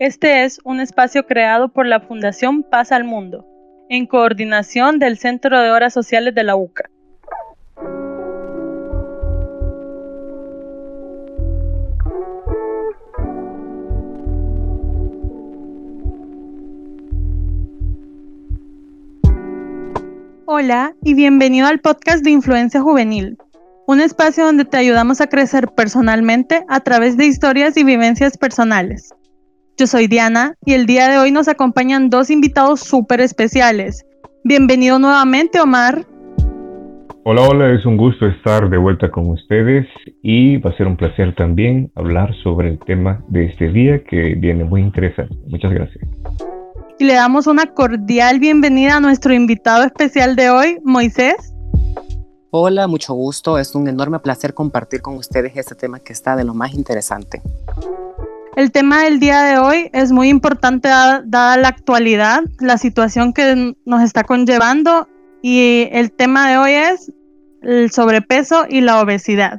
Este 0.00 0.42
es 0.42 0.60
un 0.64 0.80
espacio 0.80 1.24
creado 1.24 1.68
por 1.68 1.86
la 1.86 2.00
Fundación 2.00 2.64
Paz 2.64 2.90
al 2.90 3.04
Mundo, 3.04 3.46
en 3.88 4.06
coordinación 4.08 4.98
del 4.98 5.18
Centro 5.18 5.60
de 5.60 5.70
Horas 5.70 5.92
Sociales 5.92 6.34
de 6.34 6.42
la 6.42 6.56
UCA. 6.56 6.90
Hola 20.46 20.96
y 21.04 21.14
bienvenido 21.14 21.68
al 21.68 21.78
podcast 21.78 22.24
de 22.24 22.30
Influencia 22.30 22.80
Juvenil, 22.80 23.38
un 23.86 24.00
espacio 24.00 24.44
donde 24.44 24.64
te 24.64 24.76
ayudamos 24.76 25.20
a 25.20 25.28
crecer 25.28 25.68
personalmente 25.68 26.64
a 26.68 26.80
través 26.80 27.16
de 27.16 27.26
historias 27.26 27.76
y 27.76 27.84
vivencias 27.84 28.36
personales. 28.36 29.14
Yo 29.76 29.86
soy 29.86 30.06
Diana 30.06 30.54
y 30.64 30.74
el 30.74 30.86
día 30.86 31.08
de 31.08 31.18
hoy 31.18 31.32
nos 31.32 31.48
acompañan 31.48 32.10
dos 32.10 32.30
invitados 32.30 32.80
súper 32.80 33.20
especiales. 33.20 34.06
Bienvenido 34.44 34.98
nuevamente, 34.98 35.60
Omar. 35.60 36.06
Hola, 37.24 37.42
hola, 37.42 37.72
es 37.72 37.84
un 37.84 37.96
gusto 37.96 38.26
estar 38.26 38.68
de 38.70 38.76
vuelta 38.76 39.10
con 39.10 39.30
ustedes 39.30 39.86
y 40.22 40.58
va 40.58 40.70
a 40.70 40.76
ser 40.76 40.86
un 40.86 40.96
placer 40.96 41.34
también 41.34 41.90
hablar 41.94 42.34
sobre 42.42 42.68
el 42.68 42.78
tema 42.78 43.24
de 43.28 43.46
este 43.46 43.68
día 43.68 44.04
que 44.04 44.34
viene 44.34 44.64
muy 44.64 44.82
interesante. 44.82 45.34
Muchas 45.48 45.72
gracias 45.72 46.04
y 46.98 47.04
le 47.04 47.14
damos 47.14 47.46
una 47.46 47.66
cordial 47.66 48.38
bienvenida 48.38 48.96
a 48.96 49.00
nuestro 49.00 49.34
invitado 49.34 49.84
especial 49.84 50.36
de 50.36 50.50
hoy, 50.50 50.78
Moisés. 50.84 51.52
Hola, 52.50 52.86
mucho 52.86 53.14
gusto. 53.14 53.58
Es 53.58 53.74
un 53.74 53.88
enorme 53.88 54.20
placer 54.20 54.54
compartir 54.54 55.02
con 55.02 55.16
ustedes 55.16 55.56
este 55.56 55.74
tema 55.74 55.98
que 55.98 56.12
está 56.12 56.36
de 56.36 56.44
lo 56.44 56.54
más 56.54 56.72
interesante. 56.72 57.42
El 58.56 58.70
tema 58.70 59.02
del 59.02 59.18
día 59.18 59.42
de 59.42 59.58
hoy 59.58 59.90
es 59.92 60.12
muy 60.12 60.28
importante 60.28 60.88
dada, 60.88 61.56
la 61.56 61.68
actualidad, 61.68 62.44
la 62.60 62.78
situación 62.78 63.32
que 63.32 63.74
nos 63.84 64.02
está 64.02 64.22
conllevando 64.22 65.08
y 65.42 65.88
el 65.90 66.12
tema 66.12 66.48
de 66.48 66.58
hoy 66.58 66.72
es 66.72 67.12
el 67.62 67.90
sobrepeso 67.90 68.66
y 68.68 68.80
la 68.80 69.00
obesidad. 69.00 69.58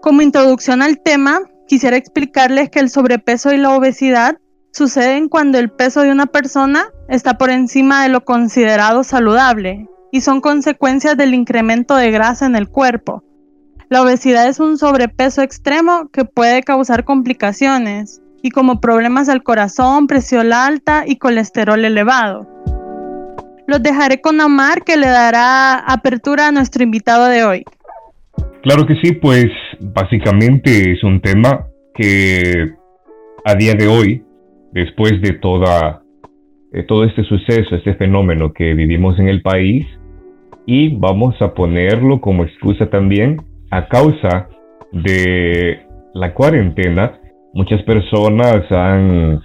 Como 0.00 0.22
introducción 0.22 0.80
al 0.80 0.98
tema, 1.02 1.40
quisiera 1.66 1.98
explicarles 1.98 2.70
que 2.70 2.80
el 2.80 2.88
sobrepeso 2.88 3.52
y 3.52 3.58
la 3.58 3.74
obesidad 3.76 4.38
suceden 4.72 5.28
cuando 5.28 5.58
el 5.58 5.70
peso 5.70 6.00
de 6.00 6.10
una 6.10 6.24
persona 6.24 6.86
está 7.10 7.36
por 7.36 7.50
encima 7.50 8.02
de 8.02 8.08
lo 8.08 8.24
considerado 8.24 9.04
saludable 9.04 9.86
y 10.10 10.22
son 10.22 10.40
consecuencias 10.40 11.18
del 11.18 11.34
incremento 11.34 11.96
de 11.96 12.10
grasa 12.10 12.46
en 12.46 12.56
el 12.56 12.70
cuerpo. 12.70 13.24
La 13.90 14.02
obesidad 14.02 14.46
es 14.48 14.60
un 14.60 14.76
sobrepeso 14.76 15.40
extremo 15.40 16.10
que 16.12 16.26
puede 16.26 16.62
causar 16.62 17.04
complicaciones 17.04 18.20
y 18.42 18.50
como 18.50 18.80
problemas 18.80 19.30
al 19.30 19.42
corazón, 19.42 20.06
presión 20.06 20.52
alta 20.52 21.04
y 21.06 21.16
colesterol 21.16 21.82
elevado. 21.82 22.46
Los 23.66 23.82
dejaré 23.82 24.20
con 24.20 24.42
Amar 24.42 24.84
que 24.84 24.98
le 24.98 25.06
dará 25.06 25.78
apertura 25.78 26.48
a 26.48 26.52
nuestro 26.52 26.82
invitado 26.82 27.28
de 27.28 27.44
hoy. 27.44 27.64
Claro 28.62 28.86
que 28.86 28.94
sí, 29.02 29.12
pues 29.12 29.46
básicamente 29.80 30.92
es 30.92 31.02
un 31.02 31.22
tema 31.22 31.66
que 31.94 32.74
a 33.46 33.54
día 33.54 33.72
de 33.72 33.88
hoy 33.88 34.22
después 34.72 35.20
de 35.22 35.32
toda, 35.32 36.02
todo 36.86 37.04
este 37.04 37.24
suceso, 37.24 37.74
este 37.74 37.94
fenómeno 37.94 38.52
que 38.52 38.74
vivimos 38.74 39.18
en 39.18 39.28
el 39.28 39.40
país, 39.40 39.86
y 40.66 40.94
vamos 40.94 41.40
a 41.40 41.54
ponerlo 41.54 42.20
como 42.20 42.44
excusa 42.44 42.90
también 42.90 43.47
a 43.70 43.88
causa 43.88 44.48
de 44.92 45.80
la 46.14 46.34
cuarentena. 46.34 47.18
Muchas 47.54 47.82
personas 47.82 48.70
han 48.70 49.40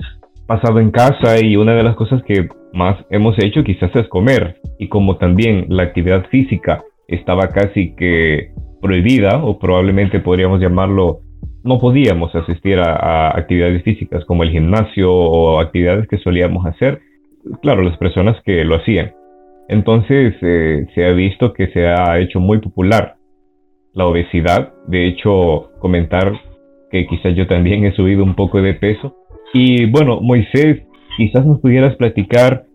pasado 0.47 0.79
en 0.79 0.91
casa 0.91 1.39
y 1.39 1.55
una 1.55 1.73
de 1.73 1.83
las 1.83 1.95
cosas 1.95 2.21
que 2.23 2.47
más 2.73 2.97
hemos 3.09 3.37
hecho 3.39 3.63
quizás 3.63 3.95
es 3.95 4.07
comer. 4.07 4.57
Y 4.79 4.89
como 4.89 5.17
también 5.17 5.67
la 5.69 5.83
actividad 5.83 6.25
física 6.29 6.83
estaba 7.07 7.49
casi 7.49 7.95
que 7.95 8.51
prohibida 8.81 9.43
o 9.43 9.59
probablemente 9.59 10.19
podríamos 10.19 10.59
llamarlo 10.59 11.21
no 11.63 11.79
podíamos 11.79 12.35
asistir 12.35 12.77
a, 12.79 13.29
actividades 13.37 13.83
físicas 13.83 14.25
como 14.25 14.43
el 14.43 14.51
gimnasio 14.51 15.11
o 15.11 15.59
actividades 15.59 16.07
que 16.09 16.17
solíamos 16.17 16.65
hacer, 16.65 16.99
claro, 17.61 17.83
las 17.83 17.97
personas 17.97 18.35
que 18.45 18.65
lo 18.65 18.75
hacían. 18.75 19.13
Entonces 19.69 20.35
eh, 20.41 20.85
se 20.93 21.05
ha 21.05 21.13
visto 21.13 21.53
que 21.53 21.67
se 21.67 21.87
ha 21.87 22.19
hecho 22.19 22.41
muy 22.41 22.59
popular 22.59 23.15
la 23.93 24.05
obesidad. 24.05 24.73
De 24.87 25.07
hecho, 25.07 25.71
comentar 25.79 26.33
que 26.91 27.07
quizás 27.07 27.35
yo 27.35 27.47
también 27.47 27.85
he 27.85 27.93
subido 27.93 28.23
un 28.23 28.35
poco 28.35 28.61
de 28.61 28.73
peso. 28.73 29.15
Y 29.53 29.85
bueno, 29.85 30.19
Moisés, 30.21 30.83
quizás 31.17 31.45
nos 31.45 31.59
pudieras 31.59 31.95
platicar 31.95 32.65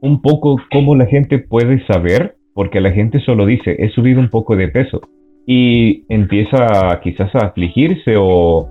un 0.00 0.20
poco 0.20 0.56
cómo 0.70 0.94
la 0.94 1.06
gente 1.06 1.38
puede 1.38 1.84
saber, 1.86 2.36
porque 2.52 2.80
la 2.80 2.92
gente 2.92 3.20
solo 3.20 3.46
dice, 3.46 3.76
he 3.78 3.88
subido 3.90 4.20
un 4.20 4.28
poco 4.28 4.54
de 4.56 4.68
peso 4.68 5.00
y 5.46 6.04
empieza 6.08 7.00
quizás 7.02 7.34
a 7.34 7.46
afligirse 7.46 8.14
o, 8.16 8.70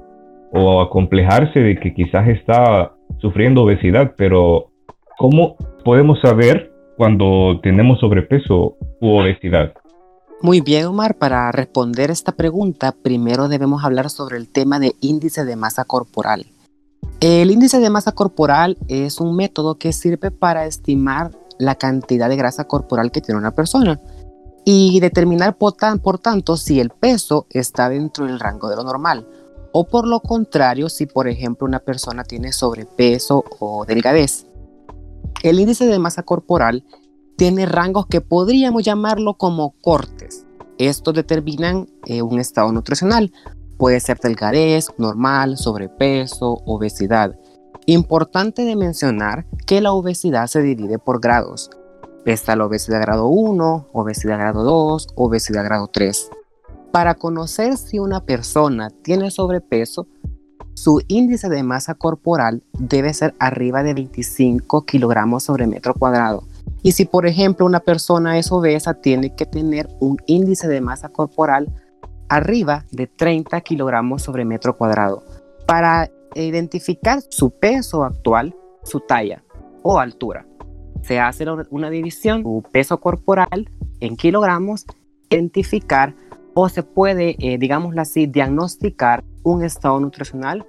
a 0.54 0.90
complejarse 0.90 1.60
de 1.60 1.76
que 1.78 1.94
quizás 1.94 2.28
está 2.28 2.94
sufriendo 3.20 3.64
obesidad, 3.64 4.14
pero 4.18 4.72
¿cómo 5.18 5.56
podemos 5.84 6.20
saber 6.22 6.72
cuando 6.96 7.60
tenemos 7.62 8.00
sobrepeso 8.00 8.78
u 9.02 9.10
obesidad? 9.10 9.74
Muy 10.44 10.60
bien, 10.60 10.88
Omar. 10.88 11.16
Para 11.16 11.50
responder 11.54 12.12
esta 12.12 12.34
pregunta, 12.34 12.92
primero 12.92 13.48
debemos 13.48 13.86
hablar 13.86 14.10
sobre 14.10 14.36
el 14.36 14.50
tema 14.50 14.78
de 14.78 14.94
índice 15.00 15.46
de 15.46 15.56
masa 15.56 15.86
corporal. 15.86 16.46
El 17.22 17.50
índice 17.50 17.80
de 17.80 17.90
masa 17.90 18.12
corporal 18.12 18.78
es 18.90 19.22
un 19.22 19.38
método 19.38 19.76
que 19.76 19.94
sirve 19.94 20.32
para 20.32 20.66
estimar 20.66 21.32
la 21.60 21.76
cantidad 21.76 22.28
de 22.28 22.36
grasa 22.36 22.66
corporal 22.66 23.10
que 23.10 23.22
tiene 23.22 23.40
una 23.40 23.52
persona 23.52 24.02
y 24.66 25.00
determinar 25.00 25.58
por, 25.58 25.76
tanto 26.20 26.58
si 26.58 26.82
el 26.82 26.90
peso 26.90 27.48
está 27.50 27.88
dentro 27.88 28.26
del 28.26 28.42
rango 28.42 28.68
de 28.68 28.76
lo 28.76 28.84
normal 28.84 29.26
o 29.72 29.86
por 29.88 30.06
lo 30.06 30.20
contrario 30.20 30.90
si 30.90 31.06
por 31.06 31.30
ejemplo 31.30 31.66
una 31.66 31.80
persona 31.80 32.26
tiene 32.26 32.52
sobrepeso 32.52 33.46
o 33.60 33.86
delgadez. 33.86 34.46
El 35.42 35.62
índice 35.62 35.86
de 35.86 36.00
masa 36.00 36.24
corporal 36.24 36.84
tiene 37.36 37.66
rangos 37.66 38.08
que 38.08 38.22
podríamos 38.22 38.84
llamarlo 38.84 39.36
como 39.36 39.72
cortes. 39.82 40.46
Estos 40.78 41.14
determinan 41.14 41.88
eh, 42.06 42.22
un 42.22 42.40
estado 42.40 42.72
nutricional. 42.72 43.32
Puede 43.78 44.00
ser 44.00 44.20
delgadez, 44.20 44.88
normal, 44.98 45.58
sobrepeso, 45.58 46.62
obesidad. 46.66 47.38
Importante 47.86 48.64
de 48.64 48.76
mencionar 48.76 49.46
que 49.66 49.82
la 49.82 49.92
obesidad 49.92 50.48
se 50.48 50.62
divide 50.62 51.00
por 51.00 51.20
grados. 51.20 51.70
Está 52.26 52.56
la 52.56 52.66
obesidad 52.66 53.02
grado 53.02 53.28
1, 53.28 53.90
obesidad 53.92 54.38
grado 54.38 54.64
2, 54.64 55.08
obesidad 55.16 55.66
grado 55.66 55.88
3. 55.88 56.30
Para 56.92 57.16
conocer 57.16 57.76
si 57.76 58.00
una 58.00 58.22
persona 58.22 58.90
tiene 58.90 59.32
sobrepeso, 59.32 60.08
su 60.76 61.02
índice 61.08 61.50
de 61.50 61.64
masa 61.64 61.96
corporal 61.96 62.64
debe 62.78 63.14
ser 63.14 63.36
arriba 63.40 63.84
de 63.84 63.94
25 63.94 64.86
kilogramos 64.86 65.44
sobre 65.44 65.68
metro 65.68 65.94
cuadrado. 65.94 66.44
Y 66.84 66.92
si, 66.92 67.06
por 67.06 67.26
ejemplo, 67.26 67.66
una 67.66 67.80
persona 67.80 68.38
es 68.38 68.52
obesa, 68.52 68.94
tiene 68.94 69.34
que 69.36 69.46
tener 69.46 69.88
un 70.00 70.18
índice 70.28 70.68
de 70.68 70.82
masa 70.82 71.10
corporal 71.10 71.74
arriba 72.30 72.86
de 72.92 73.08
30 73.08 73.60
kilogramos 73.62 74.22
sobre 74.22 74.46
metro 74.46 74.78
cuadrado. 74.78 75.24
Para 75.66 76.10
identificar 76.36 77.22
su 77.30 77.58
peso 77.58 78.04
actual, 78.04 78.54
su 78.84 79.00
talla 79.00 79.44
o 79.82 80.00
altura 80.00 80.46
se 81.04 81.20
hace 81.20 81.46
una 81.70 81.90
división, 81.90 82.44
su 82.44 82.64
peso 82.72 83.00
corporal 83.00 83.70
en 84.00 84.16
kilogramos, 84.16 84.86
identificar 85.30 86.14
o 86.54 86.70
se 86.70 86.84
puede, 86.84 87.36
eh, 87.40 87.58
digámoslo 87.58 88.02
así, 88.02 88.26
diagnosticar 88.26 89.24
un 89.44 89.64
estado 89.64 90.00
nutricional. 90.00 90.66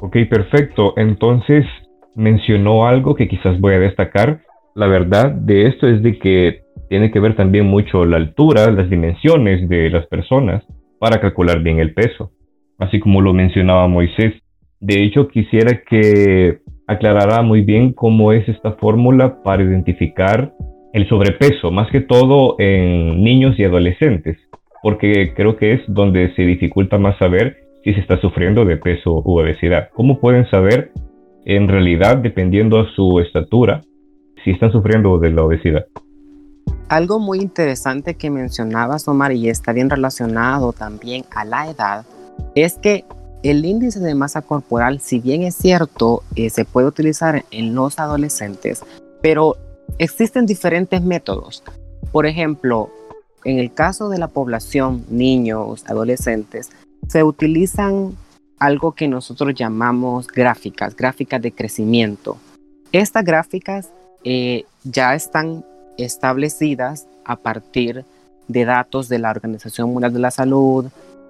Ok, 0.00 0.16
perfecto. 0.28 0.94
Entonces 0.96 1.64
mencionó 2.14 2.86
algo 2.86 3.14
que 3.14 3.28
quizás 3.28 3.60
voy 3.60 3.74
a 3.74 3.78
destacar. 3.78 4.42
La 4.78 4.86
verdad 4.86 5.32
de 5.32 5.66
esto 5.66 5.88
es 5.88 6.04
de 6.04 6.20
que 6.20 6.60
tiene 6.88 7.10
que 7.10 7.18
ver 7.18 7.34
también 7.34 7.66
mucho 7.66 8.04
la 8.04 8.16
altura, 8.16 8.70
las 8.70 8.88
dimensiones 8.88 9.68
de 9.68 9.90
las 9.90 10.06
personas 10.06 10.62
para 11.00 11.20
calcular 11.20 11.64
bien 11.64 11.80
el 11.80 11.94
peso, 11.94 12.30
así 12.78 13.00
como 13.00 13.20
lo 13.20 13.34
mencionaba 13.34 13.88
Moisés. 13.88 14.34
De 14.78 15.02
hecho, 15.02 15.26
quisiera 15.26 15.82
que 15.82 16.60
aclarará 16.86 17.42
muy 17.42 17.62
bien 17.62 17.92
cómo 17.92 18.32
es 18.32 18.48
esta 18.48 18.74
fórmula 18.74 19.42
para 19.42 19.64
identificar 19.64 20.52
el 20.92 21.08
sobrepeso, 21.08 21.72
más 21.72 21.90
que 21.90 22.00
todo 22.00 22.54
en 22.60 23.24
niños 23.24 23.58
y 23.58 23.64
adolescentes, 23.64 24.38
porque 24.80 25.32
creo 25.34 25.56
que 25.56 25.72
es 25.72 25.80
donde 25.88 26.32
se 26.36 26.42
dificulta 26.42 26.98
más 26.98 27.18
saber 27.18 27.56
si 27.82 27.94
se 27.94 28.00
está 28.00 28.20
sufriendo 28.20 28.64
de 28.64 28.76
peso 28.76 29.24
u 29.24 29.40
obesidad. 29.40 29.88
¿Cómo 29.92 30.20
pueden 30.20 30.48
saber 30.50 30.92
en 31.46 31.66
realidad, 31.66 32.18
dependiendo 32.18 32.78
a 32.78 32.88
su 32.94 33.18
estatura, 33.18 33.80
si 34.48 34.52
están 34.54 34.72
sufriendo 34.72 35.18
de 35.18 35.30
la 35.30 35.44
obesidad? 35.44 35.86
Algo 36.88 37.18
muy 37.18 37.38
interesante 37.40 38.14
que 38.14 38.30
mencionabas, 38.30 39.06
Omar, 39.06 39.32
y 39.32 39.50
está 39.50 39.74
bien 39.74 39.90
relacionado 39.90 40.72
también 40.72 41.26
a 41.34 41.44
la 41.44 41.70
edad, 41.70 42.06
es 42.54 42.78
que 42.78 43.04
el 43.42 43.66
índice 43.66 44.00
de 44.00 44.14
masa 44.14 44.40
corporal, 44.40 45.00
si 45.00 45.20
bien 45.20 45.42
es 45.42 45.54
cierto, 45.54 46.22
eh, 46.34 46.48
se 46.48 46.64
puede 46.64 46.86
utilizar 46.86 47.44
en 47.50 47.74
los 47.74 47.98
adolescentes, 47.98 48.82
pero 49.20 49.56
existen 49.98 50.46
diferentes 50.46 51.02
métodos. 51.02 51.62
Por 52.10 52.24
ejemplo, 52.24 52.88
en 53.44 53.58
el 53.58 53.74
caso 53.74 54.08
de 54.08 54.16
la 54.16 54.28
población, 54.28 55.04
niños, 55.10 55.84
adolescentes, 55.86 56.70
se 57.06 57.22
utilizan 57.22 58.16
algo 58.58 58.92
que 58.92 59.08
nosotros 59.08 59.54
llamamos 59.54 60.26
gráficas, 60.26 60.96
gráficas 60.96 61.42
de 61.42 61.52
crecimiento. 61.52 62.38
Estas 62.92 63.24
gráficas 63.24 63.90
eh, 64.24 64.64
ya 64.84 65.14
están 65.14 65.64
establecidas 65.96 67.06
a 67.24 67.36
partir 67.36 68.04
de 68.46 68.64
datos 68.64 69.08
de 69.08 69.18
la 69.18 69.30
Organización 69.30 69.92
Mundial 69.92 70.12
de 70.12 70.18
la 70.18 70.30
Salud. 70.30 70.86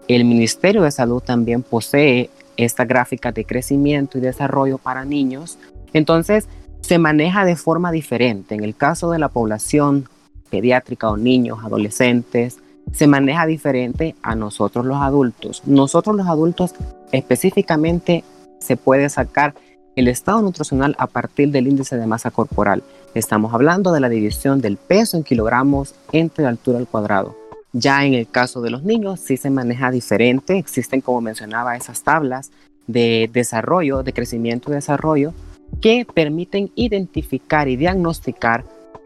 El 0.06 0.24
Ministerio 0.24 0.82
de 0.82 0.90
Salud 0.90 1.20
también 1.20 1.62
posee 1.62 2.30
esta 2.56 2.84
gráfica 2.84 3.32
de 3.32 3.44
crecimiento 3.44 4.18
y 4.18 4.20
desarrollo 4.20 4.78
para 4.78 5.04
niños. 5.04 5.58
Entonces, 5.92 6.48
se 6.80 6.98
maneja 6.98 7.44
de 7.44 7.56
forma 7.56 7.92
diferente. 7.92 8.54
En 8.54 8.64
el 8.64 8.74
caso 8.74 9.10
de 9.10 9.18
la 9.18 9.28
población 9.28 10.08
pediátrica 10.50 11.10
o 11.10 11.16
niños, 11.16 11.58
adolescentes, 11.64 12.58
se 12.92 13.06
maneja 13.06 13.46
diferente 13.46 14.14
a 14.22 14.34
nosotros 14.34 14.86
los 14.86 14.96
adultos. 14.98 15.62
Nosotros 15.66 16.16
los 16.16 16.26
adultos 16.26 16.74
específicamente 17.12 18.24
se 18.58 18.76
puede 18.76 19.08
sacar 19.08 19.54
el 19.98 20.06
estado 20.06 20.40
nutricional 20.42 20.94
a 20.96 21.08
partir 21.08 21.50
del 21.50 21.66
índice 21.66 21.96
de 21.96 22.06
masa 22.06 22.30
corporal. 22.30 22.84
Estamos 23.14 23.52
hablando 23.52 23.90
de 23.90 23.98
la 23.98 24.08
división 24.08 24.60
del 24.60 24.76
peso 24.76 25.16
en 25.16 25.24
kilogramos 25.24 25.96
entre 26.12 26.44
la 26.44 26.50
altura 26.50 26.78
al 26.78 26.86
cuadrado. 26.86 27.36
Ya 27.72 28.04
en 28.04 28.14
el 28.14 28.28
caso 28.28 28.60
de 28.60 28.70
los 28.70 28.84
niños 28.84 29.18
sí 29.18 29.36
se 29.36 29.50
maneja 29.50 29.90
diferente. 29.90 30.56
Existen, 30.56 31.00
como 31.00 31.20
mencionaba, 31.20 31.76
esas 31.76 32.04
tablas 32.04 32.52
de 32.86 33.28
desarrollo, 33.32 34.04
de 34.04 34.12
crecimiento 34.12 34.70
y 34.70 34.74
desarrollo, 34.74 35.32
que 35.80 36.06
permiten 36.14 36.70
identificar 36.76 37.66
y 37.66 37.74
diagnosticar 37.74 38.64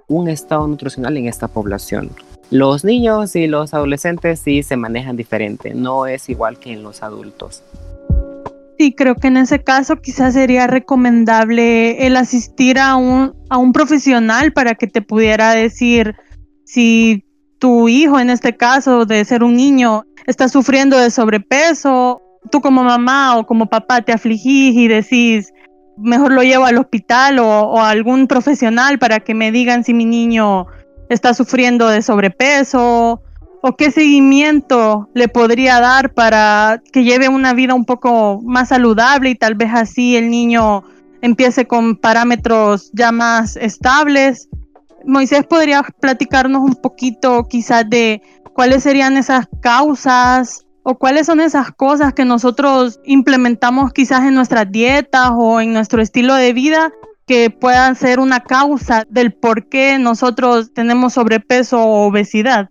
un 0.08 0.28
estado 0.28 0.68
nutricional 0.68 1.16
en 1.16 1.26
esta 1.26 1.48
población. 1.48 2.10
Los 2.50 2.84
niños 2.84 3.34
y 3.34 3.46
los 3.46 3.72
adolescentes 3.72 4.40
sí 4.40 4.62
se 4.62 4.76
manejan 4.76 5.16
diferente, 5.16 5.72
no 5.72 6.04
es 6.04 6.28
igual 6.28 6.58
que 6.58 6.70
en 6.70 6.82
los 6.82 7.02
adultos. 7.02 7.62
Sí, 8.82 8.92
creo 8.92 9.14
que 9.14 9.28
en 9.28 9.36
ese 9.36 9.62
caso 9.62 9.94
quizás 9.94 10.34
sería 10.34 10.66
recomendable 10.66 12.04
el 12.04 12.16
asistir 12.16 12.80
a 12.80 12.96
un, 12.96 13.32
a 13.48 13.56
un 13.56 13.72
profesional 13.72 14.52
para 14.52 14.74
que 14.74 14.88
te 14.88 15.02
pudiera 15.02 15.52
decir 15.52 16.16
si 16.64 17.24
tu 17.60 17.88
hijo, 17.88 18.18
en 18.18 18.28
este 18.28 18.56
caso 18.56 19.06
de 19.06 19.24
ser 19.24 19.44
un 19.44 19.54
niño, 19.56 20.02
está 20.26 20.48
sufriendo 20.48 20.98
de 20.98 21.12
sobrepeso, 21.12 22.20
tú 22.50 22.60
como 22.60 22.82
mamá 22.82 23.36
o 23.36 23.46
como 23.46 23.66
papá 23.66 24.02
te 24.02 24.10
afligís 24.10 24.74
y 24.74 24.88
decís, 24.88 25.52
mejor 25.96 26.32
lo 26.32 26.42
llevo 26.42 26.64
al 26.64 26.78
hospital 26.78 27.38
o, 27.38 27.78
a 27.78 27.88
algún 27.88 28.26
profesional 28.26 28.98
para 28.98 29.20
que 29.20 29.32
me 29.32 29.52
digan 29.52 29.84
si 29.84 29.94
mi 29.94 30.06
niño 30.06 30.66
está 31.08 31.34
sufriendo 31.34 31.86
de 31.86 32.02
sobrepeso 32.02 33.22
o 33.62 33.76
qué 33.76 33.90
seguimiento 33.92 35.08
le 35.14 35.28
podría 35.28 35.80
dar 35.80 36.12
para 36.12 36.82
que 36.92 37.04
lleve 37.04 37.28
una 37.28 37.54
vida 37.54 37.74
un 37.74 37.84
poco 37.84 38.40
más 38.42 38.68
saludable 38.70 39.30
y 39.30 39.34
tal 39.36 39.54
vez 39.54 39.70
así 39.72 40.16
el 40.16 40.30
niño 40.30 40.82
empiece 41.22 41.66
con 41.66 41.96
parámetros 41.96 42.90
ya 42.92 43.12
más 43.12 43.56
estables. 43.56 44.48
Moisés, 45.06 45.46
¿podría 45.46 45.82
platicarnos 46.00 46.62
un 46.62 46.74
poquito 46.74 47.46
quizás 47.48 47.88
de 47.88 48.20
cuáles 48.52 48.82
serían 48.82 49.16
esas 49.16 49.46
causas 49.60 50.66
o 50.82 50.98
cuáles 50.98 51.26
son 51.26 51.40
esas 51.40 51.70
cosas 51.70 52.12
que 52.14 52.24
nosotros 52.24 52.98
implementamos 53.04 53.92
quizás 53.92 54.24
en 54.24 54.34
nuestras 54.34 54.72
dietas 54.72 55.30
o 55.36 55.60
en 55.60 55.72
nuestro 55.72 56.02
estilo 56.02 56.34
de 56.34 56.52
vida 56.52 56.90
que 57.28 57.50
puedan 57.50 57.94
ser 57.94 58.18
una 58.18 58.40
causa 58.40 59.04
del 59.08 59.32
por 59.32 59.68
qué 59.68 60.00
nosotros 60.00 60.74
tenemos 60.74 61.12
sobrepeso 61.12 61.80
o 61.80 62.08
obesidad? 62.08 62.68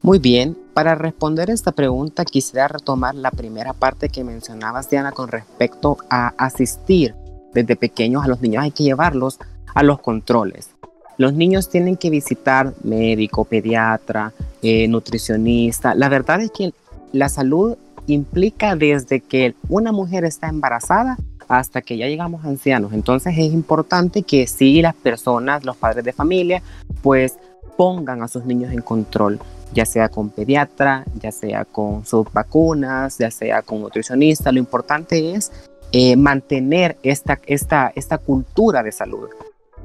Muy 0.00 0.20
bien, 0.20 0.56
para 0.74 0.94
responder 0.94 1.50
esta 1.50 1.72
pregunta 1.72 2.24
quisiera 2.24 2.68
retomar 2.68 3.16
la 3.16 3.32
primera 3.32 3.72
parte 3.72 4.08
que 4.08 4.22
mencionabas, 4.22 4.88
Diana, 4.88 5.10
con 5.10 5.28
respecto 5.28 5.98
a 6.08 6.28
asistir 6.38 7.16
desde 7.52 7.74
pequeños 7.74 8.24
a 8.24 8.28
los 8.28 8.40
niños. 8.40 8.62
Hay 8.62 8.70
que 8.70 8.84
llevarlos 8.84 9.38
a 9.74 9.82
los 9.82 9.98
controles. 10.00 10.70
Los 11.16 11.34
niños 11.34 11.68
tienen 11.68 11.96
que 11.96 12.10
visitar 12.10 12.74
médico, 12.84 13.44
pediatra, 13.44 14.32
eh, 14.62 14.86
nutricionista. 14.86 15.96
La 15.96 16.08
verdad 16.08 16.40
es 16.40 16.52
que 16.52 16.72
la 17.12 17.28
salud 17.28 17.76
implica 18.06 18.76
desde 18.76 19.20
que 19.20 19.56
una 19.68 19.90
mujer 19.90 20.24
está 20.24 20.48
embarazada 20.48 21.18
hasta 21.48 21.82
que 21.82 21.96
ya 21.96 22.06
llegamos 22.06 22.44
ancianos. 22.44 22.92
Entonces 22.92 23.34
es 23.36 23.52
importante 23.52 24.22
que 24.22 24.46
si 24.46 24.80
las 24.80 24.94
personas, 24.94 25.64
los 25.64 25.76
padres 25.76 26.04
de 26.04 26.12
familia, 26.12 26.62
pues 27.02 27.36
pongan 27.76 28.22
a 28.22 28.28
sus 28.28 28.44
niños 28.44 28.72
en 28.72 28.82
control, 28.82 29.40
ya 29.72 29.84
sea 29.84 30.08
con 30.08 30.30
pediatra, 30.30 31.04
ya 31.20 31.32
sea 31.32 31.64
con 31.64 32.04
sus 32.04 32.32
vacunas, 32.32 33.18
ya 33.18 33.30
sea 33.30 33.62
con 33.62 33.80
nutricionista. 33.80 34.52
Lo 34.52 34.58
importante 34.58 35.34
es 35.34 35.52
eh, 35.92 36.16
mantener 36.16 36.98
esta, 37.02 37.38
esta, 37.46 37.92
esta 37.94 38.18
cultura 38.18 38.82
de 38.82 38.92
salud. 38.92 39.28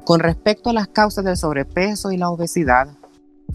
Con 0.04 0.20
respecto 0.20 0.70
a 0.70 0.74
las 0.74 0.88
causas 0.88 1.24
del 1.24 1.36
sobrepeso 1.36 2.12
y 2.12 2.18
la 2.18 2.28
obesidad, 2.28 2.88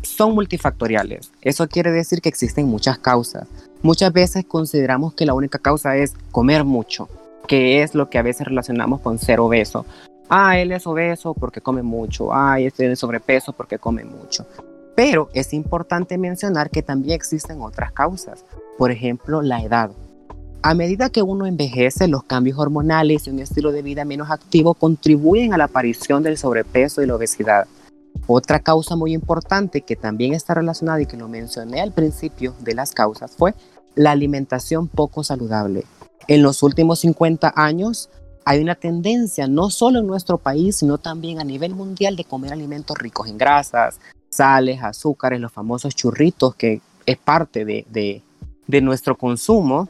son 0.01 0.33
multifactoriales. 0.33 1.31
Eso 1.41 1.67
quiere 1.67 1.91
decir 1.91 2.21
que 2.21 2.29
existen 2.29 2.67
muchas 2.67 2.97
causas. 2.97 3.47
Muchas 3.81 4.11
veces 4.11 4.45
consideramos 4.45 5.13
que 5.13 5.25
la 5.25 5.33
única 5.33 5.59
causa 5.59 5.95
es 5.95 6.13
comer 6.31 6.63
mucho, 6.63 7.07
que 7.47 7.83
es 7.83 7.95
lo 7.95 8.09
que 8.09 8.17
a 8.17 8.23
veces 8.23 8.47
relacionamos 8.47 9.01
con 9.01 9.19
ser 9.19 9.39
obeso. 9.39 9.85
Ah, 10.29 10.59
él 10.59 10.71
es 10.71 10.85
obeso 10.85 11.33
porque 11.33 11.61
come 11.61 11.81
mucho. 11.81 12.33
Ah, 12.33 12.59
él 12.59 12.71
tiene 12.73 12.95
sobrepeso 12.95 13.53
porque 13.53 13.79
come 13.79 14.03
mucho. 14.03 14.45
Pero 14.99 15.29
es 15.33 15.53
importante 15.53 16.17
mencionar 16.17 16.69
que 16.69 16.81
también 16.81 17.15
existen 17.15 17.61
otras 17.61 17.93
causas. 17.93 18.43
Por 18.77 18.91
ejemplo, 18.91 19.41
la 19.41 19.63
edad. 19.63 19.91
A 20.61 20.73
medida 20.73 21.09
que 21.09 21.21
uno 21.21 21.45
envejece, 21.45 22.09
los 22.09 22.25
cambios 22.25 22.59
hormonales 22.59 23.25
y 23.25 23.29
un 23.29 23.39
estilo 23.39 23.71
de 23.71 23.81
vida 23.81 24.03
menos 24.03 24.29
activo 24.29 24.73
contribuyen 24.73 25.53
a 25.53 25.57
la 25.57 25.63
aparición 25.63 26.21
del 26.21 26.37
sobrepeso 26.37 27.01
y 27.01 27.07
la 27.07 27.15
obesidad. 27.15 27.65
Otra 28.27 28.59
causa 28.59 28.97
muy 28.97 29.13
importante 29.13 29.83
que 29.83 29.95
también 29.95 30.33
está 30.33 30.55
relacionada 30.55 31.01
y 31.01 31.05
que 31.05 31.15
lo 31.15 31.29
mencioné 31.29 31.79
al 31.79 31.93
principio 31.93 32.53
de 32.59 32.75
las 32.75 32.91
causas 32.91 33.31
fue 33.37 33.55
la 33.95 34.11
alimentación 34.11 34.89
poco 34.89 35.23
saludable. 35.23 35.85
En 36.27 36.43
los 36.43 36.61
últimos 36.61 36.99
50 36.99 37.53
años 37.55 38.09
hay 38.43 38.59
una 38.59 38.75
tendencia, 38.75 39.47
no 39.47 39.69
solo 39.69 39.99
en 39.99 40.07
nuestro 40.07 40.39
país, 40.39 40.75
sino 40.75 40.97
también 40.97 41.39
a 41.39 41.45
nivel 41.45 41.73
mundial, 41.73 42.17
de 42.17 42.25
comer 42.25 42.51
alimentos 42.51 42.97
ricos 42.97 43.29
en 43.29 43.37
grasas, 43.37 43.97
sales, 44.39 44.81
azúcares, 44.81 45.41
los 45.41 45.51
famosos 45.51 45.93
churritos, 45.93 46.55
que 46.55 46.79
es 47.05 47.17
parte 47.17 47.65
de, 47.65 47.85
de, 47.89 48.81
nuestro 48.81 49.17
consumo 49.17 49.89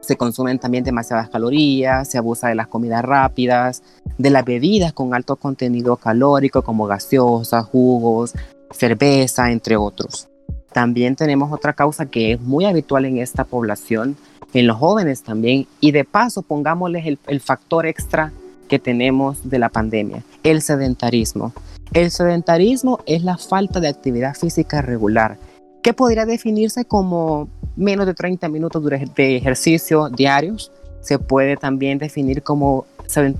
se 0.00 0.16
consumen 0.16 0.58
también 0.58 0.84
demasiadas 0.84 1.30
calorías, 1.30 2.06
se 2.06 2.18
abusa 2.18 2.48
de 2.48 2.54
las 2.54 2.68
comidas 2.68 3.02
rápidas, 3.02 3.82
de 4.18 4.30
las 4.30 4.44
bebidas 4.44 4.92
con 4.92 5.14
alto 5.14 5.36
contenido 5.36 5.96
calórico 5.96 6.62
como 6.62 6.86
gaseosas, 6.86 7.64
jugos, 7.64 8.34
cerveza, 8.70 9.50
entre 9.50 9.76
otros. 9.76 10.28
También 10.72 11.16
tenemos 11.16 11.50
otra 11.50 11.72
causa 11.72 12.06
que 12.06 12.32
es 12.32 12.40
muy 12.40 12.66
habitual 12.66 13.06
en 13.06 13.16
esta 13.16 13.44
población, 13.44 14.16
en 14.52 14.66
los 14.66 14.76
jóvenes 14.76 15.22
también, 15.22 15.66
y 15.80 15.90
de 15.92 16.04
paso 16.04 16.42
pongámosles 16.42 17.04
el 17.26 17.40
factor 17.40 17.86
extra 17.86 18.30
que 18.68 18.78
tenemos 18.78 19.48
de 19.48 19.58
la 19.58 19.70
pandemia, 19.70 20.22
el 20.42 20.60
sedentarismo. 20.60 21.52
El 21.92 22.10
sedentarismo 22.10 23.00
es 23.06 23.22
la 23.24 23.38
falta 23.38 23.80
de 23.80 23.88
actividad 23.88 24.34
física 24.34 24.82
regular, 24.82 25.38
que 25.82 25.94
podría 25.94 26.26
definirse 26.26 26.84
como 26.84 27.48
menos 27.76 28.06
de 28.06 28.14
30 28.14 28.48
minutos 28.48 28.84
de 28.84 29.36
ejercicio 29.36 30.08
diarios. 30.08 30.72
Se 31.00 31.18
puede 31.18 31.56
también 31.56 31.98
definir 31.98 32.42
como 32.42 32.86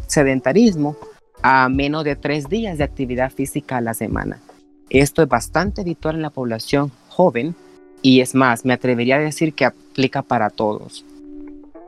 sedentarismo 0.07 0.97
a 1.43 1.69
menos 1.69 2.05
de 2.05 2.17
tres 2.17 2.49
días 2.49 2.79
de 2.79 2.85
actividad 2.85 3.31
física 3.31 3.79
a 3.79 3.81
la 3.81 3.95
semana. 3.95 4.41
Esto 4.89 5.23
es 5.23 5.29
bastante 5.29 5.81
habitual 5.81 6.17
en 6.17 6.23
la 6.23 6.31
población 6.31 6.93
joven 7.09 7.55
y 8.03 8.21
es 8.21 8.35
más, 8.35 8.65
me 8.65 8.75
atrevería 8.75 9.17
a 9.17 9.21
decir 9.21 9.53
que 9.55 9.65
aplica 9.65 10.23
para 10.23 10.51
todos. 10.51 11.05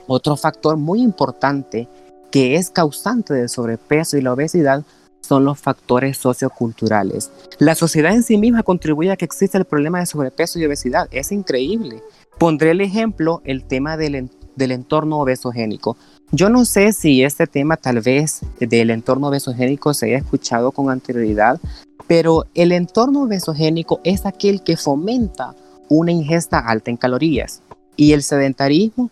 Otro 0.07 0.37
factor 0.37 0.77
muy 0.77 1.01
importante 1.01 1.87
que 2.33 2.57
es 2.57 2.71
causante 2.71 3.35
del 3.35 3.49
sobrepeso 3.49 4.17
y 4.17 4.23
la 4.23 4.33
obesidad 4.33 4.85
son 5.21 5.45
los 5.45 5.59
factores 5.59 6.17
socioculturales. 6.17 7.31
La 7.59 7.75
sociedad 7.75 8.15
en 8.15 8.23
sí 8.23 8.39
misma 8.39 8.63
contribuye 8.63 9.11
a 9.11 9.17
que 9.17 9.25
exista 9.25 9.59
el 9.59 9.65
problema 9.65 10.01
de 10.01 10.07
sobrepeso 10.07 10.59
y 10.59 10.65
obesidad. 10.65 11.09
Es 11.11 11.33
increíble. 11.33 12.03
Pondré 12.39 12.71
el 12.71 12.81
ejemplo, 12.81 13.43
el 13.45 13.65
tema 13.65 13.97
del, 13.97 14.31
del 14.57 14.73
entorno 14.73 15.21
obesogénico. 15.21 15.97
Yo 16.31 16.51
no 16.51 16.65
sé 16.65 16.93
si 16.93 17.23
este 17.25 17.47
tema 17.47 17.77
tal 17.77 18.01
vez 18.01 18.41
del 18.61 18.91
entorno 18.91 19.29
obesogénico 19.29 19.95
se 19.95 20.07
haya 20.07 20.19
escuchado 20.19 20.73
con 20.73 20.91
anterioridad, 20.91 21.61
pero 22.07 22.45
el 22.55 22.73
entorno 22.73 23.23
obesogénico 23.23 24.01
es 24.05 24.27
aquel 24.27 24.63
que 24.63 24.77
fomenta 24.77 25.55
una 25.89 26.13
ingesta 26.13 26.59
alta 26.59 26.91
en 26.91 26.97
calorías 26.97 27.63
y 27.97 28.13
el 28.13 28.23
sedentarismo 28.23 29.11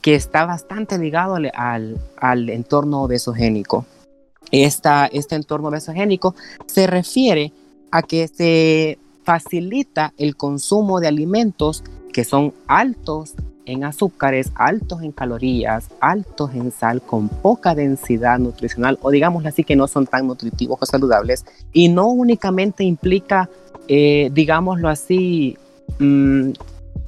que 0.00 0.14
está 0.14 0.46
bastante 0.46 0.98
ligado 0.98 1.36
al, 1.36 2.00
al 2.16 2.48
entorno 2.48 3.02
obesogénico. 3.02 3.84
Esta, 4.50 5.06
este 5.06 5.36
entorno 5.36 5.68
obesogénico 5.68 6.34
se 6.66 6.86
refiere 6.86 7.52
a 7.90 8.02
que 8.02 8.28
se 8.28 8.98
facilita 9.22 10.12
el 10.16 10.36
consumo 10.36 11.00
de 11.00 11.08
alimentos 11.08 11.84
que 12.12 12.24
son 12.24 12.52
altos 12.66 13.34
en 13.66 13.84
azúcares, 13.84 14.50
altos 14.56 15.02
en 15.02 15.12
calorías, 15.12 15.88
altos 16.00 16.52
en 16.54 16.72
sal, 16.72 17.00
con 17.02 17.28
poca 17.28 17.74
densidad 17.74 18.38
nutricional 18.38 18.98
o 19.02 19.10
digámoslo 19.10 19.48
así 19.48 19.62
que 19.62 19.76
no 19.76 19.86
son 19.86 20.06
tan 20.06 20.26
nutritivos 20.26 20.78
o 20.80 20.86
saludables 20.86 21.44
y 21.72 21.88
no 21.88 22.08
únicamente 22.08 22.82
implica, 22.82 23.48
eh, 23.86 24.30
digámoslo 24.32 24.88
así, 24.88 25.56
mm, 25.98 26.50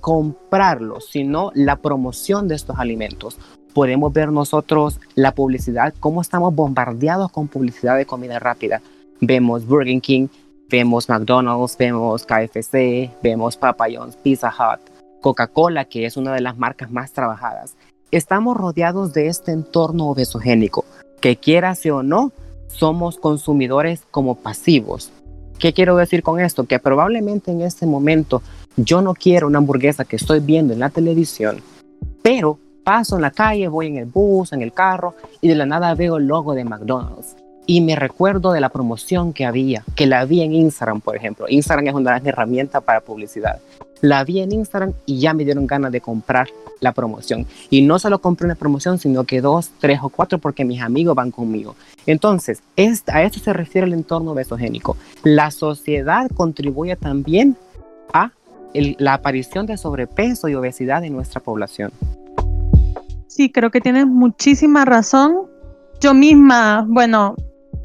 comprarlos, 0.00 1.06
sino 1.10 1.50
la 1.54 1.76
promoción 1.76 2.48
de 2.48 2.56
estos 2.56 2.78
alimentos. 2.78 3.38
Podemos 3.72 4.12
ver 4.12 4.30
nosotros 4.30 5.00
la 5.14 5.32
publicidad, 5.34 5.94
cómo 5.98 6.20
estamos 6.20 6.54
bombardeados 6.54 7.30
con 7.32 7.48
publicidad 7.48 7.96
de 7.96 8.04
comida 8.04 8.38
rápida. 8.38 8.82
Vemos 9.20 9.66
Burger 9.66 10.00
King, 10.00 10.28
vemos 10.68 11.08
McDonald's, 11.08 11.76
vemos 11.78 12.26
KFC, 12.26 13.10
vemos 13.22 13.56
Papa 13.56 13.86
John's, 13.90 14.16
Pizza 14.16 14.48
Hut, 14.48 14.80
Coca-Cola, 15.22 15.86
que 15.86 16.04
es 16.04 16.18
una 16.18 16.34
de 16.34 16.42
las 16.42 16.58
marcas 16.58 16.90
más 16.90 17.12
trabajadas. 17.12 17.74
Estamos 18.10 18.56
rodeados 18.58 19.14
de 19.14 19.28
este 19.28 19.52
entorno 19.52 20.10
obesogénico, 20.10 20.84
que 21.20 21.36
quiera 21.36 21.74
o 21.92 22.02
no, 22.02 22.32
somos 22.66 23.16
consumidores 23.16 24.02
como 24.10 24.34
pasivos. 24.34 25.12
¿Qué 25.58 25.72
quiero 25.72 25.96
decir 25.96 26.22
con 26.22 26.40
esto? 26.40 26.64
Que 26.64 26.78
probablemente 26.78 27.52
en 27.52 27.62
este 27.62 27.86
momento 27.86 28.42
yo 28.76 29.00
no 29.00 29.14
quiero 29.14 29.46
una 29.46 29.58
hamburguesa 29.58 30.04
que 30.04 30.16
estoy 30.16 30.40
viendo 30.40 30.74
en 30.74 30.80
la 30.80 30.90
televisión, 30.90 31.62
pero 32.22 32.58
paso 32.82 33.16
en 33.16 33.22
la 33.22 33.30
calle, 33.30 33.68
voy 33.68 33.86
en 33.88 33.96
el 33.96 34.06
bus, 34.06 34.52
en 34.52 34.62
el 34.62 34.72
carro 34.72 35.14
y 35.40 35.48
de 35.48 35.54
la 35.54 35.66
nada 35.66 35.94
veo 35.94 36.16
el 36.16 36.26
logo 36.26 36.54
de 36.54 36.64
McDonald's. 36.64 37.36
Y 37.66 37.80
me 37.80 37.94
recuerdo 37.94 38.52
de 38.52 38.60
la 38.60 38.70
promoción 38.70 39.32
que 39.32 39.44
había, 39.44 39.84
que 39.94 40.06
la 40.06 40.24
vi 40.24 40.42
en 40.42 40.52
Instagram, 40.52 41.00
por 41.00 41.16
ejemplo. 41.16 41.46
Instagram 41.48 41.88
es 41.88 41.94
una 41.94 42.16
herramienta 42.16 42.80
para 42.80 43.00
publicidad. 43.00 43.60
La 44.00 44.24
vi 44.24 44.40
en 44.40 44.52
Instagram 44.52 44.94
y 45.06 45.20
ya 45.20 45.32
me 45.32 45.44
dieron 45.44 45.68
ganas 45.68 45.92
de 45.92 46.00
comprar 46.00 46.48
la 46.80 46.92
promoción. 46.92 47.46
Y 47.70 47.82
no 47.82 48.00
solo 48.00 48.20
compré 48.20 48.46
una 48.46 48.56
promoción, 48.56 48.98
sino 48.98 49.22
que 49.22 49.40
dos, 49.40 49.70
tres 49.78 50.00
o 50.02 50.08
cuatro 50.08 50.38
porque 50.38 50.64
mis 50.64 50.82
amigos 50.82 51.14
van 51.14 51.30
conmigo. 51.30 51.76
Entonces, 52.06 52.62
a 53.06 53.22
esto 53.22 53.38
se 53.38 53.52
refiere 53.52 53.86
el 53.86 53.92
entorno 53.92 54.34
besogénico. 54.34 54.96
La 55.22 55.52
sociedad 55.52 56.28
contribuye 56.34 56.96
también 56.96 57.56
a 58.12 58.32
la 58.74 59.14
aparición 59.14 59.66
de 59.66 59.76
sobrepeso 59.76 60.48
y 60.48 60.56
obesidad 60.56 61.04
en 61.04 61.12
nuestra 61.12 61.40
población. 61.40 61.92
Sí, 63.34 63.50
creo 63.50 63.70
que 63.70 63.80
tienes 63.80 64.06
muchísima 64.06 64.84
razón. 64.84 65.48
Yo 66.02 66.12
misma, 66.12 66.84
bueno, 66.86 67.34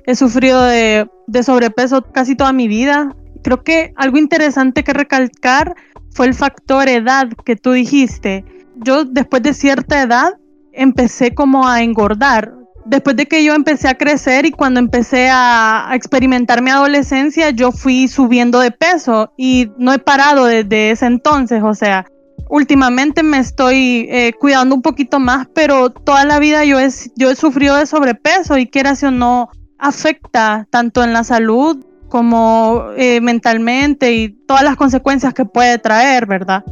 he 0.06 0.14
sufrido 0.14 0.62
de, 0.62 1.10
sobrepeso 1.42 2.02
casi 2.02 2.36
toda 2.36 2.52
mi 2.52 2.68
vida. 2.68 3.16
Creo 3.44 3.64
que 3.64 3.94
algo 3.96 4.18
interesante 4.18 4.84
que 4.84 4.92
recalcar 4.92 5.74
fue 6.12 6.26
el 6.26 6.34
factor 6.34 6.90
edad 6.90 7.30
que 7.46 7.56
tú 7.56 7.72
dijiste. 7.72 8.44
Yo 8.76 9.06
después 9.06 9.42
de 9.42 9.54
cierta 9.54 10.02
edad 10.02 10.34
empecé 10.74 11.34
como 11.34 11.66
a 11.66 11.82
engordar. 11.82 12.54
Después 12.84 13.16
de 13.16 13.26
que 13.26 13.46
yo 13.46 13.54
empecé 13.54 13.88
a 13.88 13.98
crecer 13.98 14.46
y 14.46 14.52
cuando 14.52 14.82
empecé 14.82 15.30
a, 15.32 15.92
experimentar 15.94 16.62
mi 16.62 16.72
adolescencia, 16.72 17.52
yo 17.52 17.72
fui 17.72 18.10
subiendo 18.10 18.60
de 18.60 18.72
peso 18.72 19.32
y 19.38 19.72
no 19.78 19.94
he 19.94 20.00
parado 20.00 20.44
desde 20.44 20.92
ese 20.92 21.06
entonces. 21.06 21.64
O 21.64 21.74
sea, 21.74 22.06
últimamente 22.50 23.24
me 23.24 23.40
estoy 23.40 24.08
eh, 24.10 24.34
cuidando 24.40 24.76
un 24.76 24.82
poquito 24.82 25.20
más, 25.20 25.48
pero 25.54 25.90
toda 25.90 26.26
la 26.26 26.40
vida 26.40 26.64
yo 26.66 26.80
he, 26.80 26.90
sufrido 27.36 27.76
de 27.76 27.86
sobrepeso 27.86 28.58
y 28.58 28.68
quieras 28.68 29.04
o 29.04 29.12
no, 29.12 29.50
afecta 29.78 30.68
tanto 30.70 31.04
en 31.04 31.14
la 31.14 31.24
salud 31.24 31.86
como 32.10 32.86
eh, 32.96 33.20
mentalmente 33.22 34.14
y 34.14 34.30
todas 34.30 34.64
las 34.64 34.76
consecuencias 34.76 35.34
que 35.34 35.46
puede 35.46 35.78
traer, 35.78 36.26
¿verdad? 36.26 36.64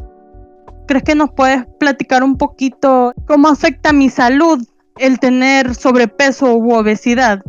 ¿Crees 0.86 1.02
que 1.02 1.14
nos 1.14 1.30
puedes 1.30 1.66
platicar 1.78 2.22
un 2.22 2.38
poquito 2.38 3.12
cómo 3.26 3.48
afecta 3.48 3.92
mi 3.92 4.08
salud 4.08 4.64
el 4.98 5.18
tener 5.18 5.74
sobrepeso 5.74 6.54
u 6.54 6.72
obesidad? 6.72 7.42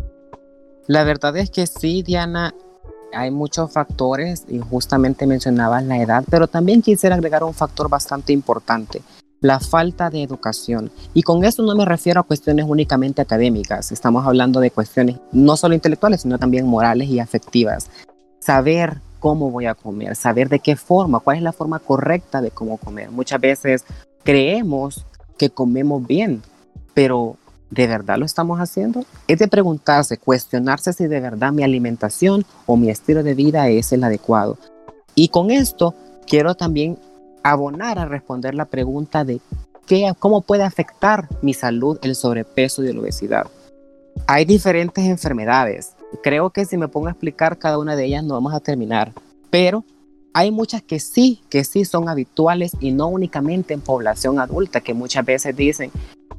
La 0.88 1.04
verdad 1.04 1.36
es 1.38 1.50
que 1.50 1.68
sí, 1.68 2.04
Diana, 2.04 2.54
hay 3.18 3.32
muchos 3.32 3.72
factores 3.72 4.46
y 4.48 4.60
justamente 4.60 5.26
mencionabas 5.26 5.84
la 5.84 5.98
edad, 6.02 6.24
pero 6.30 6.48
también 6.48 6.82
quisiera 6.82 7.16
agregar 7.16 7.44
un 7.44 7.54
factor 7.54 7.90
bastante 7.90 8.34
importante 8.34 9.02
la 9.40 9.60
falta 9.60 10.10
de 10.10 10.24
educación. 10.24 10.92
Y 11.14 11.24
con 11.24 11.44
eso 11.44 11.64
no 11.64 11.76
me 11.76 11.86
refiero 11.86 12.22
a 12.22 12.24
cuestiones 12.24 12.66
únicamente 12.68 13.22
académicas, 13.22 13.92
estamos 13.92 14.26
hablando 14.26 14.60
de 14.60 14.72
cuestiones 14.72 15.18
no 15.32 15.58
solo 15.58 15.76
intelectuales, 15.76 16.22
sino 16.22 16.40
también 16.40 16.66
morales 16.66 17.10
y 17.10 17.20
afectivas. 17.20 17.90
Saber 18.40 18.98
cómo 19.20 19.52
voy 19.52 19.66
a 19.66 19.76
comer, 19.76 20.16
saber 20.16 20.50
de 20.50 20.60
qué 20.60 20.76
forma, 20.76 21.20
cuál 21.20 21.38
es 21.38 21.44
la 21.44 21.52
forma 21.52 21.80
correcta 21.80 22.42
de 22.42 22.52
cómo 22.52 22.78
comer. 22.78 23.12
Muchas 23.12 23.42
veces 23.42 23.84
creemos 24.24 25.06
que 25.38 25.50
comemos 25.50 26.06
bien, 26.06 26.42
pero 26.94 27.38
¿de 27.70 27.88
verdad 27.88 28.18
lo 28.18 28.26
estamos 28.26 28.60
haciendo? 28.60 29.04
Es 29.28 29.40
de 29.40 29.48
preguntarse, 29.48 30.18
cuestionarse 30.18 30.94
si 30.94 31.08
de 31.08 31.20
verdad 31.20 31.52
mi 31.52 31.64
alimentación 31.64 32.46
o 32.66 32.78
mi 32.78 32.90
estilo 32.90 33.24
de 33.24 33.34
vida 33.34 33.70
es 33.70 33.92
el 33.92 34.04
adecuado. 34.04 34.58
Y 35.16 35.30
con 35.30 35.52
esto 35.52 35.94
quiero 36.28 36.56
también 36.56 36.98
abonar 37.44 38.00
a 38.00 38.06
responder 38.06 38.56
la 38.56 38.66
pregunta 38.66 39.24
de 39.24 39.40
qué, 39.86 40.12
cómo 40.20 40.42
puede 40.42 40.64
afectar 40.64 41.28
mi 41.42 41.54
salud 41.54 41.98
el 42.02 42.16
sobrepeso 42.16 42.84
y 42.84 42.94
la 42.94 43.00
obesidad. 43.00 43.48
Hay 44.26 44.46
diferentes 44.46 45.06
enfermedades. 45.06 45.94
Creo 46.24 46.50
que 46.50 46.66
si 46.66 46.78
me 46.78 46.88
pongo 46.88 47.08
a 47.08 47.12
explicar 47.12 47.58
cada 47.58 47.78
una 47.78 47.96
de 47.96 48.06
ellas 48.06 48.24
no 48.24 48.34
vamos 48.34 48.54
a 48.54 48.60
terminar, 48.60 49.14
pero 49.50 49.84
hay 50.38 50.51
muchas 50.51 50.84
que 50.84 51.00
sí, 51.00 51.41
que 51.50 51.63
sí 51.63 51.84
son 51.84 52.10
habituales 52.10 52.74
y 52.79 52.91
no 52.91 53.08
únicamente 53.08 53.74
en 53.74 53.82
población 53.82 54.38
adulta, 54.39 54.82
que 54.82 54.94
muchas 54.94 55.25
veces 55.25 55.56
dicen, 55.56 55.89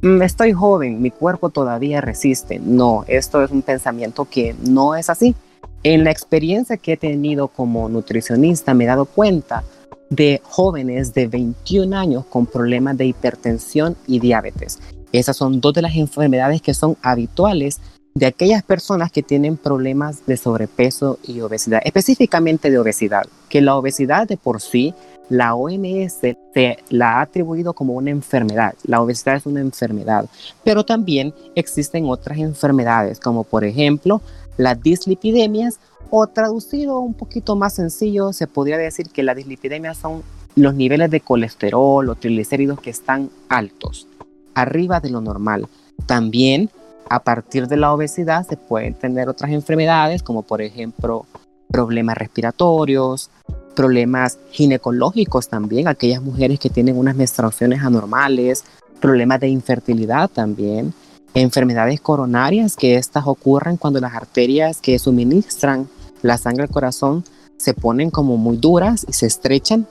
mm, 0.02 0.22
estoy 0.22 0.52
joven, 0.52 1.02
mi 1.02 1.10
cuerpo 1.10 1.50
todavía 1.50 2.00
resiste. 2.00 2.60
No, 2.60 3.04
esto 3.08 3.42
es 3.42 3.50
un 3.50 3.62
pensamiento 3.62 4.24
que 4.24 4.54
no 4.62 4.94
es 4.94 5.10
así. 5.10 5.34
En 5.82 6.04
la 6.04 6.12
experiencia 6.12 6.76
que 6.76 6.92
he 6.92 6.96
tenido 6.96 7.48
como 7.48 7.88
nutricionista 7.88 8.72
me 8.72 8.84
he 8.84 8.86
dado 8.86 9.04
cuenta 9.04 9.64
de 10.10 10.40
jóvenes 10.44 11.12
de 11.12 11.26
21 11.26 11.96
años 11.96 12.24
con 12.26 12.46
problemas 12.46 12.96
de 12.96 13.06
hipertensión 13.06 13.96
y 14.06 14.20
diabetes. 14.20 14.78
Esas 15.10 15.36
son 15.36 15.60
dos 15.60 15.74
de 15.74 15.82
las 15.82 15.96
enfermedades 15.96 16.62
que 16.62 16.72
son 16.72 16.96
habituales 17.02 17.80
de 18.18 18.26
aquellas 18.26 18.64
personas 18.64 19.12
que 19.12 19.22
tienen 19.22 19.56
problemas 19.56 20.26
de 20.26 20.36
sobrepeso 20.36 21.20
y 21.22 21.40
obesidad, 21.40 21.80
específicamente 21.84 22.68
de 22.68 22.78
obesidad, 22.78 23.26
que 23.48 23.60
la 23.60 23.76
obesidad 23.76 24.26
de 24.26 24.36
por 24.36 24.60
sí, 24.60 24.92
la 25.28 25.54
OMS 25.54 26.18
se 26.54 26.78
la 26.88 27.18
ha 27.18 27.20
atribuido 27.20 27.74
como 27.74 27.92
una 27.92 28.10
enfermedad. 28.10 28.74
La 28.82 29.00
obesidad 29.00 29.36
es 29.36 29.46
una 29.46 29.60
enfermedad, 29.60 30.28
pero 30.64 30.84
también 30.84 31.32
existen 31.54 32.06
otras 32.06 32.38
enfermedades, 32.38 33.20
como 33.20 33.44
por 33.44 33.62
ejemplo 33.64 34.20
las 34.56 34.82
dislipidemias 34.82 35.78
o 36.10 36.26
traducido 36.26 36.98
un 36.98 37.14
poquito 37.14 37.54
más 37.54 37.74
sencillo, 37.74 38.32
se 38.32 38.48
podría 38.48 38.78
decir 38.78 39.10
que 39.10 39.22
la 39.22 39.36
dislipidemia 39.36 39.94
son 39.94 40.24
los 40.56 40.74
niveles 40.74 41.08
de 41.12 41.20
colesterol 41.20 42.08
o 42.08 42.14
triglicéridos 42.16 42.80
que 42.80 42.90
están 42.90 43.30
altos, 43.48 44.08
arriba 44.54 44.98
de 44.98 45.10
lo 45.10 45.20
normal. 45.20 45.68
También 46.06 46.70
a 47.08 47.20
partir 47.20 47.66
de 47.68 47.76
la 47.76 47.92
obesidad 47.92 48.46
se 48.46 48.56
pueden 48.56 48.94
tener 48.94 49.28
otras 49.28 49.50
enfermedades 49.50 50.22
como 50.22 50.42
por 50.42 50.62
ejemplo 50.62 51.26
problemas 51.70 52.16
respiratorios, 52.16 53.30
problemas 53.74 54.38
ginecológicos 54.50 55.48
también, 55.48 55.88
aquellas 55.88 56.22
mujeres 56.22 56.58
que 56.58 56.70
tienen 56.70 56.96
unas 56.96 57.14
menstruaciones 57.14 57.82
anormales, 57.82 58.64
problemas 59.00 59.40
de 59.40 59.48
infertilidad 59.48 60.28
también, 60.28 60.92
enfermedades 61.34 62.00
coronarias 62.00 62.76
que 62.76 62.96
estas 62.96 63.26
ocurren 63.26 63.76
cuando 63.76 64.00
las 64.00 64.14
arterias 64.14 64.80
que 64.80 64.98
suministran 64.98 65.88
la 66.22 66.38
sangre 66.38 66.64
al 66.64 66.70
corazón 66.70 67.24
se 67.56 67.74
ponen 67.74 68.10
como 68.10 68.36
muy 68.36 68.56
duras 68.56 69.04
y 69.08 69.12
se 69.12 69.26
estrechan 69.26 69.86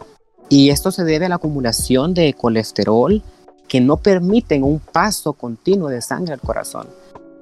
y 0.49 0.69
esto 0.69 0.91
se 0.91 1.03
debe 1.03 1.25
a 1.25 1.29
la 1.29 1.35
acumulación 1.35 2.13
de 2.13 2.33
colesterol 2.33 3.21
que 3.67 3.81
no 3.81 3.97
permiten 3.97 4.63
un 4.63 4.79
paso 4.79 5.33
continuo 5.33 5.89
de 5.89 6.01
sangre 6.01 6.33
al 6.33 6.39
corazón. 6.39 6.87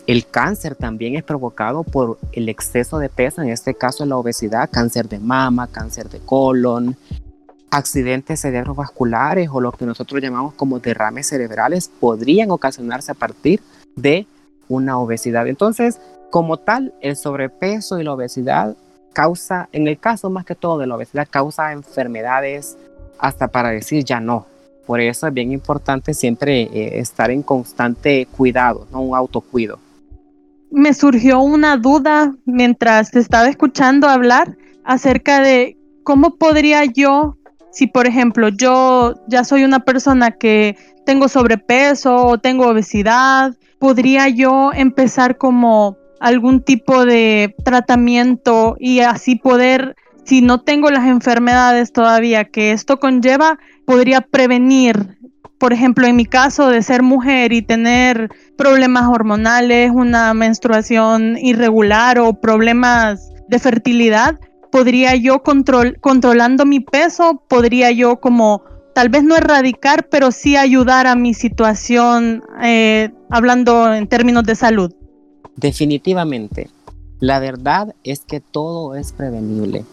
El 0.07 0.27
cáncer 0.27 0.75
también 0.75 1.15
es 1.15 1.24
provocado 1.24 1.83
por 1.83 2.19
el 2.31 2.47
exceso 2.47 3.00
de 3.00 3.09
peso, 3.09 3.41
en 3.41 3.50
este 3.50 3.74
caso 3.74 4.05
la 4.05 4.17
obesidad, 4.17 4.69
cáncer 4.71 5.09
de 5.09 5.19
mama, 5.19 5.67
cáncer 5.67 6.09
de 6.09 6.19
colon, 6.19 6.95
accidentes 7.71 8.41
cerebrovasculares 8.41 9.50
o 9.51 9.59
lo 9.59 9.71
que 9.71 9.85
nosotros 9.85 10.21
llamamos 10.21 10.53
como 10.53 10.79
derrames 10.79 11.27
cerebrales 11.27 11.89
podrían 12.00 12.51
ocasionarse 12.51 13.12
a 13.12 13.15
partir 13.15 13.62
de 13.95 14.27
una 14.69 15.00
obesidad. 15.00 15.47
Entonces, 15.47 16.00
como 16.29 16.57
tal, 16.57 16.93
el 17.01 17.15
sobrepeso 17.15 18.00
y 18.00 18.03
la 18.03 18.13
obesidad 18.13 18.77
causa, 19.12 19.69
en 19.71 19.88
el 19.88 19.97
caso 19.97 20.29
más 20.29 20.45
que 20.45 20.53
todo 20.53 20.77
de 20.77 20.85
la 20.85 20.95
obesidad, 20.95 21.27
causa 21.29 21.71
enfermedades 21.71 22.77
hasta 23.17 23.47
para 23.47 23.69
decir 23.69 24.03
ya 24.03 24.19
no. 24.19 24.45
Por 24.85 25.00
eso 25.00 25.25
es 25.25 25.33
bien 25.33 25.51
importante 25.51 26.13
siempre 26.13 26.63
eh, 26.63 27.00
estar 27.00 27.31
en 27.31 27.41
constante 27.41 28.27
cuidado, 28.27 28.85
no 28.91 29.01
un 29.01 29.15
autocuido. 29.15 29.79
Me 30.72 30.93
surgió 30.93 31.39
una 31.39 31.77
duda 31.77 32.34
mientras 32.45 33.12
te 33.12 33.19
estaba 33.19 33.48
escuchando 33.48 34.07
hablar 34.10 34.57
acerca 34.84 35.41
de 35.41 35.77
cómo 36.03 36.36
podría 36.36 36.86
yo, 36.86 37.38
si 37.72 37.88
por 37.88 38.07
ejemplo 38.07 38.50
yo 38.50 39.15
ya 39.27 39.43
soy 39.43 39.63
una 39.63 39.79
persona 39.79 40.31
que 40.31 40.77
tengo 41.05 41.27
sobrepeso 41.27 42.15
o 42.27 42.38
tengo 42.38 42.67
obesidad, 42.67 43.55
podría 43.79 44.29
yo 44.29 44.72
empezar 44.74 45.38
como 45.38 45.98
algún 46.19 46.62
tipo 46.62 47.05
de 47.05 47.55
tratamiento 47.63 48.75
y 48.79 49.01
así 49.01 49.36
poder, 49.36 49.95
si 50.24 50.41
no 50.41 50.62
tengo 50.62 50.89
las 50.89 51.05
enfermedades 51.07 51.91
todavía 51.91 52.45
que 52.45 52.72
esto 52.72 53.00
conlleva, 53.00 53.60
podría 53.86 54.22
prevenir, 54.22 55.17
por 55.60 55.74
ejemplo, 55.74 56.07
en 56.07 56.15
mi 56.15 56.25
caso 56.25 56.69
de 56.69 56.81
ser 56.81 57.03
mujer 57.03 57.53
y 57.53 57.62
tener 57.62 58.29
problemas 58.57 59.07
hormonales, 59.07 59.91
una 59.91 60.33
menstruación 60.33 61.38
irregular 61.38 62.19
o 62.19 62.33
problemas 62.33 63.31
de 63.47 63.59
fertilidad, 63.59 64.39
podría 64.71 65.15
yo 65.15 65.43
control, 65.43 65.97
controlando 66.01 66.65
mi 66.65 66.79
peso, 66.79 67.43
podría 67.47 67.91
yo 67.91 68.17
como 68.19 68.63
tal 68.93 69.09
vez 69.09 69.24
no 69.24 69.35
erradicar, 69.35 70.07
pero 70.09 70.31
sí 70.31 70.55
ayudar 70.55 71.07
a 71.07 71.15
mi 71.15 71.33
situación, 71.33 72.43
eh, 72.63 73.12
hablando 73.29 73.93
en 73.93 74.07
términos 74.07 74.43
de 74.45 74.55
salud. 74.55 74.93
Definitivamente. 75.55 76.69
La 77.19 77.39
verdad 77.39 77.95
es 78.03 78.21
que 78.21 78.39
todo 78.39 78.95
es 78.95 79.13
prevenible. 79.13 79.85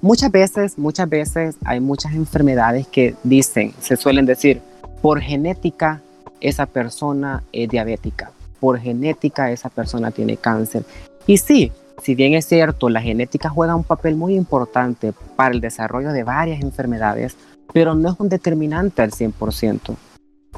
Muchas 0.00 0.30
veces, 0.30 0.78
muchas 0.78 1.08
veces 1.08 1.56
hay 1.64 1.80
muchas 1.80 2.14
enfermedades 2.14 2.86
que 2.86 3.14
dicen, 3.22 3.72
se 3.80 3.96
suelen 3.96 4.26
decir, 4.26 4.60
por 5.00 5.20
genética 5.20 6.02
esa 6.48 6.66
persona 6.66 7.42
es 7.52 7.68
diabética, 7.68 8.30
por 8.60 8.78
genética 8.78 9.50
esa 9.50 9.70
persona 9.70 10.10
tiene 10.10 10.36
cáncer. 10.36 10.84
Y 11.26 11.38
sí, 11.38 11.72
si 12.02 12.14
bien 12.14 12.34
es 12.34 12.46
cierto, 12.46 12.88
la 12.88 13.00
genética 13.00 13.48
juega 13.48 13.74
un 13.74 13.84
papel 13.84 14.16
muy 14.16 14.34
importante 14.34 15.12
para 15.36 15.54
el 15.54 15.60
desarrollo 15.60 16.12
de 16.12 16.24
varias 16.24 16.62
enfermedades, 16.62 17.36
pero 17.72 17.94
no 17.94 18.10
es 18.10 18.20
un 18.20 18.28
determinante 18.28 19.02
al 19.02 19.10
100%. 19.10 19.96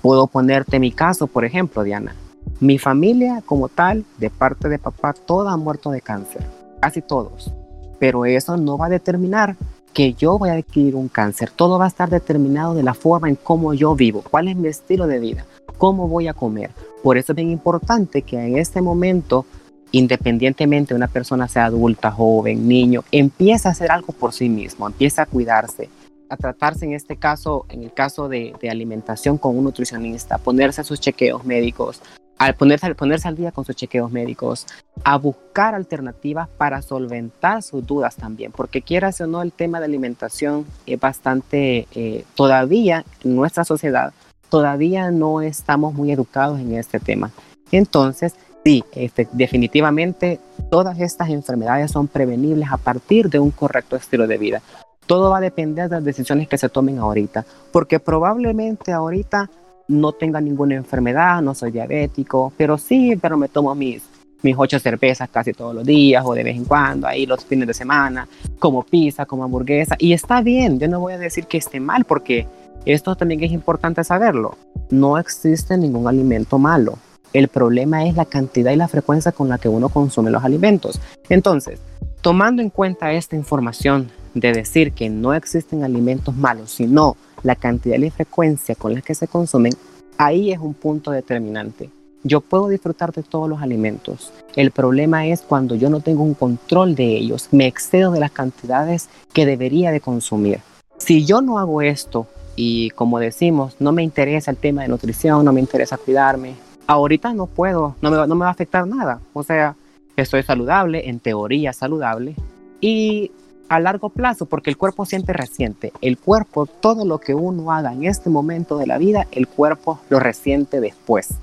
Puedo 0.02 0.26
ponerte 0.26 0.78
mi 0.78 0.92
caso, 0.92 1.26
por 1.26 1.44
ejemplo, 1.44 1.82
Diana. 1.82 2.14
Mi 2.60 2.78
familia 2.78 3.42
como 3.44 3.68
tal, 3.68 4.04
de 4.18 4.30
parte 4.30 4.68
de 4.68 4.78
papá, 4.78 5.12
toda 5.14 5.52
ha 5.52 5.56
muerto 5.56 5.90
de 5.90 6.00
cáncer, 6.00 6.42
casi 6.80 7.00
todos 7.02 7.52
pero 7.98 8.24
eso 8.24 8.56
no 8.56 8.78
va 8.78 8.86
a 8.86 8.90
determinar 8.90 9.56
que 9.92 10.12
yo 10.12 10.38
voy 10.38 10.50
a 10.50 10.54
adquirir 10.54 10.94
un 10.94 11.08
cáncer. 11.08 11.50
Todo 11.50 11.78
va 11.78 11.86
a 11.86 11.88
estar 11.88 12.10
determinado 12.10 12.74
de 12.74 12.82
la 12.82 12.94
forma 12.94 13.28
en 13.28 13.36
cómo 13.36 13.72
yo 13.72 13.94
vivo, 13.94 14.22
cuál 14.30 14.48
es 14.48 14.56
mi 14.56 14.68
estilo 14.68 15.06
de 15.06 15.18
vida, 15.18 15.46
cómo 15.78 16.08
voy 16.08 16.28
a 16.28 16.34
comer. 16.34 16.70
Por 17.02 17.18
eso 17.18 17.32
es 17.32 17.36
bien 17.36 17.50
importante 17.50 18.22
que 18.22 18.36
en 18.36 18.58
este 18.58 18.80
momento, 18.80 19.46
independientemente 19.92 20.94
de 20.94 20.98
una 20.98 21.08
persona 21.08 21.48
sea 21.48 21.66
adulta, 21.66 22.10
joven, 22.10 22.66
niño, 22.66 23.04
empiece 23.12 23.68
a 23.68 23.72
hacer 23.72 23.90
algo 23.90 24.12
por 24.12 24.32
sí 24.32 24.48
mismo, 24.48 24.86
empiece 24.86 25.20
a 25.20 25.26
cuidarse, 25.26 25.88
a 26.28 26.36
tratarse 26.36 26.84
en 26.84 26.92
este 26.92 27.16
caso, 27.16 27.66
en 27.68 27.82
el 27.82 27.92
caso 27.92 28.28
de, 28.28 28.54
de 28.60 28.70
alimentación 28.70 29.38
con 29.38 29.56
un 29.56 29.64
nutricionista, 29.64 30.38
ponerse 30.38 30.82
sus 30.82 31.00
chequeos 31.00 31.44
médicos, 31.44 32.02
al 32.38 32.54
ponerse, 32.54 32.94
ponerse 32.94 33.28
al 33.28 33.36
día 33.36 33.52
con 33.52 33.64
sus 33.64 33.76
chequeos 33.76 34.10
médicos, 34.10 34.66
a 35.04 35.16
buscar 35.16 35.74
alternativas 35.74 36.48
para 36.48 36.82
solventar 36.82 37.62
sus 37.62 37.86
dudas 37.86 38.16
también, 38.16 38.52
porque 38.52 38.82
quieras 38.82 39.20
o 39.20 39.26
no, 39.26 39.42
el 39.42 39.52
tema 39.52 39.78
de 39.78 39.86
alimentación 39.86 40.66
es 40.86 41.00
bastante, 41.00 41.86
eh, 41.94 42.24
todavía 42.34 43.04
en 43.24 43.36
nuestra 43.36 43.64
sociedad, 43.64 44.12
todavía 44.48 45.10
no 45.10 45.40
estamos 45.40 45.94
muy 45.94 46.12
educados 46.12 46.60
en 46.60 46.74
este 46.74 47.00
tema. 47.00 47.30
Entonces, 47.72 48.34
sí, 48.64 48.84
este, 48.92 49.28
definitivamente 49.32 50.40
todas 50.70 51.00
estas 51.00 51.30
enfermedades 51.30 51.90
son 51.90 52.08
prevenibles 52.08 52.68
a 52.70 52.76
partir 52.76 53.28
de 53.30 53.38
un 53.38 53.50
correcto 53.50 53.96
estilo 53.96 54.26
de 54.26 54.38
vida. 54.38 54.62
Todo 55.06 55.30
va 55.30 55.38
a 55.38 55.40
depender 55.40 55.88
de 55.88 55.96
las 55.96 56.04
decisiones 56.04 56.48
que 56.48 56.58
se 56.58 56.68
tomen 56.68 56.98
ahorita, 56.98 57.44
porque 57.72 58.00
probablemente 58.00 58.92
ahorita 58.92 59.48
no 59.88 60.12
tenga 60.12 60.40
ninguna 60.40 60.74
enfermedad, 60.74 61.40
no 61.42 61.54
soy 61.54 61.70
diabético, 61.70 62.52
pero 62.56 62.76
sí, 62.76 63.16
pero 63.20 63.36
me 63.36 63.48
tomo 63.48 63.72
mis, 63.74 64.02
mis 64.42 64.56
ocho 64.58 64.80
cervezas 64.80 65.28
casi 65.28 65.52
todos 65.52 65.74
los 65.74 65.84
días 65.84 66.24
o 66.26 66.34
de 66.34 66.42
vez 66.42 66.56
en 66.56 66.64
cuando, 66.64 67.06
ahí 67.06 67.24
los 67.24 67.44
fines 67.44 67.68
de 67.68 67.74
semana, 67.74 68.26
como 68.58 68.82
pizza, 68.82 69.26
como 69.26 69.44
hamburguesa, 69.44 69.94
y 69.98 70.12
está 70.12 70.40
bien, 70.42 70.80
yo 70.80 70.88
no 70.88 70.98
voy 70.98 71.12
a 71.12 71.18
decir 71.18 71.46
que 71.46 71.58
esté 71.58 71.78
mal 71.78 72.04
porque 72.04 72.46
esto 72.86 73.16
también 73.16 73.42
es 73.42 73.50
importante 73.50 74.04
saberlo. 74.04 74.56
No 74.90 75.18
existe 75.18 75.76
ningún 75.76 76.06
alimento 76.06 76.58
malo. 76.58 76.98
El 77.32 77.48
problema 77.48 78.06
es 78.06 78.14
la 78.14 78.24
cantidad 78.24 78.70
y 78.70 78.76
la 78.76 78.88
frecuencia 78.88 79.32
con 79.32 79.48
la 79.48 79.58
que 79.58 79.68
uno 79.68 79.88
consume 79.88 80.30
los 80.30 80.44
alimentos. 80.44 81.00
Entonces, 81.28 81.80
tomando 82.22 82.62
en 82.62 82.70
cuenta 82.70 83.12
esta 83.12 83.34
información 83.34 84.10
de 84.34 84.52
decir 84.52 84.92
que 84.92 85.10
no 85.10 85.34
existen 85.34 85.82
alimentos 85.82 86.36
malos, 86.36 86.70
sino 86.70 87.16
la 87.42 87.56
cantidad 87.56 87.96
y 87.96 88.04
la 88.04 88.10
frecuencia 88.10 88.76
con 88.76 88.94
las 88.94 89.02
que 89.02 89.14
se 89.14 89.26
consumen, 89.26 89.72
ahí 90.16 90.52
es 90.52 90.60
un 90.60 90.74
punto 90.74 91.10
determinante. 91.10 91.90
Yo 92.22 92.40
puedo 92.40 92.68
disfrutar 92.68 93.12
de 93.12 93.22
todos 93.22 93.48
los 93.48 93.62
alimentos. 93.62 94.32
El 94.54 94.70
problema 94.70 95.26
es 95.26 95.42
cuando 95.42 95.74
yo 95.74 95.90
no 95.90 96.00
tengo 96.00 96.22
un 96.22 96.34
control 96.34 96.94
de 96.94 97.16
ellos, 97.16 97.48
me 97.50 97.66
excedo 97.66 98.12
de 98.12 98.20
las 98.20 98.30
cantidades 98.30 99.08
que 99.32 99.44
debería 99.44 99.90
de 99.90 100.00
consumir. 100.00 100.60
Si 100.98 101.24
yo 101.24 101.40
no 101.40 101.58
hago 101.58 101.82
esto 101.82 102.26
y 102.56 102.90
como 102.90 103.18
decimos, 103.20 103.76
no 103.78 103.92
me 103.92 104.02
interesa 104.02 104.50
el 104.50 104.56
tema 104.56 104.82
de 104.82 104.88
nutrición, 104.88 105.44
no 105.44 105.52
me 105.52 105.60
interesa 105.60 105.98
cuidarme, 105.98 106.54
ahorita 106.86 107.32
no 107.34 107.46
puedo, 107.46 107.94
no 108.00 108.10
me, 108.10 108.16
no 108.26 108.34
me 108.34 108.40
va 108.40 108.48
a 108.48 108.52
afectar 108.52 108.86
nada. 108.86 109.20
O 109.34 109.42
sea, 109.42 109.76
estoy 110.16 110.42
saludable, 110.42 111.08
en 111.08 111.20
teoría 111.20 111.72
saludable, 111.72 112.34
y 112.80 113.30
a 113.68 113.80
largo 113.80 114.10
plazo, 114.10 114.46
porque 114.46 114.70
el 114.70 114.76
cuerpo 114.76 115.04
siempre 115.04 115.34
resiente. 115.34 115.92
El 116.00 116.18
cuerpo, 116.18 116.66
todo 116.66 117.04
lo 117.04 117.18
que 117.18 117.34
uno 117.34 117.72
haga 117.72 117.92
en 117.92 118.04
este 118.04 118.30
momento 118.30 118.78
de 118.78 118.86
la 118.86 118.98
vida, 118.98 119.26
el 119.32 119.48
cuerpo 119.48 120.00
lo 120.08 120.20
resiente 120.20 120.80
después. 120.80 121.34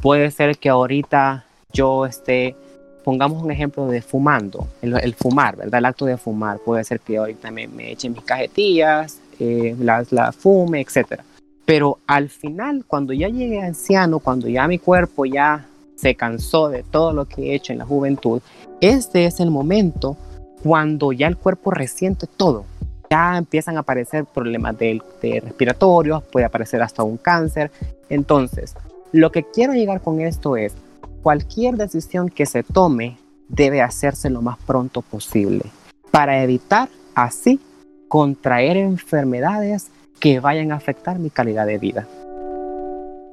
Puede 0.00 0.30
ser 0.30 0.56
que 0.56 0.70
ahorita 0.70 1.44
yo 1.72 2.06
esté, 2.06 2.56
pongamos 3.04 3.42
un 3.42 3.50
ejemplo 3.50 3.86
de 3.86 4.00
fumando, 4.00 4.66
el, 4.80 5.14
fumar, 5.14 5.56
¿verdad? 5.56 5.78
El 5.78 5.84
acto 5.84 6.06
de 6.06 6.16
fumar. 6.16 6.58
Puede 6.58 6.82
ser 6.84 7.00
que 7.00 7.18
ahorita 7.18 7.50
me, 7.50 7.68
me 7.68 7.92
eche 7.92 8.08
mis 8.08 8.22
cajetillas, 8.22 9.20
eh, 9.40 9.74
la 9.78 10.32
fume, 10.32 10.80
etc. 10.80 11.20
Pero 11.64 11.98
al 12.06 12.28
final, 12.28 12.84
cuando 12.86 13.12
ya 13.12 13.28
llegue 13.28 13.60
anciano, 13.60 14.18
cuando 14.18 14.48
ya 14.48 14.68
mi 14.68 14.78
cuerpo 14.78 15.24
ya 15.24 15.66
se 15.96 16.14
cansó 16.14 16.68
de 16.68 16.82
todo 16.82 17.12
lo 17.12 17.26
que 17.26 17.50
he 17.50 17.54
hecho 17.54 17.72
en 17.72 17.78
la 17.78 17.84
juventud, 17.84 18.40
este 18.80 19.24
es 19.24 19.40
el 19.40 19.50
momento 19.50 20.16
cuando 20.62 21.12
ya 21.12 21.26
el 21.26 21.36
cuerpo 21.36 21.70
resiente 21.70 22.26
todo. 22.26 22.64
Ya 23.10 23.36
empiezan 23.38 23.76
a 23.76 23.80
aparecer 23.80 24.24
problemas 24.24 24.78
de, 24.78 25.00
respiratorios, 25.42 26.22
puede 26.24 26.46
aparecer 26.46 26.82
hasta 26.82 27.02
un 27.02 27.16
cáncer. 27.16 27.70
Entonces, 28.08 28.74
lo 29.12 29.32
que 29.32 29.42
quiero 29.42 29.72
llegar 29.72 30.00
con 30.00 30.20
esto 30.20 30.56
es, 30.56 30.74
cualquier 31.22 31.76
decisión 31.76 32.28
que 32.28 32.46
se 32.46 32.62
tome 32.62 33.18
debe 33.48 33.82
hacerse 33.82 34.30
lo 34.30 34.42
más 34.42 34.58
pronto 34.58 35.02
posible 35.02 35.64
para 36.10 36.42
evitar 36.42 36.88
así 37.14 37.60
contraer 38.10 38.76
enfermedades 38.76 39.92
que 40.20 40.40
vayan 40.40 40.72
a 40.72 40.74
afectar 40.74 41.20
mi 41.20 41.30
calidad 41.30 41.64
de 41.64 41.78
vida. 41.78 42.06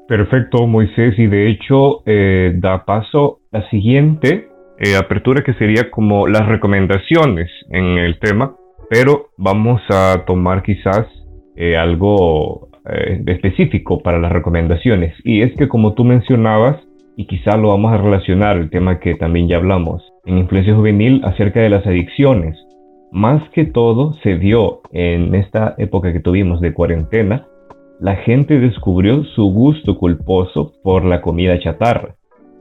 Perfecto, 0.07 0.67
Moisés, 0.67 1.15
y 1.17 1.25
de 1.25 1.49
hecho 1.49 2.03
eh, 2.05 2.53
da 2.55 2.85
paso 2.85 3.39
la 3.51 3.67
siguiente 3.69 4.47
eh, 4.77 4.95
apertura 4.95 5.43
que 5.43 5.55
sería 5.55 5.89
como 5.89 6.27
las 6.27 6.45
recomendaciones 6.45 7.49
en 7.71 7.97
el 7.97 8.19
tema, 8.19 8.55
pero 8.87 9.31
vamos 9.35 9.81
a 9.89 10.23
tomar 10.27 10.61
quizás 10.61 11.07
eh, 11.55 11.75
algo 11.75 12.69
específico 13.25 14.01
para 14.01 14.17
las 14.17 14.31
recomendaciones. 14.31 15.13
Y 15.25 15.41
es 15.41 15.53
que 15.57 15.67
como 15.67 15.93
tú 15.93 16.05
mencionabas, 16.05 16.77
y 17.17 17.25
quizás 17.25 17.59
lo 17.59 17.69
vamos 17.69 17.91
a 17.91 17.97
relacionar, 17.97 18.55
el 18.55 18.69
tema 18.69 19.01
que 19.01 19.15
también 19.15 19.49
ya 19.49 19.57
hablamos 19.57 20.01
en 20.25 20.37
influencia 20.37 20.73
juvenil 20.73 21.19
acerca 21.25 21.59
de 21.59 21.69
las 21.69 21.85
adicciones. 21.85 22.57
Más 23.11 23.41
que 23.51 23.65
todo 23.65 24.13
se 24.23 24.37
dio 24.37 24.81
en 24.91 25.33
esta 25.33 25.75
época 25.77 26.11
que 26.11 26.19
tuvimos 26.19 26.59
de 26.59 26.73
cuarentena, 26.73 27.47
la 27.99 28.15
gente 28.17 28.59
descubrió 28.59 29.23
su 29.23 29.45
gusto 29.45 29.97
culposo 29.97 30.73
por 30.83 31.05
la 31.05 31.21
comida 31.21 31.59
chatarra, 31.59 32.15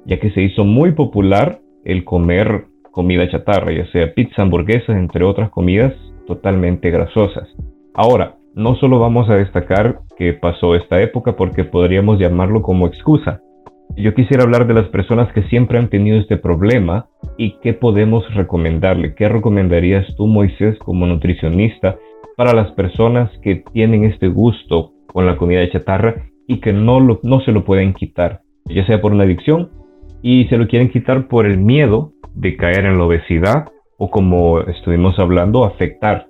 ya 0.04 0.18
que 0.18 0.30
se 0.30 0.42
hizo 0.42 0.64
muy 0.64 0.92
popular 0.92 1.58
el 1.84 2.04
comer 2.04 2.66
comida 2.90 3.28
chatarra, 3.28 3.72
ya 3.72 3.86
sea 3.92 4.14
pizza, 4.14 4.42
hamburguesas, 4.42 4.96
entre 4.96 5.24
otras 5.24 5.50
comidas 5.50 5.92
totalmente 6.26 6.90
grasosas. 6.90 7.48
Ahora, 7.92 8.36
no 8.54 8.74
solo 8.76 8.98
vamos 8.98 9.28
a 9.28 9.34
destacar 9.34 10.00
que 10.16 10.32
pasó 10.32 10.74
esta 10.74 11.02
época 11.02 11.36
porque 11.36 11.64
podríamos 11.64 12.18
llamarlo 12.18 12.62
como 12.62 12.86
excusa. 12.86 13.42
Yo 13.94 14.14
quisiera 14.14 14.42
hablar 14.42 14.66
de 14.66 14.74
las 14.74 14.88
personas 14.88 15.32
que 15.32 15.42
siempre 15.44 15.78
han 15.78 15.88
tenido 15.88 16.18
este 16.18 16.36
problema 16.36 17.06
y 17.38 17.58
qué 17.62 17.72
podemos 17.72 18.24
recomendarle. 18.34 19.14
¿Qué 19.14 19.28
recomendarías 19.28 20.06
tú, 20.16 20.26
Moisés, 20.26 20.78
como 20.78 21.06
nutricionista, 21.06 21.96
para 22.36 22.52
las 22.52 22.72
personas 22.72 23.30
que 23.42 23.64
tienen 23.72 24.04
este 24.04 24.28
gusto 24.28 24.92
con 25.06 25.26
la 25.26 25.36
comida 25.36 25.60
de 25.60 25.70
chatarra 25.70 26.26
y 26.46 26.60
que 26.60 26.72
no, 26.72 27.00
lo, 27.00 27.20
no 27.22 27.40
se 27.40 27.52
lo 27.52 27.64
pueden 27.64 27.94
quitar, 27.94 28.42
ya 28.66 28.84
sea 28.86 29.00
por 29.00 29.12
una 29.12 29.24
adicción 29.24 29.70
y 30.22 30.44
se 30.46 30.58
lo 30.58 30.66
quieren 30.68 30.90
quitar 30.90 31.28
por 31.28 31.46
el 31.46 31.58
miedo 31.58 32.12
de 32.34 32.56
caer 32.56 32.84
en 32.84 32.98
la 32.98 33.04
obesidad 33.04 33.66
o 33.98 34.10
como 34.10 34.60
estuvimos 34.60 35.18
hablando, 35.18 35.64
afectar 35.64 36.26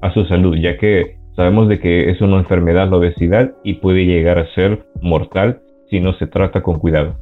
a 0.00 0.10
su, 0.12 0.24
salud, 0.24 0.56
ya 0.56 0.78
que 0.78 1.16
sabemos 1.36 1.68
de 1.68 1.78
que 1.78 2.10
es 2.10 2.20
una 2.20 2.38
enfermedad 2.38 2.88
la 2.88 2.96
obesidad 2.96 3.52
y 3.62 3.74
puede 3.74 4.06
llegar 4.06 4.38
a 4.38 4.52
ser 4.54 4.86
mortal 5.02 5.60
si 5.90 6.00
no 6.00 6.12
se 6.18 6.26
trata 6.26 6.62
con 6.62 6.78
cuidado. 6.78 7.16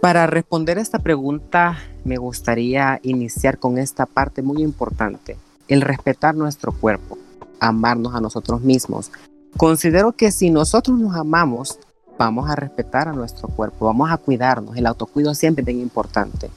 Para 0.00 0.26
responder 0.26 0.78
a 0.78 0.82
esta 0.82 0.98
pregunta, 0.98 1.78
me 2.04 2.18
gustaría 2.18 3.00
iniciar 3.02 3.58
con 3.58 3.78
esta 3.78 4.06
parte 4.06 4.42
muy 4.42 4.62
importante, 4.62 5.36
el 5.68 5.80
respetar 5.80 6.34
nuestro 6.34 6.72
cuerpo, 6.72 7.16
amarnos 7.58 8.14
a 8.14 8.20
nosotros 8.20 8.60
mismos. 8.60 9.10
Considero 9.56 10.12
que 10.12 10.30
si 10.30 10.50
nosotros 10.50 10.98
nos 10.98 11.16
amamos, 11.16 11.78
vamos 12.18 12.50
a 12.50 12.56
respetar 12.56 13.08
a 13.08 13.12
nuestro 13.12 13.48
cuerpo, 13.48 13.86
vamos 13.86 14.10
a 14.10 14.18
cuidarnos, 14.18 14.76
el 14.76 14.86
autocuido 14.86 15.34
siempre 15.34 15.62
es 15.62 15.66
bien 15.66 15.80
importante. 15.80 16.50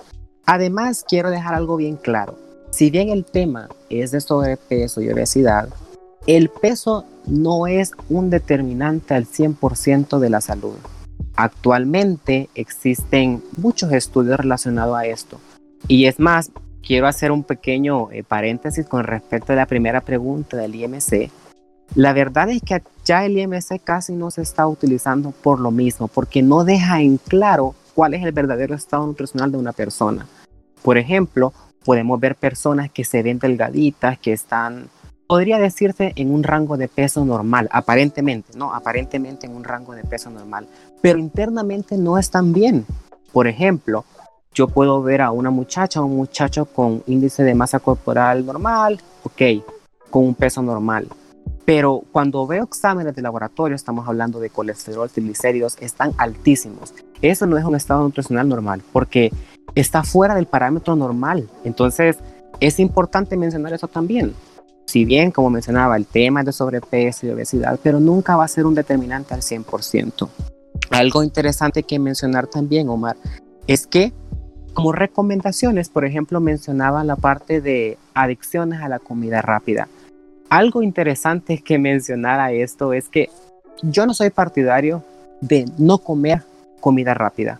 Además, 0.45 1.05
quiero 1.07 1.29
dejar 1.29 1.53
algo 1.53 1.77
bien 1.77 1.95
claro. 1.95 2.35
Si 2.69 2.89
bien 2.89 3.09
el 3.09 3.23
tema 3.23 3.69
es 3.89 4.11
de 4.11 4.21
sobrepeso 4.21 5.01
y 5.01 5.09
obesidad, 5.09 5.69
el 6.25 6.49
peso 6.49 7.05
no 7.25 7.67
es 7.67 7.93
un 8.09 8.29
determinante 8.29 9.13
al 9.13 9.25
100% 9.25 10.19
de 10.19 10.29
la 10.29 10.41
salud. 10.41 10.75
Actualmente 11.37 12.49
existen 12.55 13.41
muchos 13.57 13.91
estudios 13.93 14.37
relacionados 14.37 14.97
a 14.97 15.05
esto. 15.05 15.39
Y 15.87 16.05
es 16.05 16.19
más, 16.19 16.51
quiero 16.81 17.07
hacer 17.07 17.31
un 17.31 17.43
pequeño 17.43 18.11
eh, 18.11 18.23
paréntesis 18.23 18.85
con 18.85 19.03
respecto 19.03 19.53
a 19.53 19.55
la 19.55 19.67
primera 19.67 20.01
pregunta 20.01 20.57
del 20.57 20.75
IMC. 20.75 21.31
La 21.95 22.13
verdad 22.13 22.49
es 22.49 22.61
que 22.61 22.81
ya 23.05 23.23
el 23.23 23.37
IMC 23.37 23.81
casi 23.83 24.13
no 24.13 24.31
se 24.31 24.41
está 24.41 24.67
utilizando 24.67 25.31
por 25.31 25.59
lo 25.59 25.71
mismo, 25.71 26.07
porque 26.07 26.41
no 26.41 26.63
deja 26.63 27.01
en 27.01 27.17
claro 27.17 27.75
cuál 27.93 28.13
es 28.13 28.23
el 28.23 28.31
verdadero 28.31 28.75
estado 28.75 29.05
nutricional 29.05 29.51
de 29.51 29.57
una 29.57 29.73
persona. 29.73 30.27
Por 30.81 30.97
ejemplo, 30.97 31.53
podemos 31.85 32.19
ver 32.19 32.35
personas 32.35 32.91
que 32.91 33.05
se 33.05 33.23
ven 33.23 33.39
delgaditas, 33.39 34.19
que 34.19 34.33
están, 34.33 34.89
podría 35.27 35.59
decirse, 35.59 36.13
en 36.15 36.33
un 36.33 36.43
rango 36.43 36.77
de 36.77 36.87
peso 36.87 37.23
normal, 37.23 37.69
aparentemente, 37.71 38.57
¿no? 38.57 38.73
Aparentemente 38.73 39.47
en 39.47 39.55
un 39.55 39.63
rango 39.63 39.93
de 39.93 40.03
peso 40.03 40.29
normal, 40.29 40.67
pero 41.01 41.19
internamente 41.19 41.97
no 41.97 42.17
están 42.17 42.53
bien. 42.53 42.85
Por 43.31 43.47
ejemplo, 43.47 44.05
yo 44.53 44.67
puedo 44.67 45.03
ver 45.03 45.21
a 45.21 45.31
una 45.31 45.51
muchacha 45.51 46.01
o 46.01 46.05
un 46.05 46.15
muchacho 46.15 46.65
con 46.65 47.03
índice 47.05 47.43
de 47.43 47.53
masa 47.53 47.79
corporal 47.79 48.45
normal, 48.45 48.99
ok, 49.23 49.63
con 50.09 50.25
un 50.25 50.35
peso 50.35 50.61
normal. 50.61 51.07
Pero 51.65 52.01
cuando 52.11 52.47
veo 52.47 52.63
exámenes 52.63 53.13
de 53.13 53.21
laboratorio, 53.21 53.75
estamos 53.75 54.07
hablando 54.07 54.39
de 54.39 54.49
colesterol, 54.49 55.09
triglicéridos, 55.09 55.77
están 55.81 56.13
altísimos. 56.17 56.93
Eso 57.21 57.45
no 57.45 57.57
es 57.57 57.65
un 57.65 57.75
estado 57.75 58.03
nutricional 58.03 58.47
normal, 58.47 58.81
porque 58.93 59.31
está 59.75 60.03
fuera 60.03 60.33
del 60.33 60.45
parámetro 60.45 60.95
normal. 60.95 61.49
Entonces, 61.63 62.17
es 62.59 62.79
importante 62.79 63.37
mencionar 63.37 63.73
eso 63.73 63.87
también. 63.87 64.33
Si 64.85 65.03
bien, 65.03 65.31
como 65.31 65.49
mencionaba, 65.49 65.97
el 65.97 66.05
tema 66.05 66.39
es 66.39 66.45
de 66.45 66.53
sobrepeso 66.53 67.27
y 67.27 67.29
obesidad, 67.31 67.77
pero 67.83 67.99
nunca 67.99 68.37
va 68.37 68.45
a 68.45 68.47
ser 68.47 68.65
un 68.65 68.73
determinante 68.73 69.33
al 69.33 69.41
100%. 69.41 70.29
Algo 70.91 71.23
interesante 71.23 71.83
que 71.83 71.99
mencionar 71.99 72.47
también, 72.47 72.89
Omar, 72.89 73.17
es 73.67 73.87
que 73.87 74.13
como 74.73 74.91
recomendaciones, 74.91 75.89
por 75.89 76.05
ejemplo, 76.05 76.39
mencionaba 76.39 77.03
la 77.03 77.15
parte 77.15 77.61
de 77.61 77.97
adicciones 78.13 78.81
a 78.81 78.89
la 78.89 78.99
comida 78.99 79.41
rápida. 79.41 79.87
Algo 80.49 80.83
interesante 80.83 81.63
que 81.63 81.79
mencionara 81.79 82.51
esto 82.51 82.93
es 82.93 83.09
que 83.09 83.29
yo 83.81 84.05
no 84.05 84.13
soy 84.13 84.29
partidario 84.29 85.03
de 85.41 85.65
no 85.77 85.97
comer 85.97 86.43
comida 86.79 87.13
rápida. 87.13 87.59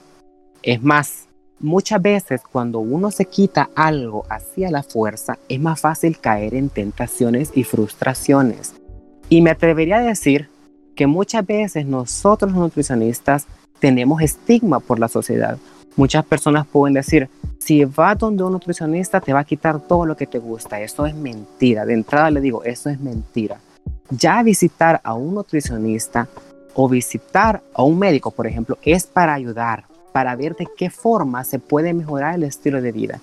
Es 0.61 0.81
más, 0.81 1.27
Muchas 1.59 1.99
veces 1.99 2.41
cuando 2.51 2.77
uno 2.77 3.09
se 3.09 3.25
quita 3.25 3.71
algo 3.73 4.25
hacia 4.29 4.69
la 4.69 4.83
fuerza, 4.83 5.39
es 5.49 5.59
más 5.59 5.81
fácil 5.81 6.19
caer 6.19 6.53
en 6.53 6.69
tentaciones 6.69 7.51
y 7.55 7.63
frustraciones. 7.63 8.75
Y 9.27 9.41
me 9.41 9.49
atrevería 9.49 9.97
a 9.97 10.03
decir 10.03 10.49
que 10.97 11.07
muchas 11.07 11.45
veces 11.45 11.85
nosotros 11.85 12.51
nutricionistas 12.51 13.45
tenemos 13.79 14.21
estigma 14.21 14.79
por 14.81 14.99
la 14.99 15.07
sociedad. 15.07 15.57
Muchas 15.95 16.25
personas 16.25 16.65
pueden 16.67 16.95
decir, 16.95 17.29
si 17.59 17.85
vas 17.85 18.17
donde 18.17 18.43
un 18.43 18.51
nutricionista 18.51 19.21
te 19.21 19.31
va 19.31 19.41
a 19.41 19.45
quitar 19.45 19.79
todo 19.79 20.05
lo 20.05 20.17
que 20.17 20.27
te 20.27 20.39
gusta. 20.39 20.81
Eso 20.81 21.05
es 21.05 21.15
mentira. 21.15 21.85
De 21.85 21.93
entrada 21.93 22.31
le 22.31 22.41
digo, 22.41 22.63
eso 22.63 22.89
es 22.89 22.99
mentira. 22.99 23.59
Ya 24.09 24.41
visitar 24.41 24.99
a 25.03 25.13
un 25.13 25.35
nutricionista 25.35 26.27
o 26.73 26.89
visitar 26.89 27.61
a 27.73 27.83
un 27.83 27.97
médico, 27.97 28.31
por 28.31 28.47
ejemplo, 28.47 28.77
es 28.81 29.05
para 29.05 29.33
ayudar, 29.33 29.85
para 30.11 30.35
ver 30.35 30.55
de 30.55 30.67
qué 30.75 30.89
forma 30.89 31.43
se 31.43 31.59
puede 31.59 31.93
mejorar 31.93 32.35
el 32.35 32.43
estilo 32.43 32.81
de 32.81 32.91
vida. 32.91 33.19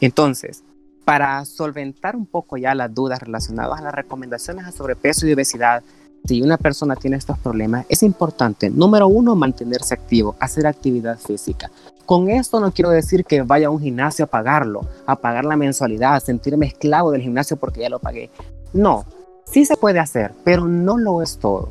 Entonces, 0.00 0.64
para 1.04 1.44
solventar 1.44 2.16
un 2.16 2.26
poco 2.26 2.56
ya 2.56 2.74
las 2.74 2.94
dudas 2.94 3.20
relacionadas 3.20 3.80
a 3.80 3.82
las 3.82 3.94
recomendaciones 3.94 4.66
a 4.66 4.72
sobrepeso 4.72 5.26
y 5.26 5.32
obesidad, 5.32 5.82
si 6.24 6.42
una 6.42 6.56
persona 6.56 6.96
tiene 6.96 7.16
estos 7.16 7.38
problemas, 7.38 7.86
es 7.88 8.02
importante, 8.02 8.70
número 8.70 9.08
uno, 9.08 9.34
mantenerse 9.34 9.94
activo, 9.94 10.36
hacer 10.40 10.66
actividad 10.66 11.18
física. 11.18 11.70
Con 12.06 12.30
esto 12.30 12.60
no 12.60 12.72
quiero 12.72 12.90
decir 12.90 13.24
que 13.24 13.42
vaya 13.42 13.68
a 13.68 13.70
un 13.70 13.80
gimnasio 13.80 14.24
a 14.24 14.28
pagarlo, 14.28 14.86
a 15.06 15.16
pagar 15.16 15.44
la 15.44 15.56
mensualidad, 15.56 16.22
sentirme 16.22 16.66
esclavo 16.66 17.10
del 17.12 17.22
gimnasio 17.22 17.56
porque 17.56 17.80
ya 17.80 17.88
lo 17.88 17.98
pagué. 17.98 18.30
No, 18.72 19.04
sí 19.44 19.64
se 19.64 19.76
puede 19.76 19.98
hacer, 19.98 20.32
pero 20.44 20.66
no 20.66 20.96
lo 20.96 21.22
es 21.22 21.38
todo. 21.38 21.70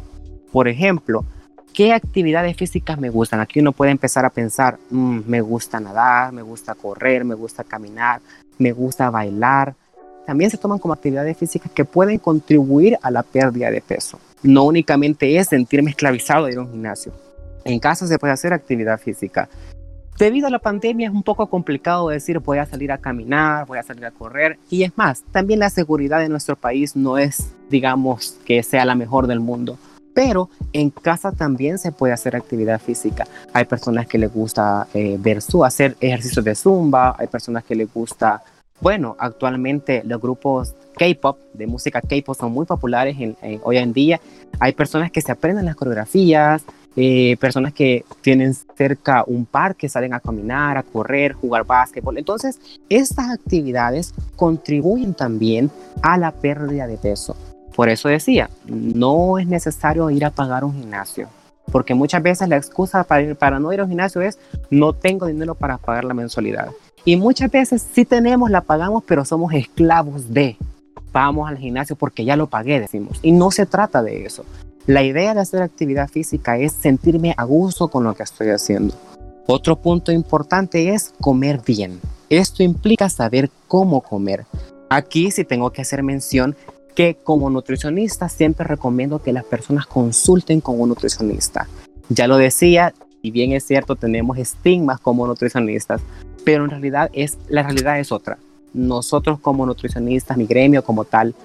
Por 0.51 0.67
ejemplo, 0.67 1.23
¿Qué 1.77 1.93
actividades 1.93 2.57
físicas 2.57 2.97
me 2.97 3.11
gustan? 3.11 3.39
Aquí 3.39 3.59
uno 3.59 3.71
puede 3.71 3.91
empezar 3.91 4.25
a 4.25 4.31
pensar, 4.31 4.79
mm, 4.89 5.19
me 5.27 5.41
gusta 5.41 5.79
nadar, 5.79 6.33
me 6.33 6.41
gusta 6.41 6.73
correr, 6.73 7.23
me 7.23 7.35
gusta 7.35 7.63
caminar, 7.63 8.19
me 8.57 8.71
gusta 8.71 9.11
bailar. 9.11 9.75
También 10.25 10.49
se 10.49 10.57
toman 10.57 10.79
como 10.79 10.95
actividades 10.95 11.37
físicas 11.37 11.71
que 11.71 11.85
pueden 11.85 12.17
contribuir 12.17 12.97
a 13.03 13.11
la 13.11 13.21
pérdida 13.21 13.69
de 13.69 13.81
peso. 13.81 14.17
No 14.43 14.63
únicamente 14.63 15.37
es 15.37 15.47
sentirme 15.47 15.91
esclavizado 15.91 16.45
de 16.45 16.53
ir 16.53 16.57
a 16.57 16.61
un 16.61 16.71
gimnasio. 16.71 17.13
En 17.65 17.79
casa 17.79 18.07
se 18.07 18.17
puede 18.17 18.33
hacer 18.33 18.53
actividad 18.53 18.99
física. 18.99 19.49
Debido 20.17 20.47
a 20.47 20.49
la 20.49 20.59
pandemia 20.59 21.07
es 21.07 21.13
un 21.13 21.23
poco 21.23 21.47
complicado 21.47 22.09
decir 22.09 22.39
voy 22.39 22.57
a 22.57 22.65
salir 22.65 22.91
a 22.91 22.97
caminar, 22.97 23.67
voy 23.67 23.77
a 23.77 23.83
salir 23.83 24.05
a 24.05 24.11
correr. 24.11 24.57
Y 24.69 24.83
es 24.83 24.97
más, 24.97 25.23
también 25.31 25.59
la 25.59 25.69
seguridad 25.69 26.19
de 26.19 26.29
nuestro 26.29 26.55
país 26.55 26.95
no 26.95 27.17
es, 27.17 27.53
digamos, 27.69 28.37
que 28.45 28.63
sea 28.63 28.85
la 28.85 28.95
mejor 28.95 29.27
del 29.27 29.39
mundo 29.39 29.77
pero 30.17 30.49
en 30.73 30.89
casa 30.89 31.31
también 31.31 31.77
se 31.77 31.91
puede 31.91 32.11
hacer 32.11 32.35
actividad 32.35 32.81
física. 32.81 33.27
Hay 33.53 33.65
personas 33.65 34.07
que 34.07 34.17
les 34.17 34.33
gusta 34.33 34.87
eh, 34.95 35.15
ver 35.19 35.43
su, 35.43 35.63
hacer 35.63 35.95
ejercicios 35.99 36.43
de 36.43 36.55
zumba, 36.55 37.15
hay 37.19 37.27
personas 37.27 37.63
que 37.63 37.75
les 37.75 37.93
gusta, 37.93 38.41
bueno, 38.79 39.15
actualmente 39.19 40.03
los 40.05 40.21
grupos 40.21 40.75
K-pop, 40.97 41.37
de 41.53 41.67
música 41.67 42.01
K-pop, 42.01 42.37
son 42.37 42.51
muy 42.51 42.65
populares 42.65 43.15
hoy 43.63 43.77
en 43.77 43.93
día. 43.93 44.19
Hay 44.59 44.73
personas 44.73 45.11
que 45.11 45.21
se 45.21 45.31
aprenden 45.31 45.65
las 45.65 45.75
coreografías, 45.75 46.63
eh, 46.99 47.37
personas 47.39 47.73
que 47.73 48.05
tienen 48.21 48.55
cerca 48.55 49.23
un 49.27 49.45
parque, 49.45 49.87
salen 49.87 50.15
a 50.15 50.19
caminar, 50.19 50.77
a 50.77 50.83
correr, 50.83 51.33
jugar 51.33 51.63
básquetbol. 51.63 52.17
Entonces, 52.17 52.59
estas 52.89 53.29
actividades 53.29 54.15
contribuyen 54.35 55.13
también 55.13 55.69
a 56.01 56.17
la 56.17 56.31
pérdida 56.31 56.87
de 56.87 56.97
peso. 56.97 57.35
Por 57.75 57.89
eso 57.89 58.09
decía, 58.09 58.49
no 58.65 59.37
es 59.37 59.45
necesario 59.45 60.09
ir 60.09 60.25
a 60.25 60.31
pagar 60.31 60.63
un 60.63 60.73
gimnasio, 60.73 61.29
porque 61.71 61.93
muchas 61.93 62.23
veces 62.23 62.49
la 62.49 62.57
excusa 62.57 63.03
para, 63.03 63.35
para 63.35 63.59
no 63.59 63.71
ir 63.71 63.79
a 63.79 63.83
un 63.83 63.89
gimnasio 63.89 64.21
es 64.21 64.39
no 64.71 64.93
tengo 64.93 65.27
dinero 65.27 65.53
para 65.53 65.77
pagar 65.77 66.03
la 66.03 66.15
mensualidad. 66.15 66.69
Y 67.07 67.15
muchas 67.15 67.49
veces 67.49 67.87
sí 67.93 68.03
tenemos, 68.03 68.51
la 68.51 68.59
pagamos, 68.59 69.01
pero 69.07 69.23
somos 69.23 69.53
esclavos 69.53 70.33
de. 70.33 70.57
Vamos 71.13 71.47
al 71.47 71.57
gimnasio 71.57 71.95
porque 71.95 72.25
ya 72.25 72.35
lo 72.35 72.47
pagué, 72.47 72.81
decimos. 72.81 73.19
Y 73.21 73.31
no 73.31 73.49
se 73.49 73.65
trata 73.65 74.03
de 74.03 74.25
eso. 74.25 74.43
La 74.87 75.03
idea 75.03 75.33
de 75.33 75.39
hacer 75.39 75.61
actividad 75.61 76.09
física 76.09 76.57
es 76.57 76.73
sentirme 76.73 77.33
a 77.37 77.45
gusto 77.45 77.87
con 77.87 78.03
lo 78.03 78.13
que 78.13 78.23
estoy 78.23 78.49
haciendo. 78.49 78.93
Otro 79.47 79.77
punto 79.77 80.11
importante 80.11 80.89
es 80.89 81.13
comer 81.21 81.61
bien. 81.65 82.01
Esto 82.29 82.61
implica 82.61 83.07
saber 83.07 83.49
cómo 83.69 84.01
comer. 84.01 84.45
Aquí 84.89 85.31
sí 85.31 85.45
tengo 85.45 85.71
que 85.71 85.83
hacer 85.83 86.03
mención 86.03 86.57
que 86.93 87.15
como 87.15 87.49
nutricionista 87.49 88.27
siempre 88.27 88.67
recomiendo 88.67 89.23
que 89.23 89.31
las 89.31 89.45
personas 89.45 89.87
consulten 89.87 90.59
con 90.59 90.81
un 90.81 90.89
nutricionista. 90.89 91.69
Ya 92.09 92.27
lo 92.27 92.35
decía, 92.35 92.93
y 93.21 93.31
bien 93.31 93.53
es 93.53 93.65
cierto, 93.65 93.95
tenemos 93.95 94.37
estigmas 94.37 94.99
como 94.99 95.25
nutricionistas, 95.25 96.01
pero 96.43 96.63
en 96.63 96.69
realidad 96.69 97.09
es, 97.13 97.37
la 97.47 97.63
realidad 97.63 97.99
es 97.99 98.11
otra. 98.11 98.37
Nosotros 98.73 99.39
como 99.39 99.65
nutricionistas, 99.65 100.37
mi 100.37 100.45
gremio 100.45 100.83
como 100.83 101.05
tal, 101.05 101.35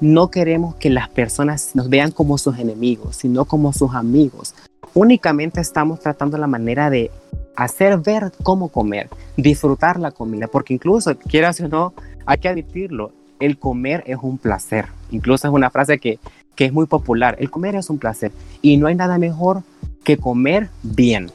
no 0.00 0.30
queremos 0.30 0.74
que 0.76 0.90
las 0.90 1.08
personas 1.08 1.70
nos 1.74 1.88
vean 1.88 2.10
como 2.10 2.38
sus 2.38 2.58
enemigos, 2.58 3.16
sino 3.16 3.44
como 3.44 3.72
sus 3.72 3.94
amigos. 3.94 4.54
Únicamente 4.94 5.60
estamos 5.60 6.00
tratando 6.00 6.38
la 6.38 6.46
manera 6.46 6.90
de 6.90 7.10
hacer 7.56 7.98
ver 7.98 8.32
cómo 8.42 8.68
comer, 8.68 9.08
disfrutar 9.36 9.98
la 9.98 10.10
comida, 10.10 10.48
porque 10.48 10.74
incluso, 10.74 11.16
quieras 11.16 11.60
o 11.60 11.68
no, 11.68 11.94
hay 12.26 12.38
que 12.38 12.48
admitirlo, 12.48 13.12
el 13.40 13.58
comer 13.58 14.04
es 14.06 14.18
un 14.22 14.38
placer. 14.38 14.86
Incluso 15.10 15.48
es 15.48 15.54
una 15.54 15.70
frase 15.70 15.98
que, 15.98 16.18
que 16.54 16.66
es 16.66 16.72
muy 16.72 16.86
popular. 16.86 17.36
El 17.38 17.50
comer 17.50 17.74
es 17.74 17.90
un 17.90 17.98
placer 17.98 18.30
y 18.60 18.76
no 18.76 18.86
hay 18.86 18.94
nada 18.94 19.18
mejor 19.18 19.62
que 20.04 20.16
comer 20.16 20.68
bien. 20.82 21.30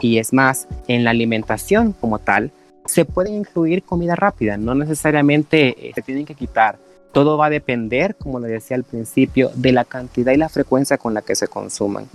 Y 0.00 0.18
es 0.18 0.32
más, 0.32 0.66
en 0.88 1.04
la 1.04 1.10
alimentación 1.10 1.92
como 1.92 2.18
tal, 2.18 2.52
se 2.86 3.04
puede 3.04 3.30
incluir 3.30 3.82
comida 3.82 4.14
rápida, 4.14 4.56
no 4.56 4.74
necesariamente 4.74 5.88
eh, 5.88 5.92
se 5.94 6.02
tienen 6.02 6.26
que 6.26 6.34
quitar. 6.34 6.78
Todo 7.12 7.38
va 7.38 7.46
a 7.46 7.50
depender, 7.50 8.16
como 8.16 8.40
le 8.40 8.48
decía 8.48 8.76
al 8.76 8.84
principio, 8.84 9.50
de 9.54 9.72
la 9.72 9.84
cantidad 9.84 10.32
y 10.32 10.36
la 10.36 10.48
frecuencia 10.48 10.98
con 10.98 11.14
la 11.14 11.22
que 11.22 11.36
se 11.36 11.48
consuman. 11.48 12.08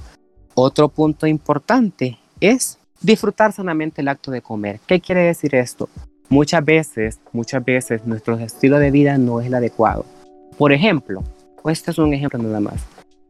Otro 0.53 0.89
punto 0.89 1.25
importante 1.25 2.19
es 2.41 2.77
disfrutar 3.01 3.53
sanamente 3.53 4.01
el 4.01 4.09
acto 4.09 4.29
de 4.29 4.41
comer. 4.41 4.79
¿Qué 4.85 4.99
quiere 4.99 5.21
decir 5.21 5.55
esto? 5.55 5.89
Muchas 6.27 6.63
veces, 6.63 7.19
muchas 7.31 7.63
veces 7.63 8.05
nuestro 8.05 8.37
estilo 8.37 8.77
de 8.77 8.91
vida 8.91 9.17
no 9.17 9.39
es 9.39 9.47
el 9.47 9.53
adecuado. 9.53 10.05
Por 10.57 10.73
ejemplo, 10.73 11.23
este 11.65 11.91
es 11.91 11.97
un 11.97 12.13
ejemplo 12.13 12.39
nada 12.39 12.59
más. 12.59 12.85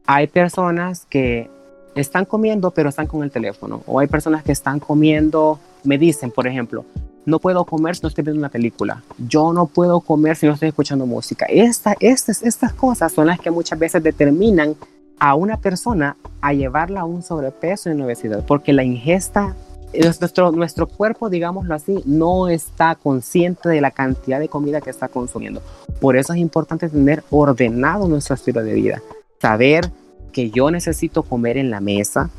Hay 0.06 0.26
personas 0.26 1.06
que 1.06 1.48
están 1.94 2.24
comiendo 2.24 2.70
pero 2.70 2.88
están 2.88 3.06
con 3.06 3.22
el 3.22 3.30
teléfono. 3.30 3.82
O 3.86 3.98
hay 3.98 4.06
personas 4.06 4.42
que 4.42 4.52
están 4.52 4.80
comiendo, 4.80 5.58
me 5.84 5.98
dicen, 5.98 6.30
por 6.30 6.46
ejemplo, 6.46 6.84
no 7.26 7.38
puedo 7.38 7.64
comer 7.64 7.96
si 7.96 8.02
no 8.02 8.08
estoy 8.08 8.24
viendo 8.24 8.40
una 8.40 8.48
película. 8.48 9.02
Yo 9.18 9.52
no 9.52 9.66
puedo 9.66 10.00
comer 10.00 10.36
si 10.36 10.46
no 10.46 10.54
estoy 10.54 10.68
escuchando 10.68 11.06
música. 11.06 11.46
Esta, 11.48 11.94
estas, 12.00 12.42
estas 12.42 12.72
cosas 12.72 13.12
son 13.12 13.26
las 13.26 13.38
que 13.40 13.50
muchas 13.50 13.78
veces 13.78 14.02
determinan 14.02 14.74
a 15.18 15.34
una 15.34 15.58
persona 15.58 16.16
a 16.40 16.52
llevarla 16.52 17.00
a 17.00 17.04
un 17.04 17.22
sobrepeso 17.22 17.90
y 17.90 17.92
una 17.92 18.06
obesidad, 18.06 18.44
porque 18.46 18.72
la 18.72 18.82
ingesta, 18.82 19.54
nuestro, 19.92 20.50
nuestro 20.50 20.86
cuerpo, 20.86 21.28
digámoslo 21.28 21.74
así, 21.74 22.02
no 22.06 22.48
está 22.48 22.94
consciente 22.94 23.68
de 23.68 23.82
la 23.82 23.90
cantidad 23.90 24.40
de 24.40 24.48
comida 24.48 24.80
que 24.80 24.88
está 24.88 25.08
consumiendo. 25.08 25.60
Por 26.00 26.16
eso 26.16 26.32
es 26.32 26.38
importante 26.38 26.88
tener 26.88 27.22
ordenado 27.30 28.08
nuestro 28.08 28.34
estilo 28.34 28.62
de 28.62 28.72
vida, 28.72 29.02
saber 29.40 29.90
que 30.30 30.50
yo 30.50 30.70
necesito 30.70 31.22
comer 31.22 31.56
en 31.56 31.70
la 31.70 31.80
mesa 31.80 32.30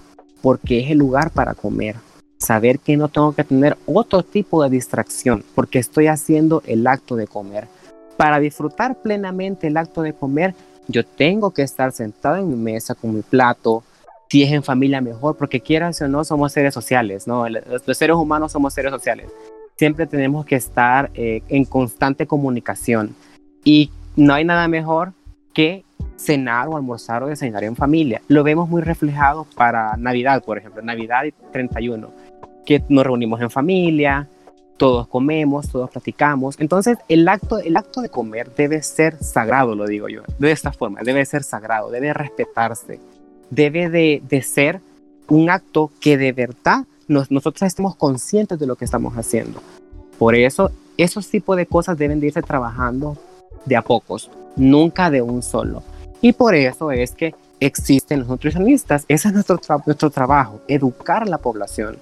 porque 0.42 0.80
es 0.80 0.92
el 0.92 0.98
lugar 0.98 1.32
para 1.32 1.54
comer. 1.54 1.96
Saber 2.38 2.80
que 2.80 2.98
no 2.98 3.08
tengo 3.08 3.34
que 3.34 3.44
tener 3.44 3.78
otro 3.86 4.24
tipo 4.24 4.64
de 4.64 4.70
distracción 4.70 5.44
porque 5.54 5.80
estoy 5.80 6.08
haciendo 6.08 6.64
el 6.66 6.88
acto 6.88 7.16
de 7.16 7.28
comer. 7.28 7.68
Para 8.18 8.40
disfrutar 8.40 8.96
plenamente 9.02 9.68
el 9.68 9.78
acto 9.78 10.02
de 10.02 10.14
comer, 10.14 10.56
yo 10.88 11.06
tengo 11.06 11.52
que 11.52 11.62
estar 11.62 11.92
sentado 11.92 12.38
en 12.38 12.50
mi 12.50 12.56
mesa 12.56 12.96
con 12.96 13.14
mi 13.14 13.22
plato. 13.22 13.84
Si 14.30 14.44
es 14.44 14.52
en 14.52 14.64
familia, 14.64 15.02
mejor, 15.02 15.38
porque 15.38 15.60
quieras 15.60 16.02
o 16.02 16.08
no, 16.08 16.24
somos 16.24 16.52
seres 16.54 16.74
sociales. 16.74 17.26
Los 17.28 17.98
seres 17.98 18.16
humanos 18.16 18.52
somos 18.52 18.74
seres 18.74 18.92
sociales. 18.92 19.30
Siempre 19.78 20.08
tenemos 20.08 20.46
que 20.46 20.56
estar 20.56 21.12
eh, 21.14 21.42
en 21.50 21.66
constante 21.66 22.26
comunicación. 22.26 23.16
Y 23.64 23.92
no 24.16 24.34
hay 24.34 24.46
nada 24.46 24.68
mejor 24.68 25.14
que 25.54 25.84
cenar 26.22 26.68
o 26.68 26.78
almorzar 26.78 27.24
o 27.24 27.28
desayunar 27.28 27.64
en 27.64 27.76
familia. 27.76 28.22
Lo 28.28 28.44
vemos 28.44 28.70
muy 28.70 28.82
reflejado 28.82 29.46
para 29.56 29.98
Navidad, 29.98 30.44
por 30.44 30.58
ejemplo, 30.58 30.82
Navidad 30.82 31.24
y 31.26 31.32
31, 31.52 32.12
que 32.66 32.84
nos 32.90 33.06
reunimos 33.06 33.42
en 33.42 33.50
familia, 33.50 34.28
todos 34.78 35.08
comemos, 35.08 35.70
todos 35.70 35.90
platicamos. 35.90 36.60
Entonces, 36.60 36.98
el 37.08 37.28
acto, 37.28 37.60
el 37.60 37.78
acto 37.78 38.02
de 38.02 38.10
comer 38.10 38.54
debe 38.56 38.82
ser 38.82 39.22
sagrado, 39.24 39.76
lo 39.76 39.86
digo 39.86 40.10
yo, 40.10 40.22
de 40.40 40.52
esta 40.52 40.72
forma, 40.72 41.02
debe 41.04 41.26
ser 41.26 41.44
sagrado, 41.44 41.92
debe 41.92 42.14
respetarse, 42.14 43.00
debe 43.50 43.90
de, 43.90 44.22
de 44.28 44.42
ser 44.42 44.82
un 45.28 45.50
acto 45.50 45.92
que 46.00 46.18
de 46.18 46.32
verdad 46.32 46.86
nosotros 47.08 47.62
estemos 47.64 47.96
conscientes 47.96 48.58
de 48.58 48.68
lo 48.68 48.76
que 48.76 48.86
estamos 48.86 49.18
haciendo. 49.18 49.62
Por 50.18 50.36
eso, 50.36 50.72
esos 50.98 51.28
tipos 51.30 51.58
de 51.58 51.66
cosas 51.66 51.98
deben 51.98 52.20
de 52.20 52.28
irse 52.28 52.42
trabajando 52.42 53.18
de 53.66 53.76
a 53.76 53.82
pocos, 53.82 54.32
nunca 54.56 55.10
de 55.10 55.22
un 55.22 55.44
solo. 55.44 55.84
Y 56.22 56.34
por 56.34 56.56
eso 56.56 56.92
es 56.92 57.12
que 57.12 57.34
existen 57.60 58.20
los 58.20 58.28
nutricionistas. 58.28 59.06
Ese 59.08 59.28
es 59.30 59.34
nuestro, 59.34 59.60
nuestro 59.86 60.10
trabajo, 60.10 60.62
educar 60.68 61.24
a 61.24 61.28
la 61.28 61.38
población 61.38 61.98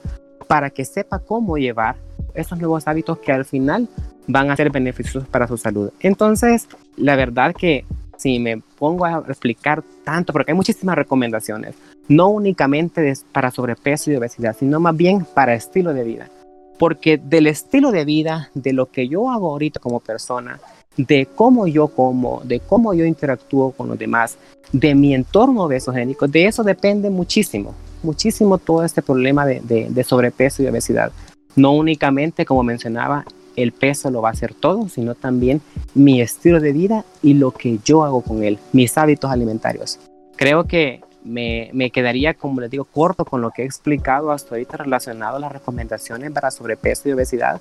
para 0.47 0.69
que 0.69 0.83
sepa 0.85 1.19
cómo 1.19 1.57
llevar 1.57 1.95
esos 2.33 2.57
nuevos 2.57 2.87
hábitos 2.87 3.19
que 3.19 3.31
al 3.31 3.45
final 3.45 3.87
van 4.27 4.51
a 4.51 4.55
ser 4.55 4.71
beneficiosos 4.71 5.27
para 5.27 5.47
su 5.47 5.57
salud. 5.57 5.91
Entonces, 5.99 6.67
la 6.97 7.15
verdad 7.15 7.53
que 7.55 7.85
si 8.17 8.39
me 8.39 8.61
pongo 8.77 9.05
a 9.05 9.23
explicar 9.27 9.83
tanto, 10.03 10.33
porque 10.33 10.51
hay 10.51 10.55
muchísimas 10.55 10.95
recomendaciones, 10.95 11.75
no 12.07 12.29
únicamente 12.29 13.13
para 13.31 13.49
sobrepeso 13.49 14.11
y 14.11 14.15
obesidad, 14.15 14.55
sino 14.59 14.79
más 14.79 14.95
bien 14.95 15.25
para 15.33 15.53
estilo 15.53 15.93
de 15.93 16.03
vida. 16.03 16.29
Porque 16.77 17.17
del 17.17 17.47
estilo 17.47 17.91
de 17.91 18.05
vida, 18.05 18.49
de 18.53 18.73
lo 18.73 18.87
que 18.87 19.07
yo 19.07 19.29
hago 19.29 19.49
ahorita 19.49 19.79
como 19.79 19.99
persona, 19.99 20.59
de 20.97 21.27
cómo 21.33 21.67
yo 21.67 21.87
como, 21.87 22.41
de 22.43 22.59
cómo 22.59 22.93
yo 22.93 23.05
interactúo 23.05 23.71
con 23.71 23.89
los 23.89 23.97
demás, 23.97 24.37
de 24.71 24.95
mi 24.95 25.13
entorno 25.13 25.63
obesogénico, 25.63 26.27
de 26.27 26.45
eso 26.45 26.63
depende 26.63 27.09
muchísimo, 27.09 27.73
muchísimo 28.03 28.57
todo 28.57 28.83
este 28.83 29.01
problema 29.01 29.45
de, 29.45 29.61
de, 29.89 30.03
sobrepeso 30.03 30.61
y 30.61 30.67
obesidad. 30.67 31.11
No 31.55 31.71
únicamente, 31.71 32.45
como 32.45 32.63
mencionaba, 32.63 33.25
el 33.55 33.71
peso 33.71 34.09
lo 34.11 34.21
va 34.21 34.29
a 34.29 34.33
hacer 34.33 34.53
todo, 34.53 34.87
sino 34.89 35.15
también 35.15 35.61
mi 35.93 36.21
estilo 36.21 36.59
de 36.59 36.71
vida 36.71 37.03
y 37.21 37.33
lo 37.33 37.51
que 37.51 37.79
yo 37.83 38.03
hago 38.03 38.21
con 38.21 38.43
él, 38.43 38.59
mis 38.71 38.97
hábitos 38.97 39.31
alimentarios. 39.31 39.99
Creo 40.35 40.65
que 40.65 41.01
me, 41.23 41.69
me, 41.73 41.91
quedaría, 41.91 42.33
como 42.33 42.61
les 42.61 42.71
digo, 42.71 42.85
corto 42.85 43.25
con 43.25 43.41
lo 43.41 43.51
que 43.51 43.63
he 43.63 43.65
explicado 43.65 44.31
hasta 44.31 44.55
ahorita 44.55 44.77
relacionado 44.77 45.37
a 45.37 45.39
las 45.39 45.51
recomendaciones 45.51 46.31
para 46.31 46.51
sobrepeso 46.51 47.09
y 47.09 47.11
obesidad, 47.11 47.59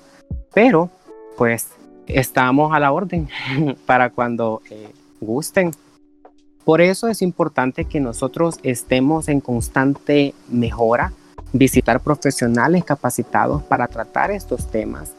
pero 0.53 0.89
pues 1.37 1.67
estamos 2.09 2.73
a 2.73 2.79
la 2.79 2.91
orden 2.91 3.29
para 3.85 4.09
cuando 4.09 4.61
eh, 4.69 4.91
gusten. 5.21 5.71
Por 6.65 6.81
eso 6.81 7.07
es 7.07 7.21
importante 7.21 7.85
que 7.85 7.99
nosotros 7.99 8.59
estemos 8.63 9.29
en 9.29 9.39
constante 9.39 10.33
mejora, 10.49 11.13
visitar 11.53 12.01
profesionales 12.01 12.83
capacitados 12.83 13.63
para 13.63 13.87
tratar 13.87 14.29
estos 14.31 14.67
temas, 14.67 15.13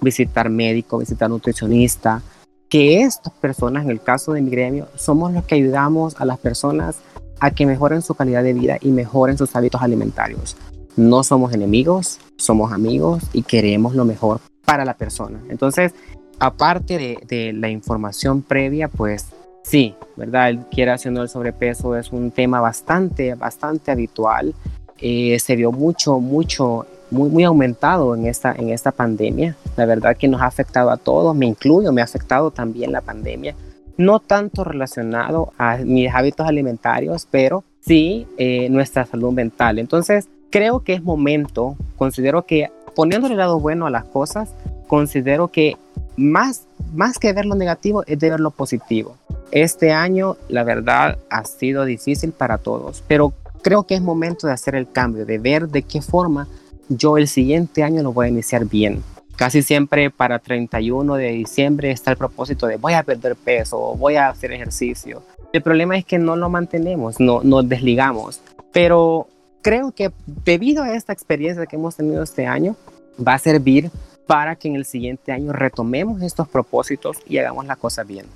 visitar 0.00 0.48
médico, 0.48 0.98
visitar 0.98 1.28
nutricionista, 1.28 2.22
que 2.68 3.02
estas 3.02 3.32
personas, 3.34 3.84
en 3.84 3.90
el 3.90 4.00
caso 4.00 4.32
de 4.32 4.40
mi 4.40 4.50
gremio, 4.50 4.88
somos 4.94 5.32
los 5.32 5.44
que 5.44 5.56
ayudamos 5.56 6.20
a 6.20 6.24
las 6.24 6.38
personas 6.38 6.96
a 7.40 7.50
que 7.50 7.66
mejoren 7.66 8.00
su 8.00 8.14
calidad 8.14 8.42
de 8.42 8.54
vida 8.54 8.78
y 8.80 8.90
mejoren 8.90 9.36
sus 9.36 9.54
hábitos 9.54 9.82
alimentarios. 9.82 10.56
No 10.96 11.22
somos 11.24 11.52
enemigos, 11.52 12.18
somos 12.36 12.72
amigos 12.72 13.24
y 13.32 13.42
queremos 13.42 13.94
lo 13.94 14.04
mejor 14.04 14.40
para 14.64 14.84
la 14.84 14.94
persona. 14.94 15.40
Entonces, 15.50 15.92
aparte 16.38 17.18
de, 17.28 17.52
la 17.52 17.68
información 17.68 18.42
previa, 18.42 18.88
pues 18.88 19.26
sí, 19.62 19.94
¿verdad? 20.16 20.50
El 20.50 20.58
quiera 20.66 20.94
haciendo 20.94 21.22
el 21.22 21.28
sobrepeso 21.28 21.96
es 21.96 22.12
un 22.12 22.30
tema 22.30 22.60
bastante, 22.60 23.34
bastante 23.34 23.90
habitual. 23.90 24.54
Eh, 25.00 25.38
se 25.38 25.56
vio 25.56 25.72
mucho, 25.72 26.20
mucho, 26.20 26.86
muy, 27.10 27.28
muy 27.30 27.44
aumentado 27.44 28.14
en 28.14 28.26
esta, 28.26 28.52
en 28.52 28.70
esta 28.70 28.92
pandemia. 28.92 29.56
La 29.76 29.86
verdad 29.86 30.16
que 30.16 30.28
nos 30.28 30.40
ha 30.40 30.46
afectado 30.46 30.90
a 30.90 30.96
todos, 30.96 31.34
me 31.34 31.46
incluyo, 31.46 31.92
me 31.92 32.00
ha 32.00 32.04
afectado 32.04 32.50
también 32.50 32.92
la 32.92 33.00
pandemia. 33.00 33.54
No 33.96 34.18
tanto 34.18 34.64
relacionado 34.64 35.52
a 35.58 35.78
mis 35.78 36.12
hábitos 36.12 36.46
alimentarios, 36.46 37.28
pero 37.30 37.64
sí 37.80 38.26
eh, 38.38 38.68
nuestra 38.70 39.06
salud 39.06 39.32
mental. 39.32 39.78
Entonces, 39.78 40.28
creo 40.50 40.80
que 40.80 40.94
es 40.94 41.02
momento, 41.02 41.76
considero 41.96 42.46
que 42.46 42.70
poniéndole 42.94 43.34
lado 43.34 43.60
bueno 43.60 43.86
a 43.86 43.90
las 43.90 44.04
cosas, 44.04 44.54
considero 44.86 45.48
que 45.48 45.76
más, 46.16 46.66
más 46.92 47.18
que 47.18 47.32
ver 47.32 47.46
lo 47.46 47.54
negativo 47.54 48.04
es 48.06 48.18
de 48.18 48.30
ver 48.30 48.40
lo 48.40 48.50
positivo. 48.50 49.16
Este 49.50 49.92
año, 49.92 50.36
la 50.48 50.64
verdad, 50.64 51.18
ha 51.30 51.44
sido 51.44 51.84
difícil 51.84 52.32
para 52.32 52.58
todos, 52.58 53.02
pero 53.06 53.32
creo 53.62 53.84
que 53.84 53.94
es 53.94 54.02
momento 54.02 54.46
de 54.46 54.52
hacer 54.52 54.74
el 54.74 54.90
cambio, 54.90 55.24
de 55.24 55.38
ver 55.38 55.68
de 55.68 55.82
qué 55.82 56.02
forma 56.02 56.48
yo 56.88 57.16
el 57.16 57.28
siguiente 57.28 57.82
año 57.82 58.02
lo 58.02 58.12
voy 58.12 58.26
a 58.26 58.30
iniciar 58.30 58.66
bien. 58.66 59.02
Casi 59.36 59.62
siempre 59.62 60.10
para 60.10 60.38
31 60.38 61.16
de 61.16 61.30
diciembre 61.30 61.90
está 61.90 62.12
el 62.12 62.16
propósito 62.16 62.66
de 62.66 62.76
voy 62.76 62.92
a 62.92 63.02
perder 63.02 63.34
peso, 63.34 63.96
voy 63.96 64.16
a 64.16 64.28
hacer 64.28 64.52
ejercicio. 64.52 65.22
El 65.52 65.62
problema 65.62 65.96
es 65.96 66.04
que 66.04 66.18
no 66.18 66.36
lo 66.36 66.48
mantenemos, 66.50 67.18
no 67.18 67.42
nos 67.42 67.68
desligamos. 67.68 68.40
Pero 68.72 69.28
creo 69.62 69.92
que 69.92 70.12
debido 70.44 70.84
a 70.84 70.94
esta 70.94 71.12
experiencia 71.12 71.66
que 71.66 71.76
hemos 71.76 71.96
tenido 71.96 72.22
este 72.22 72.46
año, 72.46 72.76
va 73.16 73.34
a 73.34 73.38
servir 73.38 73.90
para 74.26 74.56
que 74.56 74.68
en 74.68 74.76
el 74.76 74.84
siguiente 74.84 75.32
año 75.32 75.52
retomemos 75.52 76.22
estos 76.22 76.48
propósitos 76.48 77.18
y 77.28 77.38
hagamos 77.38 77.66
la 77.66 77.76
cosa 77.76 78.04
bien. 78.04 78.26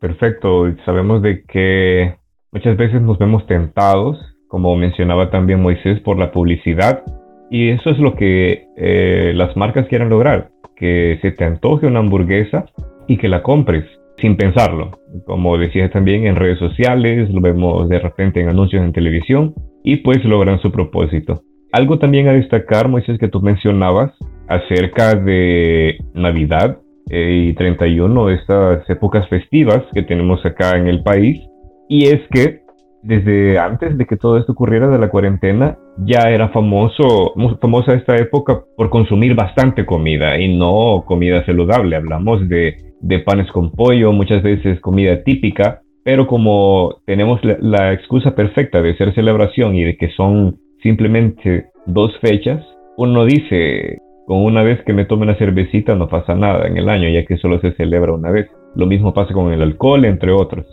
Perfecto, 0.00 0.66
sabemos 0.84 1.22
de 1.22 1.44
que 1.44 2.16
muchas 2.52 2.76
veces 2.76 3.02
nos 3.02 3.18
vemos 3.18 3.46
tentados, 3.46 4.18
como 4.48 4.74
mencionaba 4.76 5.30
también 5.30 5.60
Moisés, 5.60 6.00
por 6.00 6.18
la 6.18 6.32
publicidad 6.32 7.04
y 7.50 7.70
eso 7.70 7.90
es 7.90 7.98
lo 7.98 8.14
que 8.14 8.68
eh, 8.76 9.32
las 9.34 9.56
marcas 9.56 9.86
quieren 9.88 10.08
lograr, 10.08 10.50
que 10.76 11.18
se 11.20 11.32
te 11.32 11.44
antoje 11.44 11.86
una 11.86 11.98
hamburguesa 11.98 12.64
y 13.08 13.18
que 13.18 13.28
la 13.28 13.42
compres 13.42 13.84
sin 14.18 14.36
pensarlo. 14.36 14.98
Como 15.26 15.58
decías 15.58 15.90
también 15.90 16.26
en 16.26 16.36
redes 16.36 16.58
sociales, 16.58 17.28
lo 17.30 17.40
vemos 17.40 17.88
de 17.88 17.98
repente 17.98 18.40
en 18.40 18.48
anuncios 18.48 18.82
en 18.82 18.92
televisión 18.92 19.54
y 19.82 19.96
pues 19.96 20.24
logran 20.24 20.60
su 20.60 20.70
propósito. 20.70 21.42
Algo 21.72 21.98
también 21.98 22.28
a 22.28 22.32
destacar, 22.32 22.88
Moisés, 22.88 23.18
que 23.18 23.28
tú 23.28 23.40
mencionabas 23.40 24.12
acerca 24.50 25.14
de 25.14 25.96
Navidad 26.12 26.78
eh, 27.08 27.50
y 27.50 27.54
31, 27.54 28.30
estas 28.30 28.88
épocas 28.90 29.28
festivas 29.28 29.82
que 29.94 30.02
tenemos 30.02 30.44
acá 30.44 30.76
en 30.76 30.88
el 30.88 31.02
país, 31.02 31.40
Y 31.88 32.06
es 32.06 32.20
que 32.30 32.60
desde 33.02 33.58
antes 33.58 33.96
de 33.96 34.06
que 34.06 34.16
todo 34.16 34.36
esto 34.38 34.52
ocurriera 34.52 34.88
de 34.88 34.98
la 34.98 35.08
cuarentena, 35.08 35.78
ya 35.98 36.30
era 36.30 36.50
famoso, 36.50 37.32
famosa 37.60 37.94
esta 37.94 38.16
época 38.16 38.62
por 38.76 38.90
consumir 38.90 39.34
bastante 39.34 39.86
comida 39.86 40.38
y 40.38 40.56
no 40.56 41.04
comida 41.06 41.44
saludable. 41.46 41.96
Hablamos 41.96 42.48
de, 42.48 42.76
de 43.00 43.18
panes 43.20 43.50
con 43.52 43.70
pollo, 43.72 44.12
muchas 44.12 44.42
veces 44.42 44.80
comida 44.80 45.22
típica, 45.24 45.80
pero 46.04 46.26
como 46.26 46.96
tenemos 47.06 47.42
la, 47.44 47.56
la, 47.60 47.92
excusa 47.92 48.34
perfecta 48.34 48.82
de 48.82 48.96
ser 48.96 49.14
celebración 49.14 49.74
y 49.74 49.84
de 49.84 49.96
que 49.96 50.10
son 50.10 50.58
simplemente 50.82 51.66
dos 51.86 52.12
fechas, 52.20 52.64
uno 52.96 53.24
dice, 53.24 53.98
con 54.30 54.44
una 54.44 54.62
vez 54.62 54.80
que 54.84 54.92
me 54.92 55.06
tome 55.06 55.24
una 55.24 55.34
cervecita 55.34 55.96
no 55.96 56.06
pasa 56.06 56.36
nada 56.36 56.68
en 56.68 56.76
el 56.76 56.88
año, 56.88 57.08
ya 57.08 57.24
que 57.26 57.36
solo 57.36 57.58
se 57.58 57.72
celebra 57.72 58.12
una 58.12 58.30
vez. 58.30 58.48
Lo 58.76 58.86
mismo 58.86 59.12
pasa 59.12 59.34
con 59.34 59.52
el 59.52 59.60
alcohol, 59.60 60.04
entre 60.04 60.30
otros. 60.30 60.64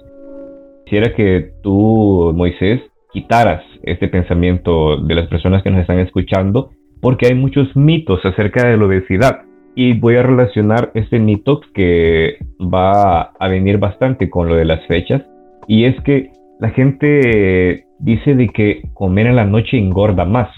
Quisiera 0.85 1.15
que 1.15 1.53
tú, 1.63 2.33
Moisés, 2.35 2.81
quitaras 3.11 3.63
este 3.81 4.09
pensamiento 4.09 4.97
de 4.97 5.15
las 5.15 5.27
personas 5.27 5.63
que 5.63 5.71
nos 5.71 5.81
están 5.81 5.97
escuchando, 5.97 6.69
porque 7.01 7.25
hay 7.25 7.33
muchos 7.33 7.75
mitos 7.75 8.23
acerca 8.23 8.67
de 8.67 8.77
la 8.77 8.85
obesidad. 8.85 9.41
Y 9.73 9.97
voy 9.97 10.17
a 10.17 10.21
relacionar 10.21 10.91
este 10.93 11.17
mito 11.17 11.61
que 11.73 12.37
va 12.61 13.31
a 13.39 13.47
venir 13.47 13.79
bastante 13.79 14.29
con 14.29 14.49
lo 14.49 14.55
de 14.55 14.65
las 14.65 14.85
fechas. 14.85 15.23
Y 15.67 15.85
es 15.85 15.99
que 16.03 16.29
la 16.59 16.69
gente 16.69 17.85
dice 17.97 18.35
de 18.35 18.49
que 18.49 18.83
comer 18.93 19.25
en 19.25 19.35
la 19.35 19.45
noche 19.45 19.79
engorda 19.79 20.25
más. 20.25 20.49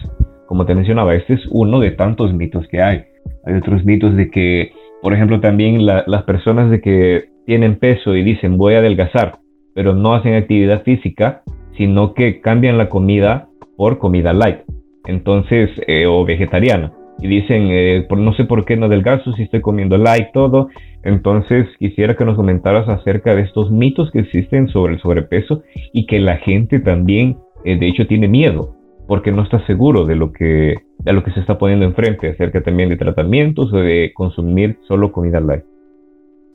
Como 0.49 0.65
te 0.65 0.73
mencionaba, 0.73 1.13
este 1.13 1.35
es 1.35 1.41
uno 1.51 1.79
de 1.79 1.91
tantos 1.91 2.33
mitos 2.33 2.67
que 2.69 2.81
hay. 2.81 3.03
Hay 3.45 3.53
otros 3.53 3.85
mitos 3.85 4.15
de 4.15 4.31
que, 4.31 4.71
por 5.03 5.13
ejemplo, 5.13 5.39
también 5.41 5.85
las 5.85 6.23
personas 6.23 6.71
de 6.71 6.81
que 6.81 7.25
tienen 7.45 7.75
peso 7.75 8.15
y 8.15 8.23
dicen 8.23 8.57
voy 8.57 8.73
a 8.73 8.79
adelgazar, 8.79 9.37
pero 9.75 9.93
no 9.93 10.15
hacen 10.15 10.33
actividad 10.33 10.81
física, 10.81 11.43
sino 11.77 12.15
que 12.15 12.41
cambian 12.41 12.79
la 12.79 12.89
comida 12.89 13.47
por 13.77 13.99
comida 13.99 14.33
light. 14.33 14.61
Entonces, 15.05 15.69
eh, 15.85 16.07
o 16.07 16.25
vegetariana 16.25 16.93
y 17.19 17.27
dicen, 17.27 17.67
eh, 17.69 18.07
no 18.09 18.33
sé 18.33 18.45
por 18.45 18.65
qué 18.65 18.75
no 18.75 18.87
adelgazo 18.87 19.31
si 19.33 19.43
estoy 19.43 19.61
comiendo 19.61 19.99
light 19.99 20.29
todo. 20.33 20.69
Entonces 21.03 21.67
quisiera 21.77 22.15
que 22.15 22.25
nos 22.25 22.35
comentaras 22.35 22.89
acerca 22.89 23.35
de 23.35 23.43
estos 23.43 23.69
mitos 23.69 24.09
que 24.09 24.21
existen 24.21 24.67
sobre 24.69 24.95
el 24.95 24.99
sobrepeso 24.99 25.61
y 25.93 26.07
que 26.07 26.19
la 26.19 26.37
gente 26.37 26.79
también, 26.79 27.37
eh, 27.65 27.77
de 27.77 27.87
hecho, 27.87 28.07
tiene 28.07 28.27
miedo 28.27 28.78
porque 29.09 29.31
no 29.31 29.41
está 29.41 29.65
seguro 29.65 30.05
de 30.05 30.15
lo 30.15 30.31
que 30.31 30.83
de 30.99 31.13
lo 31.13 31.23
que 31.23 31.31
se 31.31 31.39
está 31.39 31.57
poniendo 31.57 31.83
enfrente 31.83 32.29
acerca 32.29 32.61
también 32.61 32.89
de 32.89 32.95
tratamientos 32.95 33.73
o 33.73 33.77
de 33.77 34.11
consumir 34.13 34.77
solo 34.87 35.11
comida 35.11 35.39
light. 35.39 35.63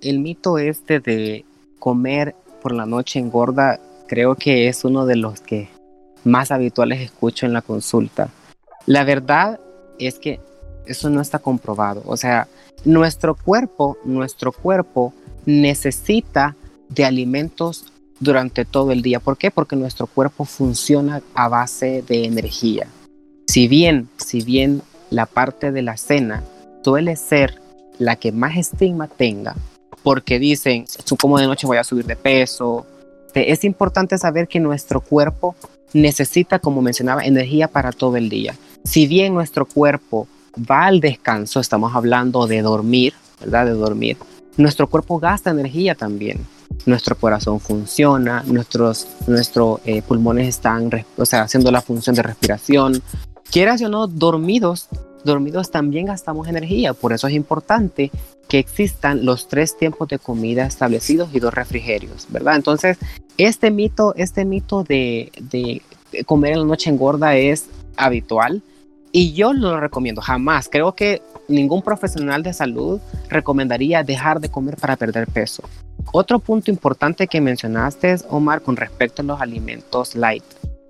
El 0.01 0.21
mito 0.21 0.59
este 0.59 1.01
de 1.01 1.45
comer 1.81 2.37
por 2.63 2.71
la 2.73 2.87
noche 2.87 3.19
engorda 3.19 3.81
creo 4.07 4.37
que 4.37 4.69
es 4.69 4.85
uno 4.85 5.05
de 5.05 5.17
los 5.17 5.41
que 5.41 5.69
más 6.23 6.53
habituales 6.53 7.01
escucho 7.01 7.45
en 7.45 7.53
la 7.53 7.61
consulta. 7.61 8.29
La 8.87 9.03
verdad 9.03 9.59
es 9.99 10.21
que 10.21 10.39
eso 10.87 11.11
no 11.11 11.21
está 11.21 11.41
comprobado. 11.41 12.03
O 12.07 12.17
sea, 12.17 12.47
nuestro 12.85 13.35
cuerpo, 13.35 13.99
nuestro 14.05 14.53
cuerpo 14.53 15.13
necesita 15.45 16.55
de 16.89 17.05
alimentos 17.05 17.93
durante 18.25 18.65
todo 18.65 18.91
el 18.91 19.03
día. 19.03 19.21
¿Por 19.21 19.39
qué? 19.39 19.51
Porque 19.51 19.77
nuestro 19.77 20.09
cuerpo 20.09 20.45
funciona 20.45 21.23
a 21.35 21.49
base 21.49 22.03
de 22.07 22.25
energía. 22.25 22.89
Si 23.47 23.69
bien, 23.69 24.09
si 24.17 24.41
bien 24.41 24.83
la 25.11 25.27
parte 25.27 25.71
de 25.71 25.83
la 25.83 25.97
cena 25.97 26.43
suele 26.83 27.15
ser 27.15 27.61
la 27.99 28.17
que 28.17 28.33
más 28.33 28.57
estigma 28.57 29.07
tenga, 29.07 29.55
porque 30.03 30.39
dicen, 30.39 30.87
como 31.21 31.39
de 31.39 31.47
noche 31.47 31.67
voy 31.67 31.77
a 31.77 31.85
subir 31.85 32.05
de 32.07 32.17
peso, 32.17 32.87
es 33.35 33.65
importante 33.65 34.19
saber 34.19 34.49
que 34.49 34.61
nuestro 34.61 35.01
cuerpo 35.01 35.55
necesita, 35.93 36.59
como 36.59 36.83
mencionaba, 36.83 37.25
energía 37.25 37.69
para 37.69 37.93
todo 37.93 38.17
el 38.17 38.29
día. 38.29 38.55
Si 38.85 39.07
bien 39.07 39.35
nuestro 39.35 39.67
cuerpo 39.67 40.27
va 40.59 40.87
al 40.87 41.01
descanso, 41.01 41.61
estamos 41.61 41.95
hablando 41.95 42.47
de 42.47 42.63
dormir, 42.63 43.15
¿verdad? 43.41 43.67
De 43.67 43.73
dormir. 43.73 44.17
Nuestro 44.57 44.89
cuerpo 44.89 45.19
gasta 45.19 45.51
energía 45.51 45.95
también. 45.95 46.39
Nuestro 46.87 47.17
corazón 47.17 47.61
funciona, 47.61 48.43
nuestros, 48.47 49.07
nuestros 49.27 49.81
eh, 49.85 50.03
pulmones 50.03 50.49
están 50.49 50.91
o 51.17 51.25
sea, 51.25 51.43
haciendo 51.43 51.71
la 51.71 51.81
función 51.81 52.15
de 52.15 52.23
respiración. 52.23 53.03
Quieras 53.51 53.81
o 53.83 53.89
no, 53.89 54.07
dormidos, 54.07 54.89
dormidos 55.25 55.71
también 55.71 56.07
gastamos 56.07 56.49
energía. 56.49 56.93
Por 56.93 57.13
eso 57.13 57.27
es 57.27 57.35
importante 57.35 58.11
que 58.49 58.59
existan 58.59 59.25
los 59.25 59.49
tres 59.49 59.77
tiempos 59.77 60.09
de 60.09 60.19
comida 60.19 60.67
establecidos 60.67 61.31
y 61.33 61.41
dos 61.41 61.55
refrigerios, 61.55 62.27
¿verdad? 62.29 62.57
Entonces, 62.57 62.99
este 63.39 63.71
mito, 63.71 64.15
este 64.17 64.45
mito 64.45 64.85
de, 64.85 65.33
de 65.51 65.81
comer 66.25 66.53
en 66.53 66.61
la 66.61 66.67
noche 66.67 66.91
engorda 66.91 67.37
es 67.37 67.67
habitual 67.97 68.63
y 69.17 69.33
yo 69.33 69.55
no 69.55 69.71
lo 69.71 69.81
recomiendo, 69.81 70.21
jamás. 70.21 70.69
Creo 70.69 70.97
que 70.97 71.23
ningún 71.47 71.83
profesional 71.83 72.43
de 72.43 72.53
salud 72.53 73.01
recomendaría 73.29 74.03
dejar 74.03 74.41
de 74.41 74.49
comer 74.49 74.77
para 74.77 74.97
perder 74.97 75.29
peso. 75.29 75.63
Otro 76.13 76.41
punto 76.41 76.73
importante 76.73 77.29
que 77.29 77.41
mencionaste, 77.41 78.17
Omar, 78.29 78.63
con 78.63 78.75
respecto 78.75 79.23
a 79.23 79.25
los 79.25 79.41
alimentos 79.41 80.17
light. 80.17 80.43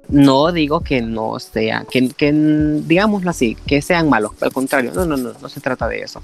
No 0.08 0.52
digo 0.52 0.80
que 0.80 1.02
no 1.02 1.38
sean, 1.38 1.84
que, 1.84 2.08
que 2.08 2.32
digámoslo 2.32 3.28
así, 3.28 3.58
que 3.66 3.82
sean 3.82 4.08
malos. 4.08 4.32
Al 4.40 4.52
contrario, 4.54 4.92
no, 4.94 5.04
no, 5.04 5.18
no, 5.18 5.34
no 5.38 5.48
se 5.50 5.60
trata 5.60 5.86
de 5.86 6.00
eso. 6.00 6.22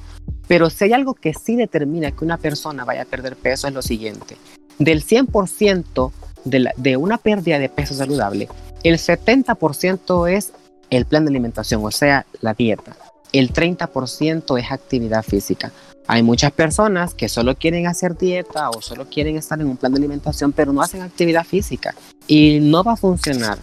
Pero 0.49 0.71
si 0.71 0.85
hay 0.85 0.95
algo 0.95 1.13
que 1.13 1.35
sí 1.35 1.55
determina 1.55 2.13
que 2.13 2.25
una 2.25 2.39
persona 2.39 2.87
vaya 2.87 3.03
a 3.03 3.05
perder 3.05 3.37
peso 3.37 3.69
es 3.69 3.75
lo 3.75 3.83
siguiente. 3.83 4.39
Del 4.79 5.05
100% 5.05 6.13
de, 6.47 6.71
de 6.79 6.97
una 6.97 7.19
pérdida 7.19 7.59
de 7.59 7.69
peso 7.69 7.93
saludable, 7.93 8.49
el 8.85 8.97
70% 8.97 10.31
es 10.31 10.55
el 10.91 11.07
plan 11.07 11.25
de 11.25 11.31
alimentación, 11.31 11.85
o 11.85 11.91
sea, 11.91 12.27
la 12.41 12.55
dieta. 12.55 12.97
El 13.33 13.53
30% 13.53 14.59
es 14.59 14.73
actividad 14.73 15.23
física. 15.23 15.73
Hay 16.07 16.23
muchas 16.23 16.51
personas 16.51 17.15
que 17.15 17.29
solo 17.29 17.55
quieren 17.55 17.87
hacer 17.87 18.19
dieta 18.19 18.71
o 18.71 18.83
solo 18.83 19.07
quieren 19.09 19.37
estar 19.37 19.61
en 19.61 19.69
un 19.69 19.77
plan 19.77 19.93
de 19.93 19.99
alimentación, 19.99 20.53
pero 20.53 20.73
no 20.73 20.83
hacen 20.83 21.03
actividad 21.03 21.45
física 21.45 21.95
y 22.27 22.59
no 22.61 22.83
va 22.83 22.95
a 22.95 22.97
funcionar. 22.97 23.59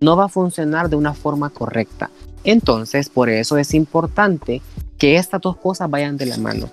No 0.00 0.16
va 0.16 0.24
a 0.24 0.28
funcionar 0.28 0.90
de 0.90 0.96
una 0.96 1.14
forma 1.14 1.50
correcta. 1.50 2.10
Entonces, 2.42 3.08
por 3.08 3.28
eso 3.28 3.56
es 3.56 3.72
importante 3.72 4.60
que 4.98 5.16
estas 5.16 5.40
dos 5.40 5.56
cosas 5.56 5.88
vayan 5.88 6.16
de 6.16 6.26
la 6.26 6.38
mano. 6.38 6.68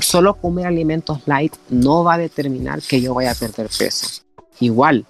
Solo 0.00 0.34
comer 0.34 0.66
alimentos 0.66 1.20
light 1.26 1.54
no 1.70 2.04
va 2.04 2.14
a 2.14 2.18
determinar 2.18 2.82
que 2.82 3.00
yo 3.00 3.14
vaya 3.14 3.30
a 3.30 3.34
perder 3.34 3.70
peso. 3.78 4.22
Igual, 4.60 5.06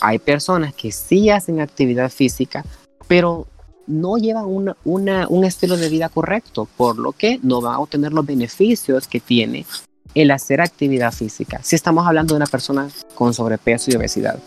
hay 0.00 0.18
personas 0.18 0.74
que 0.74 0.92
sí 0.92 1.30
hacen 1.30 1.60
actividad 1.60 2.10
física, 2.10 2.64
pero 3.08 3.48
no 3.88 4.18
llevan 4.18 4.44
un 4.84 5.44
estilo 5.44 5.76
de 5.76 5.88
vida 5.88 6.08
correcto, 6.08 6.68
por 6.76 6.98
lo 6.98 7.12
que 7.12 7.40
no 7.42 7.60
va 7.60 7.74
a 7.74 7.80
obtener 7.80 8.12
los 8.12 8.24
beneficios 8.24 9.08
que 9.08 9.18
tiene 9.18 9.66
el 10.14 10.30
hacer 10.30 10.60
actividad 10.60 11.12
física. 11.12 11.60
Si 11.62 11.76
estamos 11.76 12.06
hablando 12.06 12.34
de 12.34 12.38
una 12.38 12.46
persona 12.46 12.88
con 13.14 13.34
sobrepeso 13.34 13.90
y 13.90 13.96
obesidad. 13.96 14.38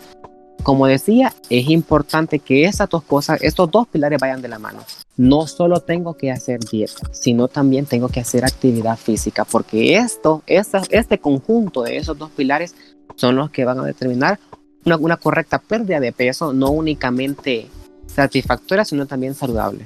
Como 0.62 0.86
decía, 0.86 1.34
es 1.50 1.68
importante 1.70 2.38
que 2.38 2.64
esas 2.64 2.88
dos 2.88 3.02
cosas, 3.02 3.42
estos 3.42 3.70
dos 3.70 3.88
pilares 3.88 4.20
vayan 4.20 4.42
de 4.42 4.48
la 4.48 4.60
mano. 4.60 4.84
No 5.16 5.48
solo 5.48 5.80
tengo 5.80 6.16
que 6.16 6.30
hacer 6.30 6.60
dieta, 6.60 7.10
sino 7.10 7.48
también 7.48 7.86
tengo 7.86 8.08
que 8.08 8.20
hacer 8.20 8.44
actividad 8.44 8.96
física, 8.96 9.44
porque 9.44 9.96
esto, 9.96 10.42
este 10.46 11.18
conjunto 11.18 11.82
de 11.82 11.96
esos 11.96 12.16
dos 12.16 12.30
pilares 12.30 12.76
son 13.16 13.36
los 13.36 13.50
que 13.50 13.64
van 13.64 13.80
a 13.80 13.84
determinar 13.84 14.38
una, 14.84 14.96
una 14.96 15.16
correcta 15.16 15.58
pérdida 15.58 15.98
de 15.98 16.12
peso, 16.12 16.52
no 16.52 16.70
únicamente 16.70 17.68
satisfactoria, 18.12 18.84
sino 18.84 19.06
también 19.06 19.34
saludable. 19.34 19.80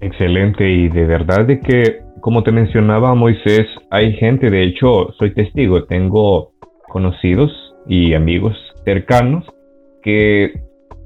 Excelente, 0.00 0.68
y 0.68 0.88
de 0.88 1.04
verdad 1.04 1.46
de 1.46 1.60
que, 1.60 2.00
como 2.20 2.42
te 2.42 2.52
mencionaba 2.52 3.14
Moisés, 3.14 3.66
hay 3.90 4.14
gente, 4.14 4.50
de 4.50 4.64
hecho, 4.64 5.12
soy 5.18 5.32
testigo, 5.32 5.84
tengo 5.84 6.52
conocidos 6.88 7.50
y 7.86 8.14
amigos 8.14 8.56
cercanos 8.84 9.44
que 10.02 10.60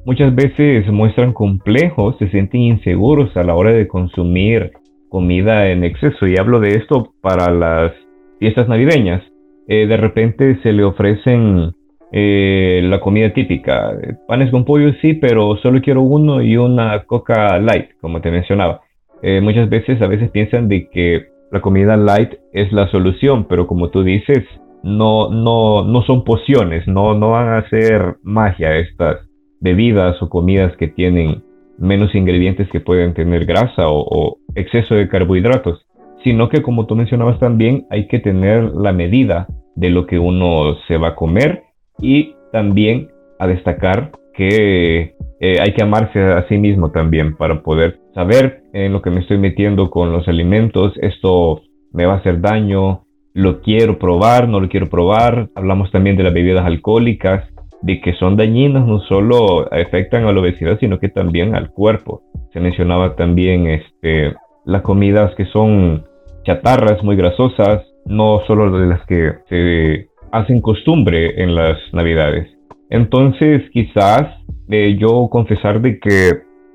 muchas 0.04 0.34
veces 0.34 0.86
muestran 0.90 1.32
complejos, 1.32 2.16
se 2.18 2.28
sienten 2.30 2.60
inseguros 2.62 3.36
a 3.36 3.42
la 3.42 3.54
hora 3.54 3.72
de 3.72 3.88
consumir 3.88 4.72
comida 5.08 5.68
en 5.68 5.84
exceso. 5.84 6.26
Y 6.26 6.36
hablo 6.38 6.60
de 6.60 6.76
esto 6.76 7.12
para 7.20 7.50
las 7.50 7.92
fiestas 8.38 8.68
navideñas. 8.68 9.22
Eh, 9.68 9.86
de 9.86 9.96
repente 9.96 10.58
se 10.62 10.72
le 10.72 10.84
ofrecen 10.84 11.72
eh, 12.12 12.80
la 12.84 13.00
comida 13.00 13.32
típica. 13.32 13.92
Panes 14.26 14.50
con 14.50 14.64
pollo 14.64 14.92
sí, 15.00 15.14
pero 15.14 15.56
solo 15.58 15.80
quiero 15.80 16.02
uno 16.02 16.42
y 16.42 16.56
una 16.56 17.04
coca 17.04 17.58
light, 17.58 17.90
como 18.00 18.20
te 18.20 18.30
mencionaba. 18.30 18.82
Eh, 19.22 19.40
muchas 19.40 19.68
veces 19.68 20.00
a 20.02 20.06
veces 20.06 20.30
piensan 20.30 20.68
de 20.68 20.88
que 20.88 21.26
la 21.52 21.60
comida 21.60 21.96
light 21.96 22.34
es 22.52 22.72
la 22.72 22.88
solución, 22.88 23.46
pero 23.48 23.66
como 23.66 23.90
tú 23.90 24.02
dices, 24.02 24.44
no, 24.82 25.30
no, 25.30 25.84
no 25.84 26.02
son 26.02 26.24
pociones, 26.24 26.86
no, 26.88 27.14
no 27.14 27.30
van 27.30 27.48
a 27.48 27.58
hacer 27.58 28.16
magia 28.22 28.76
estas 28.78 29.18
bebidas 29.60 30.20
o 30.22 30.30
comidas 30.30 30.74
que 30.76 30.88
tienen 30.88 31.42
menos 31.78 32.14
ingredientes 32.14 32.68
que 32.70 32.80
pueden 32.80 33.14
tener 33.14 33.44
grasa 33.44 33.88
o 33.88 34.38
exceso 34.54 34.94
de 34.94 35.08
carbohidratos, 35.08 35.86
sino 36.24 36.48
que 36.48 36.62
como 36.62 36.86
tú 36.86 36.96
mencionabas 36.96 37.38
también 37.38 37.86
hay 37.90 38.06
que 38.06 38.18
tener 38.18 38.72
la 38.74 38.92
medida 38.92 39.48
de 39.76 39.90
lo 39.90 40.06
que 40.06 40.18
uno 40.18 40.76
se 40.88 40.96
va 40.96 41.08
a 41.08 41.14
comer 41.14 41.64
y 42.00 42.34
también 42.52 43.08
a 43.38 43.46
destacar 43.46 44.12
que 44.34 45.14
eh, 45.40 45.56
hay 45.60 45.72
que 45.72 45.82
amarse 45.82 46.20
a 46.20 46.46
sí 46.48 46.58
mismo 46.58 46.90
también 46.90 47.36
para 47.36 47.62
poder 47.62 47.98
saber 48.14 48.62
en 48.72 48.92
lo 48.92 49.02
que 49.02 49.10
me 49.10 49.20
estoy 49.20 49.38
metiendo 49.38 49.90
con 49.90 50.12
los 50.12 50.28
alimentos. 50.28 50.92
Esto 51.00 51.62
me 51.92 52.06
va 52.06 52.14
a 52.14 52.16
hacer 52.18 52.40
daño, 52.40 53.04
lo 53.32 53.60
quiero 53.60 53.98
probar, 53.98 54.48
no 54.48 54.60
lo 54.60 54.68
quiero 54.68 54.88
probar. 54.88 55.48
Hablamos 55.54 55.90
también 55.90 56.16
de 56.16 56.24
las 56.24 56.34
bebidas 56.34 56.64
alcohólicas, 56.64 57.48
de 57.82 58.00
que 58.00 58.12
son 58.14 58.36
dañinas, 58.36 58.86
no 58.86 59.00
solo 59.00 59.66
afectan 59.72 60.24
a 60.24 60.32
la 60.32 60.40
obesidad, 60.40 60.78
sino 60.78 60.98
que 60.98 61.08
también 61.08 61.54
al 61.54 61.70
cuerpo. 61.70 62.22
Se 62.52 62.60
mencionaba 62.60 63.16
también 63.16 63.66
este, 63.66 64.34
las 64.66 64.82
comidas 64.82 65.34
que 65.36 65.46
son 65.46 66.04
chatarras 66.44 67.02
muy 67.02 67.16
grasosas, 67.16 67.86
no 68.04 68.40
solo 68.46 68.78
de 68.78 68.86
las 68.86 69.04
que 69.06 69.32
se 69.48 70.09
hacen 70.32 70.60
costumbre 70.60 71.42
en 71.42 71.54
las 71.54 71.78
navidades. 71.92 72.48
Entonces 72.88 73.62
quizás 73.70 74.22
eh, 74.68 74.96
yo 74.98 75.28
confesar 75.30 75.80
de 75.80 75.98
que 75.98 76.30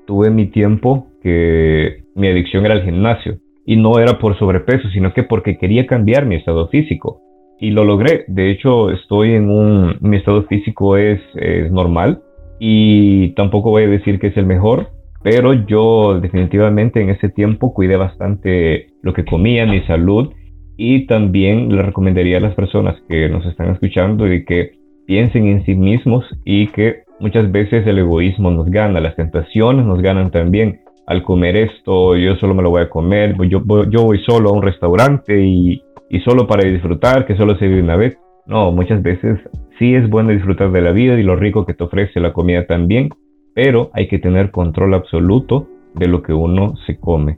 tuve 0.06 0.30
mi 0.30 0.46
tiempo 0.46 1.08
que 1.22 2.04
mi 2.14 2.28
adicción 2.28 2.64
era 2.64 2.74
el 2.74 2.84
gimnasio 2.84 3.38
y 3.66 3.76
no 3.76 3.98
era 3.98 4.18
por 4.18 4.38
sobrepeso, 4.38 4.88
sino 4.90 5.12
que 5.12 5.24
porque 5.24 5.58
quería 5.58 5.86
cambiar 5.86 6.24
mi 6.24 6.36
estado 6.36 6.68
físico 6.68 7.20
y 7.58 7.70
lo 7.70 7.84
logré. 7.84 8.24
De 8.28 8.50
hecho, 8.50 8.90
estoy 8.90 9.32
en 9.32 9.50
un, 9.50 9.96
mi 10.00 10.16
estado 10.16 10.44
físico 10.44 10.96
es, 10.96 11.20
es 11.34 11.70
normal 11.70 12.22
y 12.58 13.30
tampoco 13.30 13.70
voy 13.70 13.84
a 13.84 13.88
decir 13.88 14.18
que 14.18 14.28
es 14.28 14.36
el 14.36 14.46
mejor, 14.46 14.90
pero 15.22 15.52
yo 15.52 16.20
definitivamente 16.20 17.02
en 17.02 17.10
ese 17.10 17.28
tiempo 17.28 17.74
cuidé 17.74 17.96
bastante 17.96 18.88
lo 19.02 19.12
que 19.12 19.24
comía, 19.24 19.66
mi 19.66 19.80
salud 19.82 20.32
y 20.76 21.06
también 21.06 21.74
le 21.74 21.82
recomendaría 21.82 22.38
a 22.38 22.40
las 22.40 22.54
personas 22.54 22.96
que 23.08 23.28
nos 23.28 23.44
están 23.46 23.70
escuchando 23.70 24.24
de 24.24 24.44
que 24.44 24.72
piensen 25.06 25.46
en 25.46 25.64
sí 25.64 25.74
mismos 25.74 26.24
y 26.44 26.68
que 26.68 27.04
muchas 27.20 27.50
veces 27.50 27.86
el 27.86 27.98
egoísmo 27.98 28.50
nos 28.50 28.66
gana, 28.66 29.00
las 29.00 29.16
tentaciones 29.16 29.86
nos 29.86 30.02
ganan 30.02 30.30
también. 30.30 30.80
Al 31.06 31.22
comer 31.22 31.56
esto, 31.56 32.16
yo 32.16 32.34
solo 32.36 32.54
me 32.54 32.62
lo 32.62 32.70
voy 32.70 32.82
a 32.82 32.90
comer, 32.90 33.36
yo, 33.48 33.60
voy 33.60 34.18
solo 34.26 34.50
a 34.50 34.52
un 34.52 34.62
restaurante 34.62 35.40
y, 35.40 35.80
y 36.10 36.20
solo 36.20 36.46
para 36.48 36.68
disfrutar, 36.68 37.26
que 37.26 37.36
solo 37.36 37.56
se 37.56 37.68
vive 37.68 37.82
una 37.82 37.96
vez. 37.96 38.18
No, 38.46 38.72
muchas 38.72 39.02
veces 39.02 39.38
sí 39.78 39.94
es 39.94 40.08
bueno 40.10 40.30
disfrutar 40.30 40.72
de 40.72 40.82
la 40.82 40.92
vida 40.92 41.18
y 41.18 41.22
lo 41.22 41.36
rico 41.36 41.64
que 41.64 41.74
te 41.74 41.84
ofrece 41.84 42.20
la 42.20 42.32
comida 42.32 42.66
también, 42.66 43.10
pero 43.54 43.90
hay 43.92 44.08
que 44.08 44.18
tener 44.18 44.50
control 44.50 44.94
absoluto 44.94 45.68
de 45.94 46.08
lo 46.08 46.22
que 46.22 46.32
uno 46.32 46.74
se 46.86 46.98
come. 46.98 47.36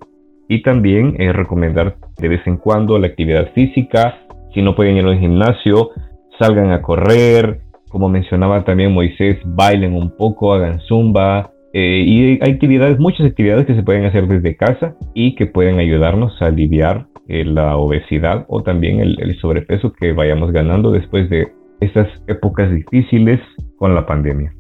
Y 0.49 0.63
también 0.63 1.15
es 1.19 1.35
recomendar 1.35 1.97
de 2.19 2.29
vez 2.29 2.41
en 2.47 2.57
cuando 2.57 2.99
la 2.99 3.09
actividad 3.09 3.53
física. 3.53 4.19
Si 4.55 4.63
no 4.63 4.75
pueden 4.75 4.97
ir 4.97 5.05
al 5.05 5.19
gimnasio, 5.19 5.91
salgan 6.39 6.73
a 6.73 6.81
correr. 6.81 7.61
Como 7.91 8.09
mencionaba 8.09 8.65
también 8.65 8.93
Moisés, 8.93 9.39
bailen 9.45 9.95
un 9.95 10.17
poco, 10.17 10.55
hagan 10.55 10.81
zumba. 10.81 11.51
Eh, 11.75 12.03
y 12.07 12.41
hay 12.43 12.53
actividades, 12.53 12.99
muchas 12.99 13.27
actividades 13.27 13.67
que 13.67 13.75
se 13.75 13.83
pueden 13.83 14.07
hacer 14.07 14.27
desde 14.27 14.57
casa 14.57 14.95
y 15.13 15.35
que 15.35 15.47
pueden 15.47 15.79
ayudarnos 15.79 16.41
a 16.41 16.47
aliviar 16.47 17.07
eh, 17.29 17.45
la 17.45 17.77
obesidad 17.77 18.47
o 18.49 18.63
también 18.63 19.01
el, 19.01 19.21
el 19.21 19.39
sobrepeso 19.39 19.93
que 19.93 20.13
vayamos 20.13 20.51
ganando 20.51 20.91
después 20.91 21.29
de 21.29 21.53
estas 21.81 22.09
épocas 22.27 22.71
difíciles 22.73 23.39
con 23.77 23.95
la 23.95 24.07
pandemia. 24.07 24.55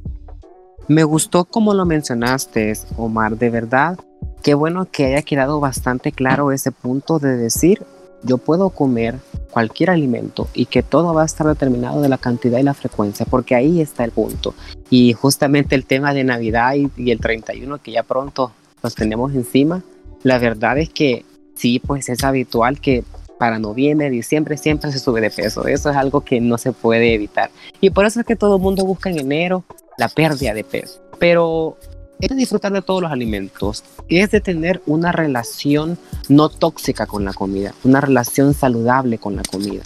Me 0.86 1.03
gustó 1.05 1.45
como 1.45 1.72
lo 1.72 1.86
mencionaste, 1.86 2.72
Omar, 2.97 3.36
de 3.36 3.51
verdad 3.51 3.99
Qué 4.43 4.55
bueno 4.55 4.86
que 4.91 5.07
haya 5.07 5.22
quedado 5.22 5.61
bastante 5.61 6.12
claro 6.12 6.53
ese 6.53 6.70
punto 6.72 7.18
de 7.18 7.36
decir, 7.36 7.82
yo 8.22 8.39
puedo 8.39 8.70
comer 8.70 9.16
cualquier 9.51 9.91
alimento 9.91 10.49
y 10.55 10.66
que 10.66 10.82
todo 10.82 11.14
va 11.14 11.22
a 11.22 11.26
estar 11.26 11.47
determinado 11.47 12.01
de 12.01 12.09
la 12.09 12.18
cantidad 12.18 12.59
y 12.59 12.62
la 12.62 12.74
frecuencia, 12.74 13.26
porque 13.26 13.55
ahí 13.55 13.80
está 13.80 14.05
el 14.05 14.11
punto. 14.11 14.55
Y 14.91 15.12
justamente 15.12 15.74
el 15.74 15.84
tema 15.84 16.14
de 16.14 16.24
Navidad 16.24 16.74
y, 16.74 17.11
el 17.11 17.20
31 17.20 17.78
que 17.78 17.93
ya 17.93 18.03
pronto 18.03 18.53
los 18.82 18.95
tenemos 18.95 19.34
encima, 19.34 19.82
la 20.22 20.39
verdad 20.39 20.78
es 20.78 20.91
que 20.91 21.24
sí, 21.55 21.80
pues 21.80 22.09
es 22.09 22.22
habitual 22.24 22.80
que 22.80 23.05
para 23.39 23.59
noviembre, 23.59 24.11
diciembre 24.11 24.57
siempre 24.57 24.91
se 24.91 24.99
sube 24.99 25.20
de 25.20 25.30
peso. 25.30 25.66
Eso 25.66 25.91
es 25.91 25.97
algo 25.97 26.22
que 26.22 26.41
no 26.41 26.59
se 26.59 26.72
puede 26.72 27.14
evitar. 27.14 27.51
Y 27.80 27.91
por 27.91 28.05
eso 28.05 28.20
es 28.20 28.26
que 28.26 28.36
todo 28.36 28.57
el 28.57 28.62
mundo 28.62 28.84
busca 28.84 29.11
en 29.11 29.18
enero 29.18 29.64
la 29.97 30.09
pérdida 30.09 30.55
de 30.55 30.64
peso. 30.64 31.01
Pero 31.20 31.76
es 32.21 32.37
disfrutar 32.37 32.73
de 32.73 32.83
todos 32.83 33.03
los 33.03 33.12
alimentos, 33.12 33.85
es 34.09 34.31
tener 34.43 34.83
una 34.87 35.12
relación 35.12 35.99
no 36.29 36.49
tóxica 36.49 37.07
con 37.07 37.25
la 37.25 37.33
comida, 37.33 37.75
una 37.85 38.01
relación 38.01 38.55
saludable 38.55 39.19
con 39.19 39.37
la 39.37 39.43
comida. 39.43 39.83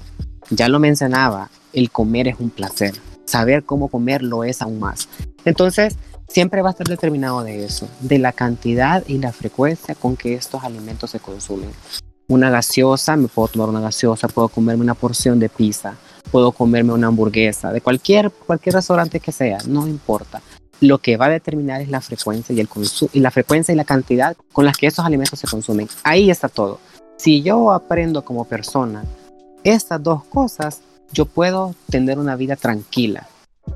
Ya 0.51 0.69
lo 0.69 0.79
mencionaba, 0.79 1.51
el 1.73 1.91
comer 1.91 2.29
es 2.29 2.37
un 2.39 2.51
placer, 2.51 2.95
saber 3.27 3.65
cómo 3.65 3.89
comerlo 3.89 4.45
es 4.45 4.63
aún 4.63 4.81
más. 4.81 5.09
Entonces, 5.45 5.97
siempre 6.29 6.63
va 6.63 6.71
a 6.71 6.73
estar 6.73 6.87
determinado 6.87 7.43
de 7.43 7.65
eso, 7.65 7.89
de 8.01 8.19
la 8.19 8.33
cantidad 8.33 9.05
y 9.07 9.19
la 9.19 9.33
frecuencia 9.33 9.95
con 9.95 10.17
que 10.17 10.35
estos 10.35 10.65
alimentos 10.65 11.11
se 11.11 11.21
consumen. 11.21 11.71
Una 12.29 12.51
gaseosa, 12.51 13.17
me 13.17 13.29
puedo 13.29 13.49
tomar 13.49 13.69
una 13.69 13.81
gaseosa, 13.81 14.29
puedo 14.29 14.49
comerme 14.49 14.83
una 14.83 14.95
porción 14.95 15.39
de 15.39 15.51
pizza, 15.51 15.97
puedo 16.31 16.53
comerme 16.53 16.93
una 16.93 17.09
hamburguesa, 17.09 17.73
de 17.73 17.83
cualquier, 17.83 18.31
cualquier 18.31 18.77
restaurante 18.77 19.21
que 19.21 19.33
sea, 19.33 19.59
no 19.67 19.87
importa 19.87 20.41
lo 20.83 20.99
que 20.99 21.17
va 21.17 21.27
a 21.27 21.31
determinar 21.31 21.81
es 21.81 21.89
la 21.89 22.01
frecuencia 22.01 22.55
y, 22.55 22.61
el 22.61 22.69
y 23.13 23.21
la 23.21 23.31
frecuencia 23.31 23.73
y 23.73 23.77
la 23.77 23.85
cantidad 23.85 24.37
con 24.53 24.65
las 24.65 24.77
que 24.77 24.89
esos 24.89 25.05
alimentos 25.05 25.39
se 25.39 25.47
consumen. 25.47 25.89
Ahí 26.03 26.29
está 26.29 26.49
todo. 26.49 26.81
Si 27.17 27.41
yo 27.43 27.73
aprendo 27.73 28.25
como 28.25 28.45
persona 28.45 29.05
estas 29.63 30.03
dos 30.03 30.25
cosas, 30.25 30.81
yo 31.13 31.25
puedo 31.25 31.75
tener 31.89 32.19
una 32.19 32.35
vida 32.35 32.57
tranquila. 32.57 33.29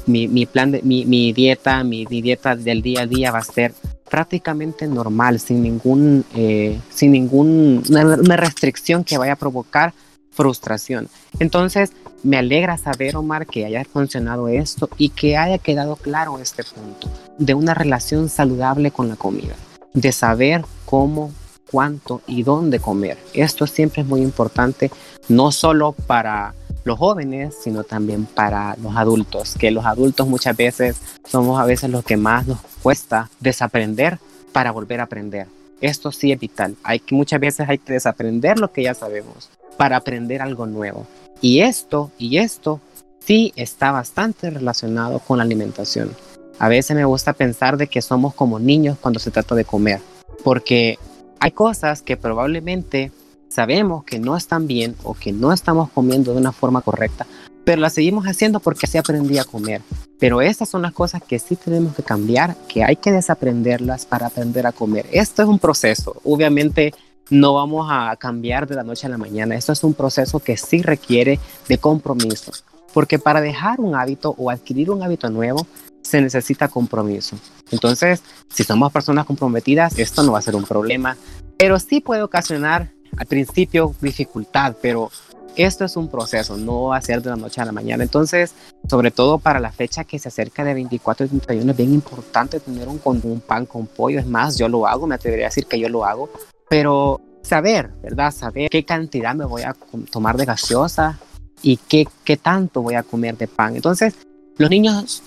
Mi, 0.06 0.26
mi 0.26 0.46
plan 0.46 0.72
de, 0.72 0.82
mi, 0.82 1.04
mi 1.04 1.32
dieta, 1.32 1.84
mi, 1.84 2.04
dieta 2.06 2.56
del 2.56 2.82
día 2.82 3.02
a 3.02 3.06
día 3.06 3.30
va 3.30 3.38
a 3.38 3.44
ser 3.44 3.72
prácticamente 4.10 4.88
normal, 4.88 5.38
sin 5.38 5.62
ningún, 5.62 6.24
eh, 6.34 6.80
sin 6.90 7.12
ningún, 7.12 7.84
restricción 7.84 9.04
que 9.04 9.16
vaya 9.16 9.34
a 9.34 9.36
provocar 9.36 9.94
frustración. 10.36 11.08
Entonces, 11.40 11.92
me 12.22 12.38
alegra 12.38 12.76
saber, 12.76 13.16
Omar, 13.16 13.46
que 13.46 13.64
haya 13.64 13.84
funcionado 13.84 14.48
esto 14.48 14.88
y 14.98 15.08
que 15.08 15.36
haya 15.36 15.58
quedado 15.58 15.96
claro 15.96 16.38
este 16.38 16.62
punto 16.62 17.08
de 17.38 17.54
una 17.54 17.74
relación 17.74 18.28
saludable 18.28 18.90
con 18.90 19.08
la 19.08 19.16
comida, 19.16 19.54
de 19.94 20.12
saber 20.12 20.64
cómo, 20.84 21.32
cuánto 21.70 22.20
y 22.26 22.42
dónde 22.42 22.78
comer. 22.80 23.18
Esto 23.32 23.66
siempre 23.66 24.02
es 24.02 24.08
muy 24.08 24.22
importante, 24.22 24.90
no 25.28 25.52
solo 25.52 25.92
para 25.92 26.54
los 26.84 26.98
jóvenes, 26.98 27.56
sino 27.62 27.82
también 27.82 28.26
para 28.26 28.76
los 28.82 28.96
adultos, 28.96 29.56
que 29.58 29.70
los 29.70 29.84
adultos 29.84 30.28
muchas 30.28 30.56
veces 30.56 30.96
somos 31.24 31.58
a 31.60 31.64
veces 31.64 31.90
los 31.90 32.04
que 32.04 32.16
más 32.16 32.46
nos 32.46 32.60
cuesta 32.82 33.28
desaprender 33.40 34.18
para 34.52 34.70
volver 34.70 35.00
a 35.00 35.04
aprender. 35.04 35.48
Esto 35.80 36.12
sí 36.12 36.32
es 36.32 36.40
vital. 36.40 36.76
Hay 36.82 37.00
que, 37.00 37.14
muchas 37.14 37.40
veces 37.40 37.68
hay 37.68 37.78
que 37.78 37.92
desaprender 37.92 38.58
lo 38.58 38.72
que 38.72 38.82
ya 38.82 38.94
sabemos 38.94 39.50
para 39.76 39.96
aprender 39.96 40.40
algo 40.42 40.66
nuevo. 40.66 41.06
Y 41.40 41.60
esto, 41.60 42.10
y 42.18 42.38
esto, 42.38 42.80
sí 43.18 43.52
está 43.56 43.92
bastante 43.92 44.50
relacionado 44.50 45.18
con 45.18 45.38
la 45.38 45.44
alimentación. 45.44 46.10
A 46.58 46.68
veces 46.68 46.96
me 46.96 47.04
gusta 47.04 47.34
pensar 47.34 47.76
de 47.76 47.86
que 47.86 48.00
somos 48.00 48.34
como 48.34 48.58
niños 48.58 48.96
cuando 49.00 49.20
se 49.20 49.30
trata 49.30 49.54
de 49.54 49.64
comer, 49.64 50.00
porque 50.42 50.98
hay 51.38 51.50
cosas 51.50 52.00
que 52.00 52.16
probablemente 52.16 53.12
sabemos 53.48 54.04
que 54.04 54.18
no 54.18 54.36
están 54.36 54.66
bien 54.66 54.96
o 55.02 55.14
que 55.14 55.32
no 55.32 55.52
estamos 55.52 55.90
comiendo 55.90 56.32
de 56.32 56.38
una 56.38 56.52
forma 56.52 56.80
correcta, 56.80 57.26
pero 57.64 57.82
las 57.82 57.92
seguimos 57.92 58.24
haciendo 58.26 58.60
porque 58.60 58.86
así 58.86 58.96
aprendí 58.96 59.38
a 59.38 59.44
comer. 59.44 59.82
Pero 60.18 60.40
estas 60.40 60.68
son 60.68 60.82
las 60.82 60.92
cosas 60.92 61.22
que 61.22 61.38
sí 61.38 61.56
tenemos 61.56 61.94
que 61.94 62.02
cambiar, 62.02 62.56
que 62.68 62.84
hay 62.84 62.96
que 62.96 63.12
desaprenderlas 63.12 64.06
para 64.06 64.28
aprender 64.28 64.66
a 64.66 64.72
comer. 64.72 65.06
Esto 65.12 65.42
es 65.42 65.48
un 65.48 65.58
proceso. 65.58 66.20
Obviamente 66.24 66.94
no 67.30 67.54
vamos 67.54 67.88
a 67.90 68.14
cambiar 68.16 68.66
de 68.66 68.76
la 68.76 68.84
noche 68.84 69.06
a 69.06 69.10
la 69.10 69.18
mañana. 69.18 69.56
Esto 69.56 69.72
es 69.72 69.84
un 69.84 69.94
proceso 69.94 70.38
que 70.38 70.56
sí 70.56 70.82
requiere 70.82 71.38
de 71.68 71.78
compromiso, 71.78 72.52
porque 72.92 73.18
para 73.18 73.40
dejar 73.40 73.80
un 73.80 73.94
hábito 73.94 74.34
o 74.38 74.50
adquirir 74.50 74.90
un 74.90 75.02
hábito 75.02 75.28
nuevo 75.28 75.66
se 76.02 76.20
necesita 76.20 76.68
compromiso. 76.68 77.36
Entonces, 77.72 78.22
si 78.48 78.62
somos 78.62 78.92
personas 78.92 79.26
comprometidas, 79.26 79.98
esto 79.98 80.22
no 80.22 80.32
va 80.32 80.38
a 80.38 80.42
ser 80.42 80.54
un 80.54 80.64
problema, 80.64 81.16
pero 81.58 81.80
sí 81.80 82.00
puede 82.00 82.22
ocasionar 82.22 82.92
al 83.16 83.26
principio 83.26 83.94
dificultad, 84.00 84.76
pero 84.80 85.10
esto 85.56 85.84
es 85.84 85.96
un 85.96 86.08
proceso, 86.08 86.56
no 86.56 86.84
va 86.84 86.98
a 86.98 87.02
ser 87.02 87.22
de 87.22 87.30
la 87.30 87.36
noche 87.36 87.60
a 87.60 87.64
la 87.64 87.72
mañana. 87.72 88.04
Entonces, 88.04 88.54
sobre 88.88 89.10
todo 89.10 89.38
para 89.38 89.60
la 89.60 89.72
fecha 89.72 90.04
que 90.04 90.18
se 90.18 90.28
acerca 90.28 90.64
de 90.64 90.74
24 90.74 91.26
y 91.26 91.28
31, 91.28 91.70
es 91.70 91.76
bien 91.76 91.94
importante 91.94 92.60
tener 92.60 92.88
un, 92.88 93.00
un 93.04 93.40
pan 93.40 93.66
con 93.66 93.86
pollo. 93.86 94.18
Es 94.18 94.26
más, 94.26 94.58
yo 94.58 94.68
lo 94.68 94.86
hago, 94.86 95.06
me 95.06 95.14
atrevería 95.14 95.46
a 95.46 95.48
decir 95.48 95.66
que 95.66 95.78
yo 95.78 95.88
lo 95.88 96.04
hago, 96.04 96.28
pero 96.68 97.20
saber, 97.42 97.90
¿verdad? 98.02 98.32
Saber 98.32 98.68
qué 98.70 98.84
cantidad 98.84 99.34
me 99.34 99.44
voy 99.44 99.62
a 99.62 99.74
tomar 100.10 100.36
de 100.36 100.44
gaseosa 100.44 101.18
y 101.62 101.76
qué, 101.76 102.06
qué 102.24 102.36
tanto 102.36 102.82
voy 102.82 102.94
a 102.94 103.02
comer 103.02 103.36
de 103.36 103.46
pan. 103.46 103.76
Entonces, 103.76 104.14
los 104.58 104.70
niños 104.70 105.22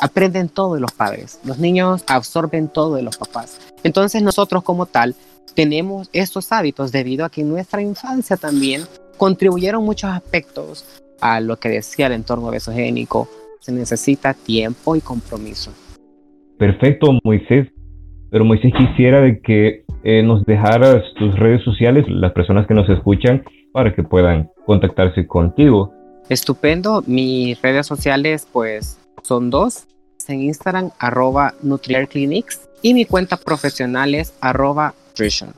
aprenden 0.00 0.48
todo 0.48 0.74
de 0.74 0.80
los 0.80 0.92
padres, 0.92 1.40
los 1.44 1.58
niños 1.58 2.04
absorben 2.06 2.68
todo 2.68 2.94
de 2.94 3.02
los 3.02 3.16
papás. 3.16 3.58
Entonces, 3.82 4.22
nosotros 4.22 4.62
como 4.62 4.86
tal 4.86 5.16
tenemos 5.54 6.08
estos 6.12 6.52
hábitos 6.52 6.92
debido 6.92 7.24
a 7.24 7.30
que 7.30 7.42
en 7.42 7.48
nuestra 7.48 7.82
infancia 7.82 8.36
también 8.36 8.86
contribuyeron 9.22 9.84
muchos 9.84 10.10
aspectos 10.10 10.84
a 11.20 11.38
lo 11.38 11.56
que 11.56 11.68
decía 11.68 12.08
el 12.08 12.14
entorno 12.14 12.50
besogénico, 12.50 13.28
se 13.60 13.70
necesita 13.70 14.34
tiempo 14.34 14.96
y 14.96 15.00
compromiso. 15.00 15.72
Perfecto, 16.58 17.06
Moisés. 17.22 17.68
Pero 18.32 18.44
Moisés 18.44 18.72
quisiera 18.76 19.20
de 19.20 19.40
que 19.40 19.84
eh, 20.02 20.24
nos 20.24 20.44
dejaras 20.44 21.04
tus 21.16 21.38
redes 21.38 21.62
sociales, 21.62 22.04
las 22.08 22.32
personas 22.32 22.66
que 22.66 22.74
nos 22.74 22.88
escuchan, 22.88 23.44
para 23.70 23.94
que 23.94 24.02
puedan 24.02 24.50
contactarse 24.66 25.24
contigo. 25.28 25.94
Estupendo. 26.28 27.04
Mis 27.06 27.62
redes 27.62 27.86
sociales 27.86 28.48
pues 28.52 28.98
son 29.22 29.50
dos. 29.50 29.86
En 30.26 30.42
Instagram, 30.42 30.90
arroba 30.98 31.54
y 32.82 32.94
mi 32.94 33.04
cuenta 33.04 33.36
profesional 33.36 34.16
es 34.16 34.36
arroba 34.40 34.94
nutrition. 35.10 35.50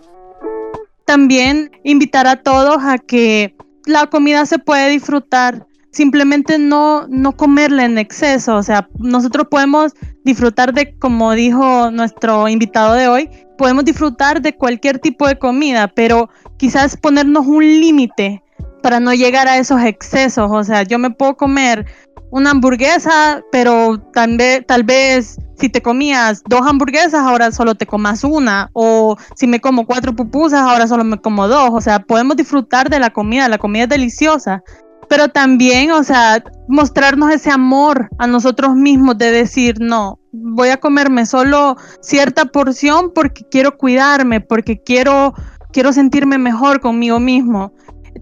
También 1.07 1.71
invitar 1.85 2.27
a 2.27 2.43
todos 2.43 2.79
a 2.83 2.99
que 2.99 3.55
la 3.87 4.07
comida 4.07 4.47
se 4.47 4.59
puede 4.59 4.89
disfrutar 4.91 5.67
simplemente 5.95 6.59
no, 6.59 7.07
no 7.09 7.33
comerla 7.37 7.85
en 7.85 7.99
exceso. 7.99 8.57
O 8.57 8.63
sea, 8.63 8.89
nosotros 8.99 9.47
podemos 9.51 9.93
disfrutar 10.25 10.75
de, 10.75 10.97
como 10.99 11.33
dijo 11.33 11.91
nuestro 11.91 12.49
invitado 12.49 12.95
de 12.95 13.09
hoy, 13.09 13.31
podemos 13.57 13.85
disfrutar 13.85 14.43
de 14.43 14.57
cualquier 14.57 14.99
tipo 14.99 15.27
de 15.29 15.39
comida, 15.39 15.89
pero 15.89 16.29
quizás 16.59 16.97
ponernos 16.97 17.47
un 17.47 17.65
límite 17.65 18.43
para 18.83 19.01
no 19.01 19.15
llegar 19.15 19.49
a 19.49 19.59
esos 19.59 19.81
excesos. 19.83 20.51
O 20.51 20.65
sea, 20.65 20.83
yo 20.83 20.99
me 20.99 21.11
puedo 21.11 21.37
comer 21.37 21.87
una 22.35 22.51
hamburguesa, 22.51 23.45
pero 23.53 24.01
tal 24.13 24.37
vez, 24.37 24.67
tal 24.67 24.83
vez 24.83 25.39
si 25.57 25.69
te 25.69 25.81
comías 25.81 26.43
dos 26.49 26.63
hamburguesas, 26.67 27.15
ahora 27.15 27.53
solo 27.53 27.77
te 27.77 27.87
comas 27.87 28.25
una. 28.25 28.71
O 28.73 29.17
si 29.37 29.47
me 29.47 29.61
como 29.61 29.87
cuatro 29.87 30.17
pupusas, 30.17 30.63
ahora 30.63 30.89
solo 30.89 31.05
me 31.05 31.17
como 31.19 31.47
dos. 31.47 31.71
O 31.73 31.81
sea, 31.81 32.01
podemos 32.01 32.37
disfrutar 32.37 32.91
de 32.91 32.99
la 32.99 33.11
comida, 33.11 33.49
la 33.49 33.59
comida 33.59 33.85
es 33.85 33.89
deliciosa, 33.89 34.65
pero 35.09 35.29
también, 35.29 35.93
o 35.93 36.03
sea, 36.03 36.43
mostrarnos 36.67 37.31
ese 37.31 37.53
amor 37.53 38.09
a 38.19 38.27
nosotros 38.27 38.75
mismos 38.75 39.17
de 39.17 39.31
decir, 39.31 39.77
no, 39.79 40.19
voy 40.33 40.71
a 40.71 40.81
comerme 40.81 41.27
solo 41.27 41.77
cierta 42.01 42.47
porción 42.47 43.13
porque 43.15 43.45
quiero 43.49 43.77
cuidarme, 43.77 44.41
porque 44.41 44.83
quiero, 44.83 45.35
quiero 45.73 45.93
sentirme 45.93 46.39
mejor 46.39 46.81
conmigo 46.81 47.21
mismo. 47.21 47.73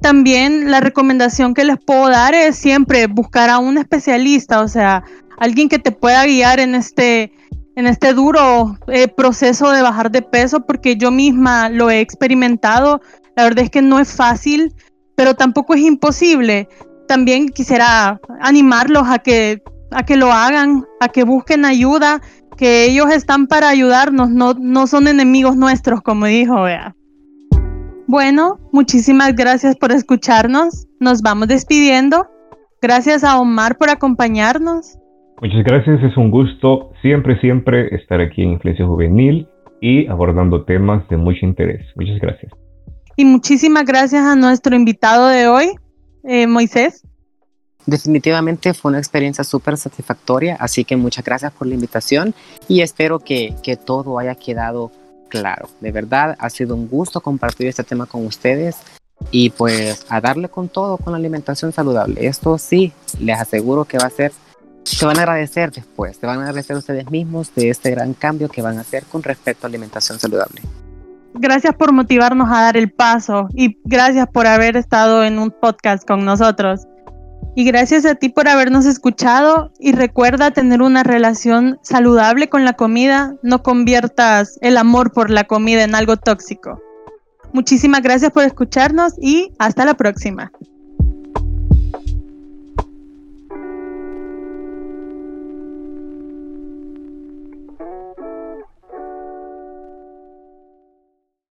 También 0.02 0.70
la 0.70 0.80
recomendación 0.80 1.54
que 1.54 1.64
les 1.64 1.78
puedo 1.78 2.08
dar 2.08 2.34
es 2.34 2.56
siempre 2.56 3.06
buscar 3.06 3.50
a 3.50 3.58
un 3.58 3.78
especialista, 3.78 4.60
o 4.60 4.66
sea, 4.66 5.04
alguien 5.38 5.68
que 5.68 5.78
te 5.78 5.92
pueda 5.92 6.26
guiar 6.26 6.58
en 6.58 6.74
este, 6.74 7.32
en 7.76 7.86
este 7.86 8.12
duro 8.12 8.76
eh, 8.88 9.06
proceso 9.06 9.70
de 9.70 9.80
bajar 9.80 10.10
de 10.10 10.22
peso, 10.22 10.66
porque 10.66 10.96
yo 10.96 11.12
misma 11.12 11.68
lo 11.68 11.88
he 11.88 12.00
experimentado. 12.00 13.00
La 13.36 13.44
verdad 13.44 13.64
es 13.64 13.70
que 13.70 13.80
no 13.80 14.00
es 14.00 14.12
fácil, 14.12 14.74
pero 15.14 15.34
tampoco 15.34 15.74
es 15.74 15.82
imposible. 15.82 16.68
También 17.06 17.48
quisiera 17.48 18.20
animarlos 18.40 19.04
a 19.08 19.20
que, 19.20 19.62
a 19.92 20.04
que 20.04 20.16
lo 20.16 20.32
hagan, 20.32 20.84
a 21.00 21.08
que 21.08 21.22
busquen 21.22 21.64
ayuda, 21.64 22.20
que 22.56 22.84
ellos 22.86 23.10
están 23.12 23.46
para 23.46 23.68
ayudarnos, 23.68 24.30
no, 24.30 24.54
no 24.54 24.88
son 24.88 25.06
enemigos 25.06 25.56
nuestros, 25.56 26.02
como 26.02 26.26
dijo, 26.26 26.62
vea. 26.62 26.96
Bueno, 28.12 28.58
muchísimas 28.72 29.34
gracias 29.34 29.74
por 29.74 29.90
escucharnos. 29.90 30.86
Nos 31.00 31.22
vamos 31.22 31.48
despidiendo. 31.48 32.26
Gracias 32.82 33.24
a 33.24 33.40
Omar 33.40 33.78
por 33.78 33.88
acompañarnos. 33.88 34.98
Muchas 35.40 35.64
gracias, 35.64 36.02
es 36.02 36.14
un 36.18 36.30
gusto 36.30 36.92
siempre, 37.00 37.40
siempre 37.40 37.88
estar 37.96 38.20
aquí 38.20 38.42
en 38.42 38.50
Influencia 38.50 38.86
Juvenil 38.86 39.48
y 39.80 40.06
abordando 40.08 40.62
temas 40.66 41.08
de 41.08 41.16
mucho 41.16 41.46
interés. 41.46 41.86
Muchas 41.96 42.20
gracias. 42.20 42.52
Y 43.16 43.24
muchísimas 43.24 43.86
gracias 43.86 44.26
a 44.26 44.36
nuestro 44.36 44.76
invitado 44.76 45.28
de 45.28 45.48
hoy, 45.48 45.70
eh, 46.24 46.46
Moisés. 46.46 47.06
Definitivamente 47.86 48.74
fue 48.74 48.90
una 48.90 48.98
experiencia 48.98 49.42
súper 49.42 49.78
satisfactoria, 49.78 50.58
así 50.60 50.84
que 50.84 50.96
muchas 50.96 51.24
gracias 51.24 51.50
por 51.52 51.66
la 51.66 51.72
invitación 51.72 52.34
y 52.68 52.82
espero 52.82 53.20
que, 53.20 53.54
que 53.62 53.78
todo 53.78 54.18
haya 54.18 54.34
quedado 54.34 54.92
claro. 55.32 55.66
De 55.80 55.90
verdad, 55.90 56.36
ha 56.38 56.50
sido 56.50 56.76
un 56.76 56.86
gusto 56.88 57.22
compartir 57.22 57.66
este 57.66 57.82
tema 57.82 58.04
con 58.04 58.26
ustedes 58.26 58.76
y 59.30 59.48
pues 59.48 60.04
a 60.10 60.20
darle 60.20 60.50
con 60.50 60.68
todo 60.68 60.98
con 60.98 61.14
la 61.14 61.18
alimentación 61.18 61.72
saludable. 61.72 62.26
Esto 62.26 62.58
sí, 62.58 62.92
les 63.18 63.40
aseguro 63.40 63.86
que 63.86 63.96
va 63.96 64.08
a 64.08 64.10
ser, 64.10 64.30
se 64.84 65.06
van 65.06 65.18
a 65.18 65.22
agradecer 65.22 65.72
después, 65.72 66.18
se 66.18 66.26
van 66.26 66.40
a 66.40 66.42
agradecer 66.42 66.76
ustedes 66.76 67.10
mismos 67.10 67.54
de 67.54 67.70
este 67.70 67.90
gran 67.90 68.12
cambio 68.12 68.50
que 68.50 68.60
van 68.60 68.76
a 68.76 68.82
hacer 68.82 69.04
con 69.04 69.22
respecto 69.22 69.66
a 69.66 69.68
alimentación 69.68 70.18
saludable. 70.18 70.60
Gracias 71.32 71.74
por 71.76 71.92
motivarnos 71.92 72.50
a 72.50 72.60
dar 72.60 72.76
el 72.76 72.92
paso 72.92 73.48
y 73.54 73.78
gracias 73.84 74.26
por 74.28 74.46
haber 74.46 74.76
estado 74.76 75.24
en 75.24 75.38
un 75.38 75.50
podcast 75.50 76.06
con 76.06 76.26
nosotros. 76.26 76.82
Y 77.54 77.64
gracias 77.64 78.06
a 78.06 78.14
ti 78.14 78.30
por 78.30 78.48
habernos 78.48 78.86
escuchado 78.86 79.72
y 79.78 79.92
recuerda 79.92 80.52
tener 80.52 80.80
una 80.80 81.02
relación 81.02 81.78
saludable 81.82 82.48
con 82.48 82.64
la 82.64 82.72
comida, 82.72 83.36
no 83.42 83.62
conviertas 83.62 84.58
el 84.62 84.78
amor 84.78 85.12
por 85.12 85.28
la 85.28 85.44
comida 85.44 85.84
en 85.84 85.94
algo 85.94 86.16
tóxico. 86.16 86.80
Muchísimas 87.52 88.00
gracias 88.00 88.32
por 88.32 88.44
escucharnos 88.44 89.12
y 89.20 89.52
hasta 89.58 89.84
la 89.84 89.94
próxima. 89.94 90.50